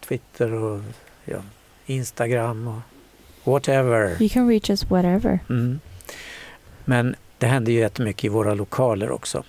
Twitter 0.00 0.52
och 0.52 0.80
ja, 1.24 1.36
Instagram 1.86 2.68
och 2.68 2.80
whatever. 3.52 4.22
You 4.22 4.28
can 4.28 4.48
reach 4.48 4.70
us 4.70 4.90
whatever. 4.90 5.38
Mm. 5.50 5.80
Men 6.84 7.16
det 7.38 7.46
händer 7.46 7.72
ju 7.72 7.78
jättemycket 7.78 8.24
i 8.24 8.28
våra 8.28 8.54
lokaler 8.54 9.10
också. 9.10 9.44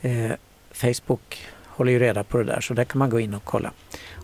Eh, 0.00 0.32
Facebook 0.72 1.46
håller 1.64 1.92
ju 1.92 1.98
reda 1.98 2.24
på 2.24 2.38
det 2.38 2.44
där 2.44 2.60
så 2.60 2.74
där 2.74 2.84
kan 2.84 2.98
man 2.98 3.10
gå 3.10 3.20
in 3.20 3.34
och 3.34 3.44
kolla. 3.44 3.72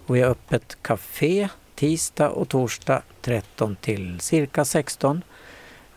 Och 0.07 0.17
vi 0.17 0.21
har 0.21 0.31
öppet 0.31 0.77
café 0.83 1.49
tisdag 1.75 2.29
och 2.29 2.49
torsdag 2.49 3.03
13 3.21 3.77
till 3.77 4.21
cirka 4.21 4.65
16. 4.65 5.23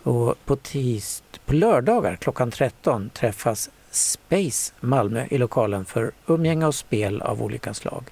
Och 0.04 0.46
på, 0.46 0.56
tis, 0.56 1.24
på 1.46 1.54
lördagar 1.54 2.16
klockan 2.16 2.52
13 2.52 3.10
träffas 3.10 3.70
Space 3.92 4.74
Malmö 4.80 5.26
i 5.30 5.38
lokalen 5.38 5.86
för 5.86 6.12
umgänge 6.28 6.66
och 6.66 6.76
spel 6.76 7.22
av 7.22 7.42
olika 7.44 7.74
slag. 7.74 8.04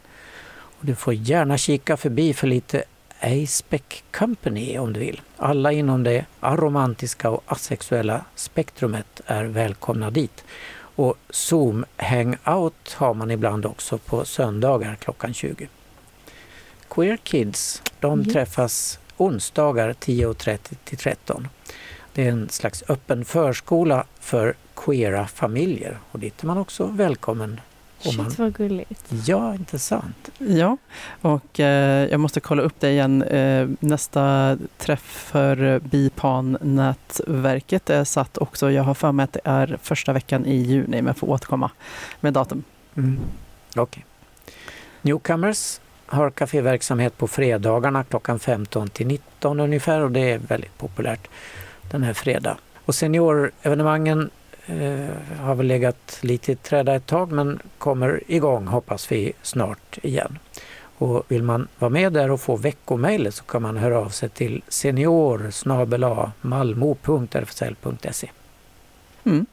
Och 0.79 0.85
du 0.85 0.95
får 0.95 1.13
gärna 1.13 1.57
kika 1.57 1.97
förbi 1.97 2.33
för 2.33 2.47
lite 2.47 2.83
Aspec 3.19 4.03
Company 4.11 4.77
om 4.77 4.93
du 4.93 4.99
vill. 4.99 5.21
Alla 5.37 5.71
inom 5.71 6.03
det 6.03 6.25
aromantiska 6.39 7.29
och 7.29 7.43
asexuella 7.45 8.25
spektrumet 8.35 9.21
är 9.25 9.43
välkomna 9.45 10.09
dit. 10.11 10.43
Och 10.97 11.15
Zoom 11.29 11.85
Hangout 11.97 12.93
har 12.93 13.13
man 13.13 13.31
ibland 13.31 13.65
också 13.65 13.97
på 13.97 14.25
söndagar 14.25 14.95
klockan 14.95 15.33
20. 15.33 15.67
Queer 16.89 17.17
Kids, 17.17 17.81
de 17.99 18.19
Yes. 18.21 18.33
träffas 18.33 18.99
onsdagar 19.17 19.93
10.30 19.93 20.75
till 20.83 20.97
13. 20.97 21.47
Det 22.13 22.27
är 22.27 22.31
en 22.31 22.49
slags 22.49 22.83
öppen 22.87 23.25
förskola 23.25 24.05
för 24.19 24.55
queera 24.75 25.27
familjer 25.27 25.97
och 26.11 26.19
dit 26.19 26.43
är 26.43 26.47
man 26.47 26.57
också 26.57 26.85
välkommen. 26.85 27.61
Om 28.05 28.17
man... 28.17 28.29
Shit 28.29 28.39
vad 28.39 28.53
gulligt. 28.53 29.11
Ja, 29.25 29.55
intressant. 29.55 30.31
Ja, 30.37 30.77
och 31.21 31.59
eh, 31.59 32.09
jag 32.09 32.19
måste 32.19 32.39
kolla 32.39 32.61
upp 32.61 32.79
det 32.79 32.91
igen. 32.91 33.21
Eh, 33.21 33.69
nästa 33.79 34.57
träff 34.77 35.27
för 35.31 35.79
Bipan-nätverket 35.79 37.89
är 37.89 38.03
satt 38.03 38.37
också. 38.37 38.71
Jag 38.71 38.83
har 38.83 38.93
för 38.93 39.11
mig 39.11 39.23
att 39.23 39.33
det 39.33 39.41
är 39.43 39.77
första 39.81 40.13
veckan 40.13 40.45
i 40.45 40.55
juni, 40.55 41.01
men 41.01 41.15
får 41.15 41.29
återkomma 41.29 41.71
med 42.19 42.33
datum. 42.33 42.63
Mm. 42.95 43.19
Okej. 43.75 44.05
Newcomers 45.01 45.79
har 46.05 46.29
kaféverksamhet 46.29 47.17
på 47.17 47.27
fredagarna 47.27 48.03
klockan 48.03 48.39
15 48.39 48.87
till 48.87 49.07
19 49.07 49.59
ungefär 49.59 50.01
och 50.01 50.11
det 50.11 50.31
är 50.31 50.37
väldigt 50.37 50.77
populärt 50.77 51.27
den 51.91 52.03
här 52.03 52.13
fredag. 52.13 52.57
Och 52.85 52.95
seniorevenemangen 52.95 54.29
eh, 54.67 55.39
har 55.41 55.55
väl 55.55 55.67
legat 55.67 56.19
lite 56.21 56.51
i 56.51 56.55
träda 56.55 56.95
ett 56.95 57.05
tag 57.05 57.31
men 57.31 57.59
kommer 57.77 58.23
igång 58.27 58.67
hoppas 58.67 59.11
vi 59.11 59.33
snart 59.41 59.97
igen. 60.03 60.39
Och 60.97 61.23
vill 61.27 61.43
man 61.43 61.67
vara 61.79 61.89
med 61.89 62.13
där 62.13 62.31
och 62.31 62.41
få 62.41 62.55
veckomejlet 62.55 63.35
så 63.35 63.43
kan 63.43 63.61
man 63.61 63.77
höra 63.77 63.99
av 63.99 64.09
sig 64.09 64.29
till 64.29 64.61
senior 64.67 65.51
malmo.rfsl.se. 66.41 68.29
Mm. 69.25 69.45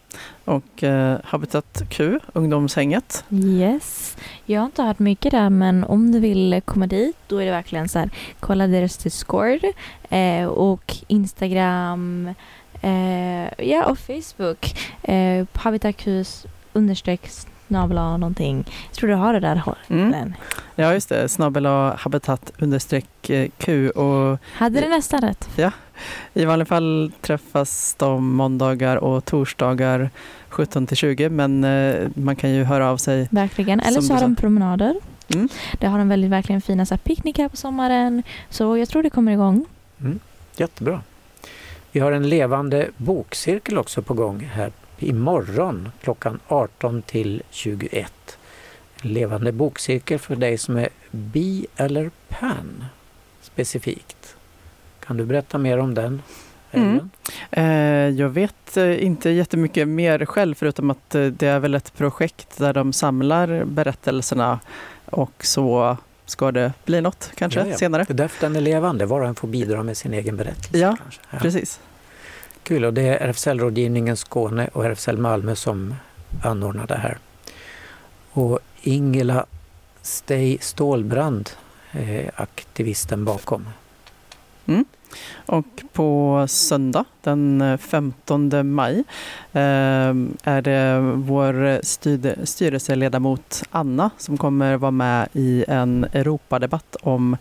Och 0.44 0.82
eh, 0.82 1.18
Habitat 1.24 1.82
Q, 1.88 2.18
ungdomshänget. 2.32 3.24
Yes. 3.30 4.16
Jag 4.46 4.60
har 4.60 4.66
inte 4.66 4.82
hört 4.82 4.98
mycket 4.98 5.30
där 5.30 5.50
men 5.50 5.84
om 5.84 6.12
du 6.12 6.20
vill 6.20 6.60
komma 6.64 6.86
dit 6.86 7.16
då 7.26 7.38
är 7.38 7.44
det 7.44 7.50
verkligen 7.50 7.88
så 7.88 7.98
här 7.98 8.10
kolla 8.40 8.66
deras 8.66 8.96
Discord 8.96 9.64
eh, 10.10 10.46
och 10.46 10.96
Instagram 11.08 12.34
eh, 12.82 13.68
ja 13.68 13.84
och 13.84 13.98
Facebook 13.98 14.74
eh, 15.02 15.46
Habitatkus 15.52 16.46
understreck 16.72 17.30
snabel 17.72 17.98
A 17.98 18.16
någonting. 18.16 18.64
Jag 18.88 18.96
tror 18.96 19.08
du 19.10 19.14
har 19.14 19.32
det 19.32 19.40
där. 19.40 19.62
Mm. 19.88 20.34
Ja, 20.74 20.92
just 20.92 21.08
det. 21.08 21.28
Snabel 21.28 21.66
A 21.66 21.96
habitat 21.98 22.52
understreck 22.58 23.30
eh, 23.30 23.48
Q. 23.58 23.90
Och 23.90 24.38
Hade 24.54 24.80
det 24.80 24.88
nästan 24.88 25.20
rätt. 25.20 25.48
i 26.34 26.44
vanliga 26.44 26.66
fall 26.66 27.12
träffas 27.20 27.94
de 27.98 28.34
måndagar 28.34 28.96
och 28.96 29.24
torsdagar 29.24 30.10
17 30.48 30.86
till 30.86 30.96
20, 30.96 31.28
men 31.28 31.64
eh, 31.64 32.08
man 32.14 32.36
kan 32.36 32.50
ju 32.50 32.64
höra 32.64 32.90
av 32.90 32.96
sig. 32.96 33.28
Verkligen. 33.30 33.80
Eller 33.80 34.00
så 34.00 34.14
har 34.14 34.20
de 34.20 34.36
promenader. 34.36 34.94
Mm. 35.34 35.48
Det 35.78 35.86
har 35.86 35.98
de 35.98 36.08
väldigt 36.08 36.30
verkligen 36.30 36.60
fina 36.60 36.86
så 36.86 36.94
här, 36.94 36.98
picknickar 36.98 37.48
på 37.48 37.56
sommaren. 37.56 38.22
Så 38.50 38.76
jag 38.76 38.88
tror 38.88 39.02
det 39.02 39.10
kommer 39.10 39.32
igång. 39.32 39.64
Jättebra. 40.56 41.02
Vi 41.92 42.00
har 42.00 42.12
en 42.12 42.28
levande 42.28 42.90
bokcirkel 42.96 43.78
också 43.78 44.02
på 44.02 44.14
gång 44.14 44.40
här 44.40 44.72
imorgon 44.98 45.92
klockan 46.02 46.40
18 46.48 47.02
till 47.02 47.42
21. 47.50 48.38
En 49.02 49.12
levande 49.12 49.52
bokcirkel 49.52 50.18
för 50.18 50.36
dig 50.36 50.58
som 50.58 50.76
är 50.76 50.88
bi 51.10 51.66
eller 51.76 52.10
pan 52.28 52.84
specifikt. 53.40 54.36
Kan 55.06 55.16
du 55.16 55.24
berätta 55.24 55.58
mer 55.58 55.78
om 55.78 55.94
den? 55.94 56.22
Mm. 56.70 57.10
Eh, 57.50 58.20
jag 58.20 58.28
vet 58.28 58.76
eh, 58.76 59.04
inte 59.04 59.30
jättemycket 59.30 59.88
mer 59.88 60.24
själv, 60.24 60.54
förutom 60.54 60.90
att 60.90 61.14
eh, 61.14 61.26
det 61.26 61.46
är 61.46 61.58
väl 61.58 61.74
ett 61.74 61.94
projekt 61.94 62.58
där 62.58 62.72
de 62.72 62.92
samlar 62.92 63.64
berättelserna 63.64 64.60
och 65.04 65.32
så 65.44 65.96
ska 66.26 66.52
det 66.52 66.72
bli 66.84 67.00
något 67.00 67.30
kanske 67.34 67.60
Ja, 67.60 67.66
ja. 67.66 67.76
senare. 67.76 68.04
Det 68.08 68.12
är 68.12 68.16
därför 68.16 68.40
den 68.46 68.56
är 68.56 68.60
levande, 68.60 69.06
var 69.06 69.20
och 69.20 69.26
en 69.26 69.34
får 69.34 69.48
bidra 69.48 69.82
med 69.82 69.96
sin 69.96 70.14
egen 70.14 70.36
berättelse. 70.36 70.78
Ja. 70.78 70.96
Ja. 71.30 71.38
Precis. 71.38 71.80
Kul 72.62 72.84
och 72.84 72.94
det 72.94 73.02
är 73.02 73.28
RFSL-rådgivningen 73.28 74.16
Skåne 74.16 74.68
och 74.72 74.84
RFSL 74.84 75.18
Malmö 75.18 75.56
som 75.56 75.94
anordnar 76.42 76.86
det 76.86 76.96
här. 76.96 77.18
Och 78.32 78.58
Ingela 78.82 79.46
Stej 80.02 80.58
Stålbrand 80.60 81.50
är 81.92 82.30
aktivisten 82.36 83.24
bakom. 83.24 83.68
Och 85.46 85.82
på 85.92 86.44
söndag 86.48 87.04
den 87.22 87.60
eh, 87.60 87.78
15 87.78 88.74
maj 88.74 89.04
ehm, 89.52 90.36
är 90.42 90.62
det 90.62 91.00
vår 91.14 91.80
styrelseledamot 92.46 93.62
Anna 93.70 94.10
som 94.18 94.36
kommer 94.38 94.76
vara 94.76 94.90
med 94.90 95.28
i 95.32 95.64
en 95.68 96.06
Europadebatt 96.12 96.96
om 97.02 97.36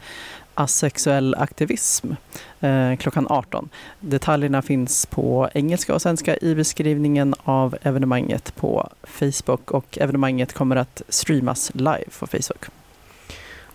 asexuell 0.55 1.36
aktivism 1.36 2.11
eh, 2.59 2.95
klockan 2.95 3.28
18. 3.30 3.69
Detaljerna 3.99 4.61
finns 4.61 5.05
på 5.05 5.49
engelska 5.53 5.93
och 5.93 6.01
svenska 6.01 6.38
i 6.38 6.55
beskrivningen 6.55 7.36
av 7.43 7.78
evenemanget 7.82 8.55
på 8.55 8.89
Facebook 9.03 9.72
och 9.72 9.97
evenemanget 9.97 10.53
kommer 10.53 10.76
att 10.76 11.01
streamas 11.09 11.72
live 11.74 12.05
på 12.19 12.28
Facebook. 12.28 12.65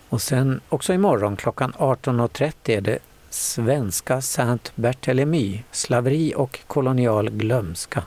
Och 0.09 0.21
sen 0.21 0.61
också 0.69 0.93
imorgon 0.93 1.35
klockan 1.35 1.73
18.30 1.73 2.51
är 2.65 2.81
det 2.81 2.99
Svenska 3.29 4.21
Saint 4.21 4.71
Barthélemy, 4.75 5.63
slaveri 5.71 6.33
och 6.35 6.59
kolonial 6.67 7.29
glömska. 7.29 8.03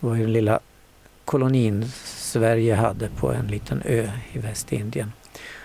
Det 0.00 0.06
var 0.06 0.14
ju 0.14 0.22
den 0.22 0.32
lilla 0.32 0.60
kolonin 1.24 1.84
Sverige 2.04 2.74
hade 2.74 3.08
på 3.08 3.32
en 3.32 3.46
liten 3.46 3.82
ö 3.84 4.10
i 4.32 4.38
Västindien. 4.38 5.12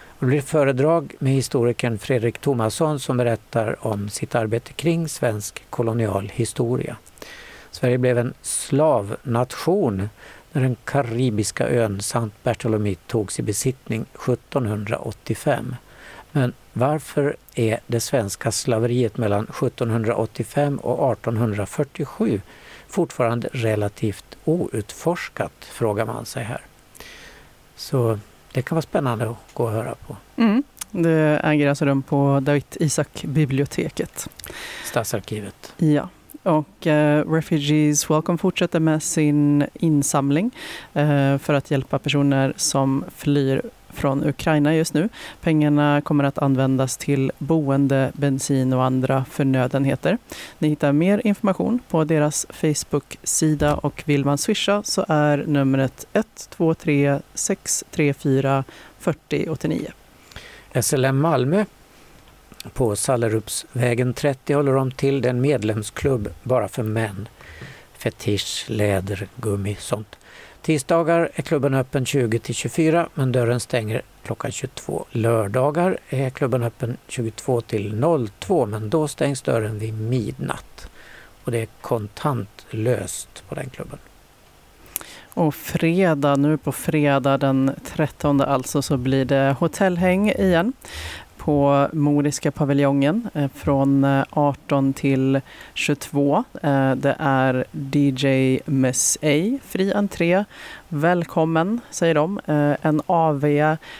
Och 0.07 0.19
det 0.19 0.25
blir 0.25 0.41
föredrag 0.41 1.15
med 1.19 1.33
historikern 1.33 1.97
Fredrik 1.97 2.37
Thomasson 2.37 2.99
som 2.99 3.17
berättar 3.17 3.87
om 3.87 4.09
sitt 4.09 4.35
arbete 4.35 4.73
kring 4.73 5.09
svensk 5.09 5.63
kolonial 5.69 6.31
historia. 6.33 6.97
Sverige 7.71 7.97
blev 7.97 8.17
en 8.17 8.33
slavnation 8.41 10.09
när 10.51 10.61
den 10.61 10.75
karibiska 10.85 11.67
ön 11.67 12.01
Saint 12.01 12.33
Barthélemy 12.43 12.95
togs 13.07 13.39
i 13.39 13.43
besittning 13.43 14.01
1785. 14.01 15.75
Men 16.35 16.53
varför 16.73 17.35
är 17.55 17.79
det 17.87 17.99
svenska 17.99 18.51
slaveriet 18.51 19.17
mellan 19.17 19.43
1785 19.43 20.77
och 20.77 21.11
1847 21.11 22.41
fortfarande 22.87 23.49
relativt 23.51 24.37
outforskat, 24.43 25.65
frågar 25.65 26.05
man 26.05 26.25
sig 26.25 26.43
här. 26.43 26.61
Så 27.75 28.19
det 28.51 28.61
kan 28.61 28.75
vara 28.75 28.81
spännande 28.81 29.29
att 29.29 29.37
gå 29.53 29.63
och 29.63 29.71
höra 29.71 29.95
på. 29.95 30.17
Mm. 30.35 30.63
Det 30.91 31.41
äger 31.43 31.67
alltså 31.67 31.85
rum 31.85 32.03
på 32.03 32.39
David 32.41 32.63
Isak-biblioteket. 32.79 34.29
Stadsarkivet. 34.85 35.73
Ja. 35.77 36.09
Och 36.43 36.87
eh, 36.87 37.31
Refugees 37.31 38.09
Welcome 38.09 38.37
fortsätter 38.37 38.79
med 38.79 39.03
sin 39.03 39.65
insamling 39.73 40.51
eh, 40.93 41.37
för 41.37 41.53
att 41.53 41.71
hjälpa 41.71 41.99
personer 41.99 42.53
som 42.57 43.05
flyr 43.15 43.61
från 43.93 44.23
Ukraina 44.23 44.75
just 44.75 44.93
nu. 44.93 45.09
Pengarna 45.41 46.01
kommer 46.01 46.23
att 46.23 46.37
användas 46.37 46.97
till 46.97 47.31
boende, 47.37 48.11
bensin 48.13 48.73
och 48.73 48.83
andra 48.83 49.25
förnödenheter. 49.25 50.17
Ni 50.59 50.67
hittar 50.67 50.91
mer 50.91 51.21
information 51.27 51.79
på 51.89 52.03
deras 52.03 52.45
Facebook-sida 52.49 53.75
och 53.75 54.03
vill 54.05 54.25
man 54.25 54.37
swisha 54.37 54.83
så 54.83 55.05
är 55.07 55.43
numret 55.47 56.05
123 56.13 57.19
634 57.33 58.63
40 58.99 59.49
89. 59.49 59.91
SLM 60.81 61.19
Malmö 61.19 61.65
på 62.73 62.95
Sallerupsvägen 62.95 64.13
30 64.13 64.53
håller 64.53 64.73
de 64.73 64.91
till. 64.91 65.21
Det 65.21 65.27
är 65.27 65.29
en 65.29 65.41
medlemsklubb 65.41 66.33
bara 66.43 66.67
för 66.67 66.83
män. 66.83 67.27
Fetisch, 67.97 68.65
läder, 68.67 69.27
gummi, 69.35 69.77
sånt. 69.79 70.17
Tisdagar 70.63 71.29
är 71.35 71.41
klubben 71.41 71.73
öppen 71.73 72.05
20 72.05 72.39
till 72.39 72.55
24 72.55 73.09
men 73.13 73.31
dörren 73.31 73.59
stänger 73.59 74.01
klockan 74.25 74.51
22. 74.51 75.05
Lördagar 75.11 75.97
är 76.09 76.29
klubben 76.29 76.63
öppen 76.63 76.97
22 77.07 77.61
till 77.61 78.03
02 78.39 78.65
men 78.65 78.89
då 78.89 79.07
stängs 79.07 79.41
dörren 79.41 79.79
vid 79.79 79.93
midnatt. 79.93 80.89
Och 81.43 81.51
det 81.51 81.61
är 81.61 81.67
kontantlöst 81.81 83.43
på 83.49 83.55
den 83.55 83.69
klubben. 83.69 83.99
Och 85.33 85.55
fredag, 85.55 86.35
nu 86.35 86.57
på 86.57 86.71
fredag 86.71 87.37
den 87.37 87.71
13 87.85 88.41
alltså, 88.41 88.81
så 88.81 88.97
blir 88.97 89.25
det 89.25 89.55
hotellhäng 89.59 90.29
igen 90.29 90.73
på 91.43 91.89
Moriska 91.93 92.51
paviljongen 92.51 93.29
eh, 93.33 93.47
från 93.53 94.03
eh, 94.03 94.23
18 94.29 94.93
till 94.93 95.41
22. 95.73 96.43
Eh, 96.61 96.95
det 96.95 97.15
är 97.19 97.65
DJ 97.71 98.59
Miss 98.65 99.17
A, 99.21 99.59
fri 99.65 99.93
entré. 99.93 100.45
Välkommen, 100.95 101.81
säger 101.89 102.15
de. 102.15 102.39
Eh, 102.45 102.75
en 102.81 103.01
AV, 103.05 103.45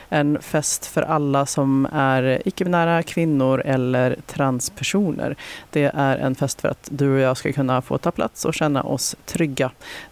en 0.09 0.41
fest 0.41 0.85
för 0.85 1.01
alla 1.01 1.45
som 1.45 1.87
är 1.93 2.41
icke-binära 2.45 3.03
kvinnor 3.03 3.61
eller 3.65 4.15
transpersoner. 4.27 5.35
Det 5.69 5.91
är 5.93 6.17
en 6.17 6.35
fest 6.35 6.61
för 6.61 6.67
att 6.67 6.89
du 6.91 7.13
och 7.13 7.19
jag 7.19 7.37
ska 7.37 7.53
kunna 7.53 7.81
få 7.81 7.97
ta 7.97 8.11
plats 8.11 8.45
och 8.45 8.53
känna 8.53 8.83
oss 8.83 9.15
trygga 9.25 9.71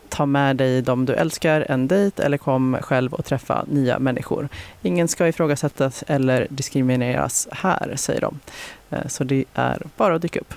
ta 0.10 0.26
med 0.26 0.56
dig 0.56 0.82
de 0.82 1.06
du 1.06 1.14
älskar 1.14 1.66
en 1.70 1.88
dejt 1.88 2.24
eller 2.24 2.38
kom 2.38 2.78
själv 2.82 3.14
och 3.14 3.26
träffa 3.26 3.66
nya 3.68 4.00
människor. 4.00 4.50
Ingen 4.82 5.08
ska 5.08 5.28
ifrågasättas 5.28 6.04
eller 6.08 6.48
diskrimineras 6.50 7.48
här, 7.52 7.94
säger 7.96 8.22
de. 8.22 8.40
Eh, 8.90 9.08
så 9.08 9.24
det 9.24 9.46
är 9.54 9.82
bara 9.98 10.16
att 10.16 10.22
dyka 10.22 10.40
upp. 10.40 10.54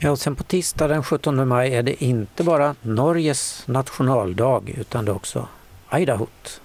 Ja, 0.00 0.10
och 0.10 0.18
sen 0.18 0.36
på 0.36 0.42
tisdag 0.42 0.88
den 0.88 1.02
17 1.02 1.48
maj 1.48 1.74
är 1.74 1.82
det 1.82 2.04
inte 2.04 2.44
bara 2.44 2.74
Norges 2.82 3.62
nationaldag 3.66 4.62
utan 4.76 5.04
det 5.04 5.10
är 5.10 5.16
också 5.16 5.48
Idahot. 5.92 6.60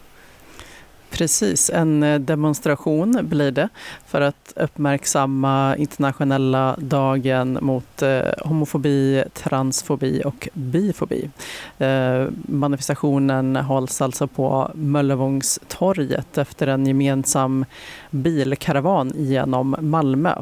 Precis, 1.14 1.70
en 1.70 2.04
eh, 2.04 2.20
demonstration 2.20 3.20
blir 3.22 3.52
det 3.52 3.70
för 4.08 4.22
att 4.22 4.54
uppmärksamma 4.56 5.76
internationella 5.78 6.76
dagen 6.80 7.58
mot 7.62 8.02
eh, 8.02 8.22
homofobi, 8.46 9.24
transfobi 9.34 10.22
och 10.26 10.50
bifobi. 10.54 11.30
Eh, 11.78 12.26
manifestationen 12.36 13.56
hålls 13.56 14.02
alltså 14.02 14.28
på 14.28 14.72
Möllevångstorget 14.76 16.38
efter 16.38 16.68
en 16.68 16.86
gemensam 16.86 17.66
bilkaravan 18.12 19.12
genom 19.16 19.76
Malmö. 19.80 20.36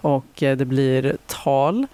Och 0.00 0.26
det 0.34 0.68
blir 0.68 1.16
tal 1.26 1.86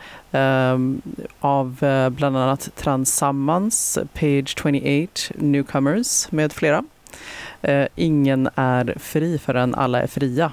av 1.40 1.76
bland 2.10 2.36
annat 2.36 2.70
Transammans, 2.76 3.98
Page 4.12 4.56
28, 4.58 5.34
Newcomers 5.34 6.32
med 6.32 6.52
flera. 6.52 6.84
Eh, 7.62 7.86
ingen 7.94 8.48
är 8.54 8.94
fri 8.98 9.38
förrän 9.38 9.74
alla 9.74 10.02
är 10.02 10.06
fria, 10.06 10.52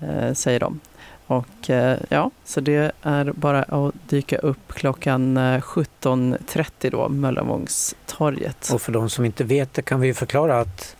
eh, 0.00 0.32
säger 0.32 0.60
de. 0.60 0.80
Och 1.26 1.70
eh, 1.70 1.98
ja, 2.08 2.30
så 2.44 2.60
det 2.60 2.92
är 3.02 3.32
bara 3.32 3.62
att 3.62 3.94
dyka 4.08 4.38
upp 4.38 4.72
klockan 4.72 5.38
17.30 5.38 6.90
då, 6.90 7.08
Möllevångstorget. 7.08 8.70
Och 8.72 8.82
för 8.82 8.92
de 8.92 9.10
som 9.10 9.24
inte 9.24 9.44
vet 9.44 9.74
det 9.74 9.82
kan 9.82 10.00
vi 10.00 10.14
förklara 10.14 10.60
att 10.60 10.96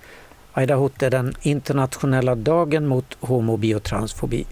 Aidahot 0.53 1.03
är 1.03 1.11
den 1.11 1.35
internationella 1.43 2.35
dagen 2.35 2.87
mot 2.87 3.17
homo, 3.21 3.57
bi 3.57 3.75
och 3.75 3.83
transfobi. 3.83 4.47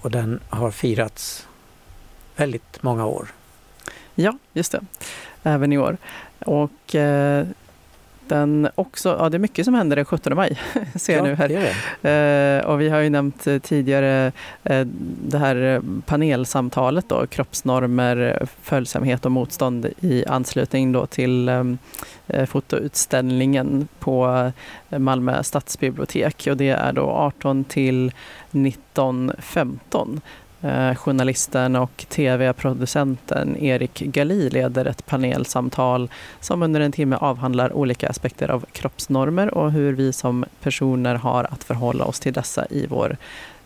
Och 0.00 0.10
den 0.10 0.40
har 0.48 0.70
firats 0.70 1.46
väldigt 2.36 2.82
många 2.82 3.06
år. 3.06 3.28
Ja, 4.14 4.38
just 4.52 4.72
det. 4.72 4.80
Även 5.42 5.72
i 5.72 5.78
år. 5.78 5.96
Och 6.38 6.94
den 8.28 8.68
också, 8.74 9.16
ja 9.18 9.28
det 9.28 9.36
är 9.36 9.38
mycket 9.38 9.64
som 9.64 9.74
händer 9.74 9.96
den 9.96 10.04
17 10.04 10.36
maj, 10.36 10.60
ser 10.94 11.12
jag 11.12 11.20
ja, 11.20 11.30
nu 11.30 11.34
här. 11.34 11.48
Det. 12.02 12.60
Eh, 12.62 12.70
och 12.70 12.80
vi 12.80 12.88
har 12.88 13.00
ju 13.00 13.10
nämnt 13.10 13.46
eh, 13.46 13.58
tidigare 13.58 14.32
eh, 14.64 14.86
det 15.28 15.38
här 15.38 15.82
panelsamtalet 16.06 17.08
då, 17.08 17.26
kroppsnormer, 17.26 18.46
följsamhet 18.62 19.26
och 19.26 19.32
motstånd 19.32 19.86
i 20.00 20.24
anslutning 20.26 20.92
då 20.92 21.06
till 21.06 21.50
fotoutställningen 22.46 23.88
på 23.98 24.52
Malmö 24.88 25.42
stadsbibliotek 25.42 26.48
och 26.50 26.56
det 26.56 26.68
är 26.68 26.92
då 26.92 27.02
18 27.02 27.64
till 27.64 28.12
19.15 28.50 30.14
Eh, 30.14 30.20
Eh, 30.62 30.94
journalisten 30.94 31.76
och 31.76 32.04
tv-producenten 32.08 33.56
Erik 33.56 33.98
Gali 33.98 34.50
leder 34.50 34.84
ett 34.84 35.06
panelsamtal 35.06 36.10
som 36.40 36.62
under 36.62 36.80
en 36.80 36.92
timme 36.92 37.16
avhandlar 37.16 37.72
olika 37.72 38.08
aspekter 38.08 38.50
av 38.50 38.64
kroppsnormer 38.72 39.54
och 39.54 39.72
hur 39.72 39.92
vi 39.92 40.12
som 40.12 40.44
personer 40.60 41.14
har 41.14 41.44
att 41.44 41.64
förhålla 41.64 42.04
oss 42.04 42.20
till 42.20 42.32
dessa 42.32 42.66
i 42.70 42.86
vår 42.86 43.16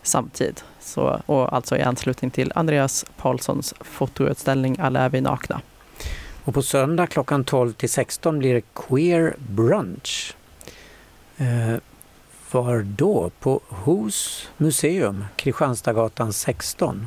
samtid. 0.03 0.61
Så, 0.81 1.21
och 1.27 1.53
alltså 1.53 1.77
i 1.77 1.83
anslutning 1.83 2.31
till 2.31 2.53
Andreas 2.55 3.05
Paulssons 3.17 3.75
fotoutställning 3.81 4.77
Alla 4.81 5.01
är 5.01 5.09
vi 5.09 5.21
nakna. 5.21 5.61
Och 6.45 6.55
på 6.55 6.63
söndag 6.63 7.07
klockan 7.07 7.45
12 7.45 7.73
till 7.73 7.91
16 7.91 8.39
blir 8.39 8.55
det 8.55 8.63
Queer 8.75 9.35
Brunch. 9.39 10.35
Eh, 11.37 11.77
var 12.55 12.87
då? 12.97 13.31
På 13.41 13.61
Hos 13.69 14.49
museum, 14.57 15.25
Kristianstadsgatan 15.37 16.33
16. 16.33 17.07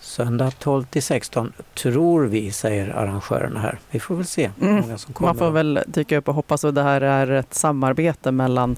Söndag 0.00 0.50
12 0.50 0.84
till 0.84 1.02
16 1.02 1.52
tror 1.74 2.24
vi, 2.24 2.50
säger 2.50 2.88
arrangörerna 2.88 3.60
här. 3.60 3.78
Vi 3.90 4.00
får 4.00 4.14
väl 4.14 4.26
se 4.26 4.50
mm. 4.60 4.74
många 4.74 4.98
som 4.98 5.14
kommer. 5.14 5.28
Man 5.28 5.38
får 5.38 5.50
väl 5.50 5.80
dyka 5.86 6.16
upp 6.16 6.28
och 6.28 6.34
hoppas 6.34 6.64
att 6.64 6.74
det 6.74 6.82
här 6.82 7.00
är 7.00 7.30
ett 7.30 7.54
samarbete 7.54 8.30
mellan 8.30 8.76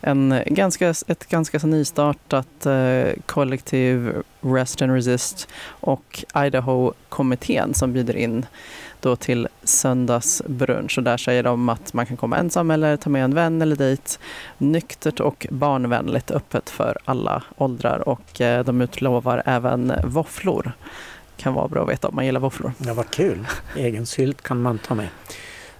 en 0.00 0.42
ganska, 0.46 0.88
ett 1.06 1.28
ganska 1.28 1.60
så 1.60 1.66
nystartat 1.66 2.66
eh, 2.66 3.08
kollektiv 3.26 4.22
Rest 4.40 4.82
and 4.82 4.92
Resist 4.92 5.48
och 5.66 6.24
Idaho-kommittén 6.36 7.74
som 7.74 7.92
bjuder 7.92 8.16
in 8.16 8.46
då 9.04 9.16
till 9.16 9.48
söndagsbrunch 9.62 10.98
och 10.98 11.04
där 11.04 11.16
säger 11.16 11.42
de 11.42 11.68
att 11.68 11.92
man 11.92 12.06
kan 12.06 12.16
komma 12.16 12.36
ensam 12.36 12.70
eller 12.70 12.96
ta 12.96 13.10
med 13.10 13.24
en 13.24 13.34
vän 13.34 13.62
eller 13.62 13.76
dit. 13.76 14.18
Nyktert 14.58 15.20
och 15.20 15.46
barnvänligt, 15.50 16.30
öppet 16.30 16.70
för 16.70 16.98
alla 17.04 17.42
åldrar 17.56 18.08
och 18.08 18.40
eh, 18.40 18.64
de 18.64 18.80
utlovar 18.80 19.42
även 19.46 19.92
våfflor. 20.04 20.72
Kan 21.36 21.54
vara 21.54 21.68
bra 21.68 21.82
att 21.82 21.88
veta 21.88 22.08
om 22.08 22.14
man 22.14 22.26
gillar 22.26 22.40
våfflor. 22.40 22.72
Ja, 22.78 22.94
vad 22.94 23.10
kul! 23.10 23.46
Egen 23.76 24.06
sylt 24.06 24.42
kan 24.42 24.62
man 24.62 24.78
ta 24.78 24.94
med. 24.94 25.08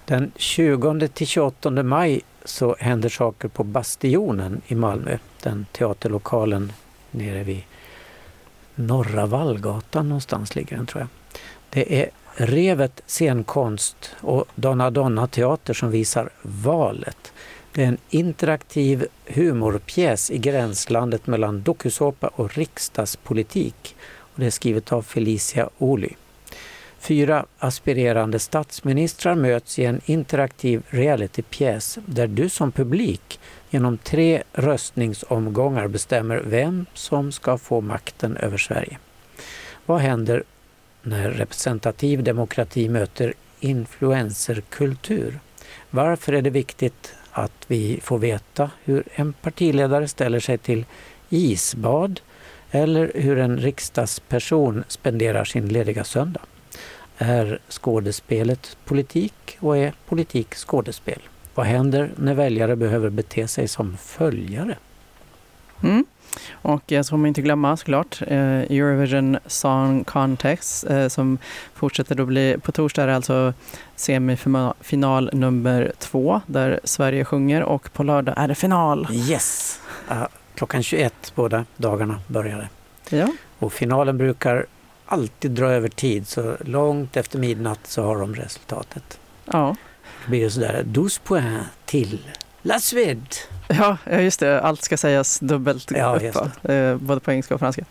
Den 0.05 0.33
20 0.37 1.09
till 1.09 1.27
28 1.27 1.71
maj 1.71 2.21
så 2.45 2.77
händer 2.79 3.09
saker 3.09 3.49
på 3.49 3.65
Bastionen 3.65 4.61
i 4.67 4.75
Malmö, 4.75 5.19
den 5.43 5.67
teaterlokalen 5.73 6.73
nere 7.11 7.45
vid 7.45 7.63
Norra 8.75 9.27
Vallgatan 9.27 10.09
någonstans 10.09 10.55
ligger 10.55 10.77
den 10.77 10.87
tror 10.87 11.01
jag. 11.01 11.09
Det 11.71 12.03
är 12.03 12.11
Revet 12.37 13.03
scenkonst 13.07 14.17
och 14.21 14.45
Donna 14.55 14.91
Donna 14.91 15.27
teater 15.27 15.75
som 15.75 15.91
visar 15.91 16.31
Valet. 16.43 17.33
Det 17.73 17.83
är 17.83 17.87
en 17.87 17.99
interaktiv 18.11 19.07
humorpjäs 19.27 20.31
i 20.31 20.39
gränslandet 20.39 21.27
mellan 21.27 21.63
dokusåpa 21.63 22.29
och 22.29 22.57
riksdagspolitik. 22.57 23.97
Och 24.01 24.41
det 24.41 24.47
är 24.47 24.51
skrivet 24.51 24.93
av 24.93 25.03
Felicia 25.03 25.69
Oli. 25.79 26.17
Fyra 26.99 27.47
aspirerande 27.59 28.39
statsministrar 28.39 29.35
möts 29.35 29.79
i 29.79 29.85
en 29.85 30.01
interaktiv 30.05 30.83
realitypjäs 30.89 31.99
där 32.07 32.27
du 32.27 32.49
som 32.49 32.73
publik 32.73 33.41
genom 33.71 33.99
tre 33.99 34.43
röstningsomgångar 34.53 35.89
bestämmer 35.89 36.43
vem 36.47 36.87
som 36.95 37.33
ska 37.33 37.59
få 37.59 37.81
makten 37.81 38.37
över 38.37 38.59
Sverige. 38.59 38.99
Vad 39.87 40.01
händer 40.01 40.45
när 41.05 41.31
representativ 41.31 42.23
demokrati 42.23 42.89
möter 42.89 43.35
influencerkultur? 43.61 45.39
Varför 45.91 46.33
är 46.33 46.43
det 46.43 46.51
viktigt 46.51 47.15
att 47.31 47.65
vi 47.67 48.01
får 48.03 48.19
veta 48.19 48.71
hur 48.85 49.05
en 49.15 49.33
partiledare 49.33 50.09
ställer 50.09 50.41
sig 50.41 50.59
till 50.59 50.85
isbad 51.29 52.21
eller 52.71 53.13
hur 53.15 53.39
en 53.39 53.59
riksdagsperson 53.59 54.85
spenderar 54.89 55.45
sin 55.45 55.69
lediga 55.69 56.05
söndag? 56.05 56.41
Är 57.19 57.59
skådespelet 57.69 58.77
politik 58.85 59.57
och 59.61 59.77
är 59.77 59.95
politik 60.07 60.55
skådespel? 60.55 61.23
Vad 61.55 61.67
händer 61.67 62.11
när 62.17 62.35
väljare 62.35 62.77
behöver 62.77 63.11
bete 63.11 63.49
sig 63.49 63.69
som 63.69 63.97
följare? 63.97 64.77
Mm. 65.83 66.05
Och 66.65 66.83
så 66.89 67.05
får 67.05 67.17
man 67.17 67.27
inte 67.27 67.43
glömma 67.43 67.77
såklart 67.77 68.23
eh, 68.27 68.39
Eurovision 68.39 69.39
Song 69.47 70.05
Contest 70.05 70.85
eh, 70.85 71.09
som 71.09 71.39
fortsätter 71.75 72.21
att 72.21 72.29
bli, 72.29 72.57
på 72.63 72.73
torsdag 72.73 73.03
är 73.03 73.07
det 73.07 73.17
alltså 73.17 73.53
semifinal 73.97 75.31
nummer 75.33 75.93
två 75.99 76.41
där 76.47 76.81
Sverige 76.85 77.25
sjunger 77.25 77.63
och 77.63 77.93
på 77.93 78.03
lördag 78.03 78.35
är 78.39 78.49
det 78.49 78.55
final. 78.55 79.09
Yes! 79.11 79.81
Uh, 80.11 80.27
klockan 80.55 80.83
21 80.83 81.33
båda 81.35 81.65
dagarna 81.77 82.21
börjar 82.27 82.69
det. 83.11 83.17
Ja. 83.17 83.29
Och 83.59 83.73
finalen 83.73 84.19
brukar 84.19 84.67
alltid 85.07 85.51
dra 85.51 85.71
över 85.71 85.89
tid 85.89 86.29
så 86.29 86.57
långt 86.61 87.17
efter 87.17 87.39
midnatt 87.39 87.81
så 87.83 88.03
har 88.03 88.19
de 88.19 88.35
resultatet. 88.35 89.19
Ja. 89.45 89.77
Det 90.25 90.31
blir 90.31 90.49
sådär 90.49 90.87
12 90.95 91.09
poäng 91.25 91.59
till 91.85 92.31
La 92.63 92.75
Suède. 92.75 93.54
Ja, 93.69 93.97
just 94.11 94.41
det. 94.41 94.61
Allt 94.61 94.83
ska 94.83 94.97
sägas 94.97 95.39
dubbelt 95.41 95.91
Ja, 95.97 96.17
upp? 96.17 96.65
Eh, 96.71 96.97
både 96.97 97.21
på 97.21 97.31
engelska 97.33 97.55
och 97.55 97.61
franska. 97.61 97.85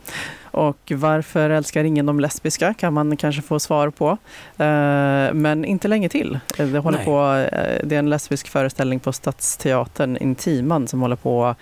Och 0.43 0.91
varför 0.95 1.49
älskar 1.49 1.83
ingen 1.83 2.05
de 2.05 2.19
lesbiska 2.19 2.73
kan 2.73 2.93
man 2.93 3.17
kanske 3.17 3.41
få 3.41 3.59
svar 3.59 3.89
på. 3.89 4.09
Eh, 4.57 5.33
men 5.33 5.65
inte 5.65 5.87
länge 5.87 6.09
till. 6.09 6.39
Eh, 6.57 6.67
Det, 6.67 6.79
håller 6.79 6.97
Nej. 6.97 7.05
på, 7.05 7.33
eh, 7.57 7.79
det 7.83 7.95
är 7.95 7.99
en 7.99 8.09
lesbisk 8.09 8.47
föreställning 8.47 8.99
på 8.99 9.13
Stadsteatern 9.13 10.17
Intiman 10.17 10.87
som 10.87 11.01
håller 11.01 11.15
på 11.15 11.55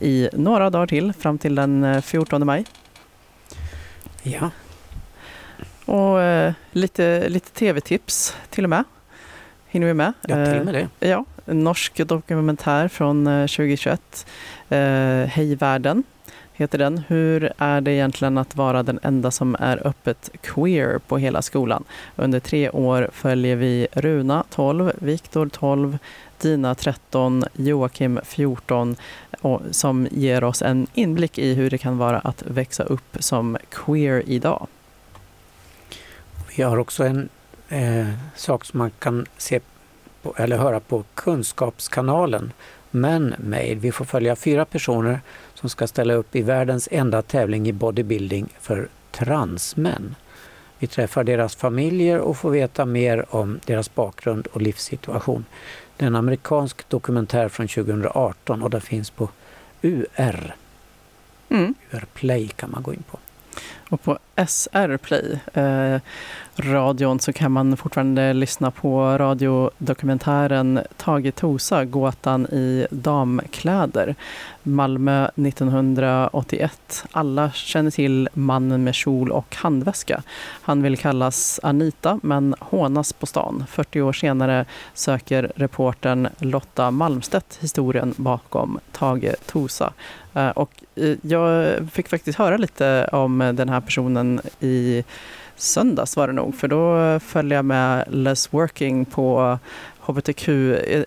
i 0.00 0.28
några 0.32 0.70
dagar 0.70 0.86
till, 0.86 1.12
fram 1.12 1.38
till 1.38 1.54
den 1.54 1.84
eh, 1.84 2.00
14 2.00 2.46
maj. 2.46 2.64
Ja, 4.22 4.50
Och 5.94 6.18
lite, 6.72 7.28
lite 7.28 7.50
tv-tips 7.50 8.36
till 8.50 8.64
och 8.64 8.70
med. 8.70 8.84
Hinner 9.68 9.86
vi 9.86 9.94
med? 9.94 10.12
ja 10.28 10.46
till 10.46 10.58
och 10.58 10.64
med 10.64 10.74
det. 10.74 11.08
Ja, 11.08 11.24
en 11.46 11.64
norsk 11.64 12.08
dokumentär 12.08 12.88
från 12.88 13.26
eh, 13.26 13.46
2021. 13.46 14.26
Eh, 14.68 14.78
Hej 15.26 15.54
världen 15.54 16.04
heter 16.52 16.78
den. 16.78 16.98
Hur 17.08 17.52
är 17.58 17.80
det 17.80 17.92
egentligen 17.92 18.38
att 18.38 18.56
vara 18.56 18.82
den 18.82 18.98
enda 19.02 19.30
som 19.30 19.56
är 19.60 19.86
öppet 19.86 20.30
queer 20.40 20.98
på 20.98 21.18
hela 21.18 21.42
skolan? 21.42 21.84
Under 22.16 22.40
tre 22.40 22.70
år 22.70 23.10
följer 23.12 23.56
vi 23.56 23.86
Runa 23.92 24.44
12, 24.50 24.92
Viktor 24.98 25.48
12, 25.48 25.98
Dina 26.40 26.74
13, 26.74 27.44
Joakim 27.52 28.20
14 28.24 28.96
och, 29.40 29.62
som 29.70 30.08
ger 30.10 30.44
oss 30.44 30.62
en 30.62 30.86
inblick 30.94 31.38
i 31.38 31.54
hur 31.54 31.70
det 31.70 31.78
kan 31.78 31.98
vara 31.98 32.18
att 32.18 32.42
växa 32.46 32.82
upp 32.82 33.16
som 33.20 33.56
queer 33.70 34.22
idag. 34.26 34.66
Vi 36.56 36.62
har 36.62 36.78
också 36.78 37.04
en 37.04 37.28
eh, 37.68 38.08
sak 38.34 38.64
som 38.64 38.78
man 38.78 38.90
kan 38.98 39.26
se 39.38 39.60
på, 40.26 40.42
eller 40.42 40.56
höra 40.56 40.80
på 40.80 41.04
Kunskapskanalen. 41.14 42.52
Men 42.90 43.34
Made. 43.38 43.74
Vi 43.74 43.92
får 43.92 44.04
följa 44.04 44.36
fyra 44.36 44.64
personer 44.64 45.20
som 45.54 45.68
ska 45.68 45.86
ställa 45.86 46.14
upp 46.14 46.36
i 46.36 46.42
världens 46.42 46.88
enda 46.92 47.22
tävling 47.22 47.68
i 47.68 47.72
bodybuilding 47.72 48.48
för 48.60 48.88
transmän. 49.10 50.14
Vi 50.78 50.86
träffar 50.86 51.24
deras 51.24 51.56
familjer 51.56 52.18
och 52.18 52.36
får 52.36 52.50
veta 52.50 52.84
mer 52.84 53.34
om 53.34 53.60
deras 53.64 53.94
bakgrund 53.94 54.46
och 54.46 54.62
livssituation. 54.62 55.44
Det 55.96 56.04
är 56.04 56.06
en 56.06 56.16
amerikansk 56.16 56.88
dokumentär 56.88 57.48
från 57.48 57.68
2018 57.68 58.62
och 58.62 58.70
den 58.70 58.80
finns 58.80 59.10
på 59.10 59.28
UR. 59.82 60.54
Mm. 61.48 61.74
UR 61.90 62.04
Play 62.14 62.48
kan 62.48 62.70
man 62.70 62.82
gå 62.82 62.94
in 62.94 63.02
på. 63.10 63.18
Och 63.90 64.02
på 64.02 64.18
SR 64.46 64.96
Play, 64.96 65.38
eh, 65.54 66.00
radion, 66.56 67.20
så 67.20 67.32
kan 67.32 67.52
man 67.52 67.76
fortfarande 67.76 68.32
lyssna 68.32 68.70
på 68.70 69.18
radiodokumentären 69.18 70.80
Tage 70.96 71.34
Tosa, 71.34 71.84
Gåtan 71.84 72.46
i 72.46 72.86
damkläder. 72.90 74.14
Malmö 74.62 75.28
1981. 75.34 77.04
Alla 77.10 77.50
känner 77.50 77.90
till 77.90 78.28
mannen 78.32 78.84
med 78.84 78.94
kjol 78.94 79.32
och 79.32 79.56
handväska. 79.56 80.22
Han 80.62 80.82
vill 80.82 80.96
kallas 80.96 81.60
Anita, 81.62 82.20
men 82.22 82.54
hånas 82.60 83.12
på 83.12 83.26
stan. 83.26 83.64
40 83.68 84.00
år 84.00 84.12
senare 84.12 84.64
söker 84.94 85.52
reportern 85.56 86.28
Lotta 86.38 86.90
Malmstedt 86.90 87.58
historien 87.60 88.14
bakom 88.16 88.78
Tage 88.92 89.34
Tosa. 89.46 89.92
Eh, 90.34 90.48
Och 90.48 90.84
eh, 90.94 91.16
jag 91.22 91.76
fick 91.92 92.08
faktiskt 92.08 92.38
höra 92.38 92.56
lite 92.56 93.08
om 93.12 93.38
den 93.54 93.68
här 93.68 93.75
här 93.76 93.80
personen 93.80 94.40
i 94.60 95.04
söndags 95.56 96.16
var 96.16 96.26
det 96.26 96.32
nog, 96.32 96.54
för 96.54 96.68
då 96.68 97.20
följde 97.20 97.54
jag 97.54 97.64
med 97.64 98.04
Less 98.08 98.52
Working 98.52 99.04
på 99.04 99.58
HBTQ, 100.00 100.48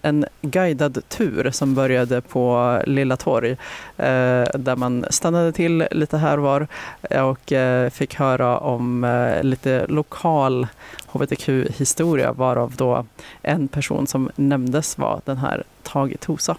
en 0.01 0.25
guidad 0.41 1.09
tur 1.09 1.51
som 1.51 1.75
började 1.75 2.21
på 2.21 2.81
Lilla 2.85 3.17
Torg 3.17 3.51
eh, 3.97 4.45
där 4.53 4.75
man 4.75 5.05
stannade 5.09 5.51
till 5.51 5.87
lite 5.91 6.17
här 6.17 6.37
och 6.37 6.43
var 6.43 6.67
eh, 7.09 7.29
och 7.29 7.51
eh, 7.51 7.89
fick 7.89 8.15
höra 8.15 8.57
om 8.57 9.05
lite 9.41 9.85
lokal 9.87 10.67
HBTQ-historia 11.07 12.33
varav 12.33 12.73
då 12.77 13.05
en 13.41 13.67
person 13.67 14.07
som 14.07 14.29
nämndes 14.35 14.97
var 14.97 15.21
den 15.25 15.37
här 15.37 15.63
Tage 15.83 16.19
Tosa. 16.19 16.55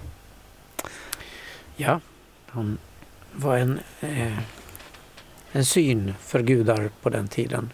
Ja, 1.77 2.01
han 2.47 2.79
var 3.33 3.57
en, 3.57 3.81
eh, 4.01 4.39
en 5.53 5.65
syn 5.65 6.15
för 6.21 6.41
gudar 6.41 6.91
på 7.03 7.11
den 7.11 7.29
tiden. 7.29 7.73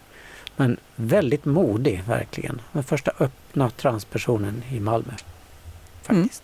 Men 0.55 0.77
väldigt 0.95 1.45
modig 1.45 2.03
verkligen. 2.07 2.61
Den 2.71 2.83
första 2.83 3.11
öppna 3.19 3.69
transpersonen 3.69 4.63
i 4.69 4.79
Malmö. 4.79 5.13
Faktiskt. 6.01 6.43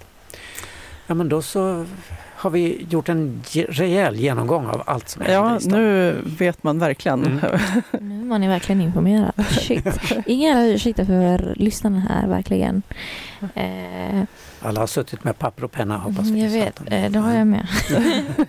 Ja 1.08 1.14
men 1.16 1.30
då 1.30 1.42
så 1.42 1.86
har 2.44 2.50
vi 2.50 2.86
gjort 2.90 3.10
en 3.10 3.44
rejäl 3.70 4.16
genomgång 4.16 4.66
av 4.68 4.84
allt 4.86 5.10
som 5.10 5.22
händer 5.22 5.36
Ja, 5.36 5.58
i 5.58 5.60
stan. 5.62 5.72
nu 5.80 6.18
vet 6.26 6.64
man 6.64 6.80
verkligen. 6.80 7.26
Mm. 7.26 7.40
Nu 8.02 8.20
är 8.20 8.26
man 8.26 8.44
är 8.44 8.48
verkligen 8.48 8.82
informerad. 8.82 9.32
Shit. 9.50 9.86
Inga 10.26 10.66
ursäkter 10.66 11.06
för 11.06 11.54
lyssnarna 11.56 12.00
här, 12.00 12.28
verkligen. 12.28 12.82
Eh, 13.56 14.24
Alla 14.62 14.80
har 14.80 14.88
suttit 14.88 15.24
med 15.24 15.40
papper 15.40 15.64
och 15.64 15.72
penna 15.72 15.98
hoppas 15.98 16.28
vi. 16.30 16.44
jag 16.44 16.50
vet, 16.50 16.82
eh, 16.92 17.12
det 17.12 17.20
har 17.20 17.34
jag 17.34 17.48
med. 17.48 17.68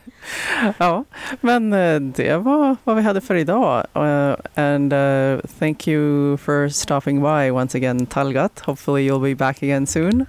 Ja, 0.79 1.05
men 1.41 1.73
eh, 1.73 2.01
det 2.01 2.37
var 2.37 2.77
vad 2.85 2.97
vi 2.97 3.03
hade 3.03 3.21
för 3.21 3.35
idag. 3.35 3.87
Uh, 3.97 4.35
and 4.55 4.93
uh, 4.93 5.39
thank 5.59 5.89
you 5.89 6.37
for 6.37 6.69
stopping 6.69 7.23
by 7.23 7.51
once 7.51 7.79
again, 7.79 8.07
Talgat. 8.07 8.61
Hopefully 8.61 9.11
you'll 9.11 9.23
be 9.23 9.35
back 9.35 9.63
again 9.63 9.87
soon. 9.87 10.27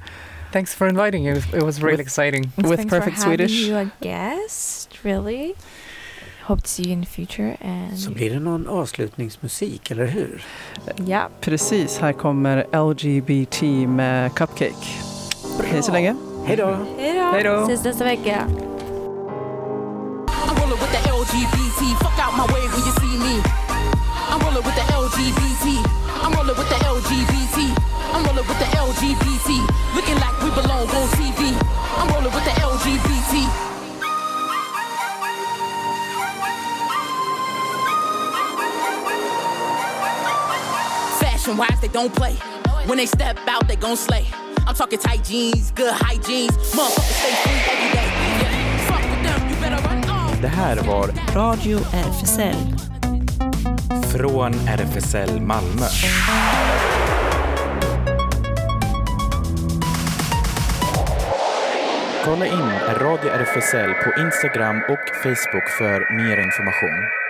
Thanks 0.56 0.74
for 0.76 0.88
inviting. 0.88 1.26
It 1.28 1.36
was, 1.36 1.54
it 1.54 1.64
was 1.64 1.80
really 1.82 1.98
With- 1.98 2.08
exciting. 2.08 2.44
With 2.56 2.68
Thanks 2.76 2.86
perfect 2.90 3.18
for 3.18 3.30
having 3.30 3.48
Swedish. 3.48 3.68
you 3.68 3.76
a 3.78 3.90
guest, 4.02 4.90
really. 5.06 5.54
Hope 6.44 6.62
to 6.62 6.68
see 6.68 6.84
you 6.84 6.94
in 6.94 7.02
the 7.02 7.10
future. 7.12 7.58
And 7.62 8.00
Så 8.00 8.12
blir 8.12 8.30
det 8.34 8.40
någon 8.40 8.68
avslutningsmusik, 8.68 9.92
eller 9.92 10.06
hur? 10.06 10.44
ja, 11.06 11.30
Precis, 11.42 11.98
här 12.00 12.14
kommer 12.14 12.58
LGBT 12.92 13.62
med 13.88 14.36
Cupcake. 14.36 14.86
Hej 15.64 15.84
så 15.84 15.92
länge. 15.92 16.16
Hej 16.46 16.58
då! 16.58 16.78
Hej 17.32 17.44
då. 17.44 17.64
Ses 17.64 17.84
nästa 17.84 18.04
vecka. 18.04 18.48
Fashion 41.46 41.58
wise, 41.58 41.80
they 41.80 41.88
don't 41.90 42.12
play. 42.16 42.34
When 42.88 42.98
they 42.98 43.06
step 43.06 43.38
out, 43.48 43.68
they 43.68 43.76
gon' 43.76 43.98
slay. 43.98 44.26
I'm 44.68 44.74
talking 44.74 44.98
tight 44.98 45.24
jeans, 45.24 45.70
good 45.72 45.94
hygiene. 45.94 46.50
Motherfuckers 46.50 47.20
stay 47.22 47.36
free 47.44 47.62
every 47.72 47.90
day. 47.94 48.12
Det 50.42 50.48
här 50.48 50.78
var 50.78 51.08
Radio 51.36 51.80
RFSL. 51.80 52.56
Från 54.12 54.54
RFSL 54.54 55.42
Malmö. 55.42 55.86
Kolla 62.26 62.46
in 62.46 62.72
Radio 63.00 63.30
RFSL 63.30 63.94
på 63.94 64.22
Instagram 64.22 64.82
och 64.90 65.16
Facebook 65.24 65.70
för 65.70 66.16
mer 66.18 66.38
information. 66.38 67.25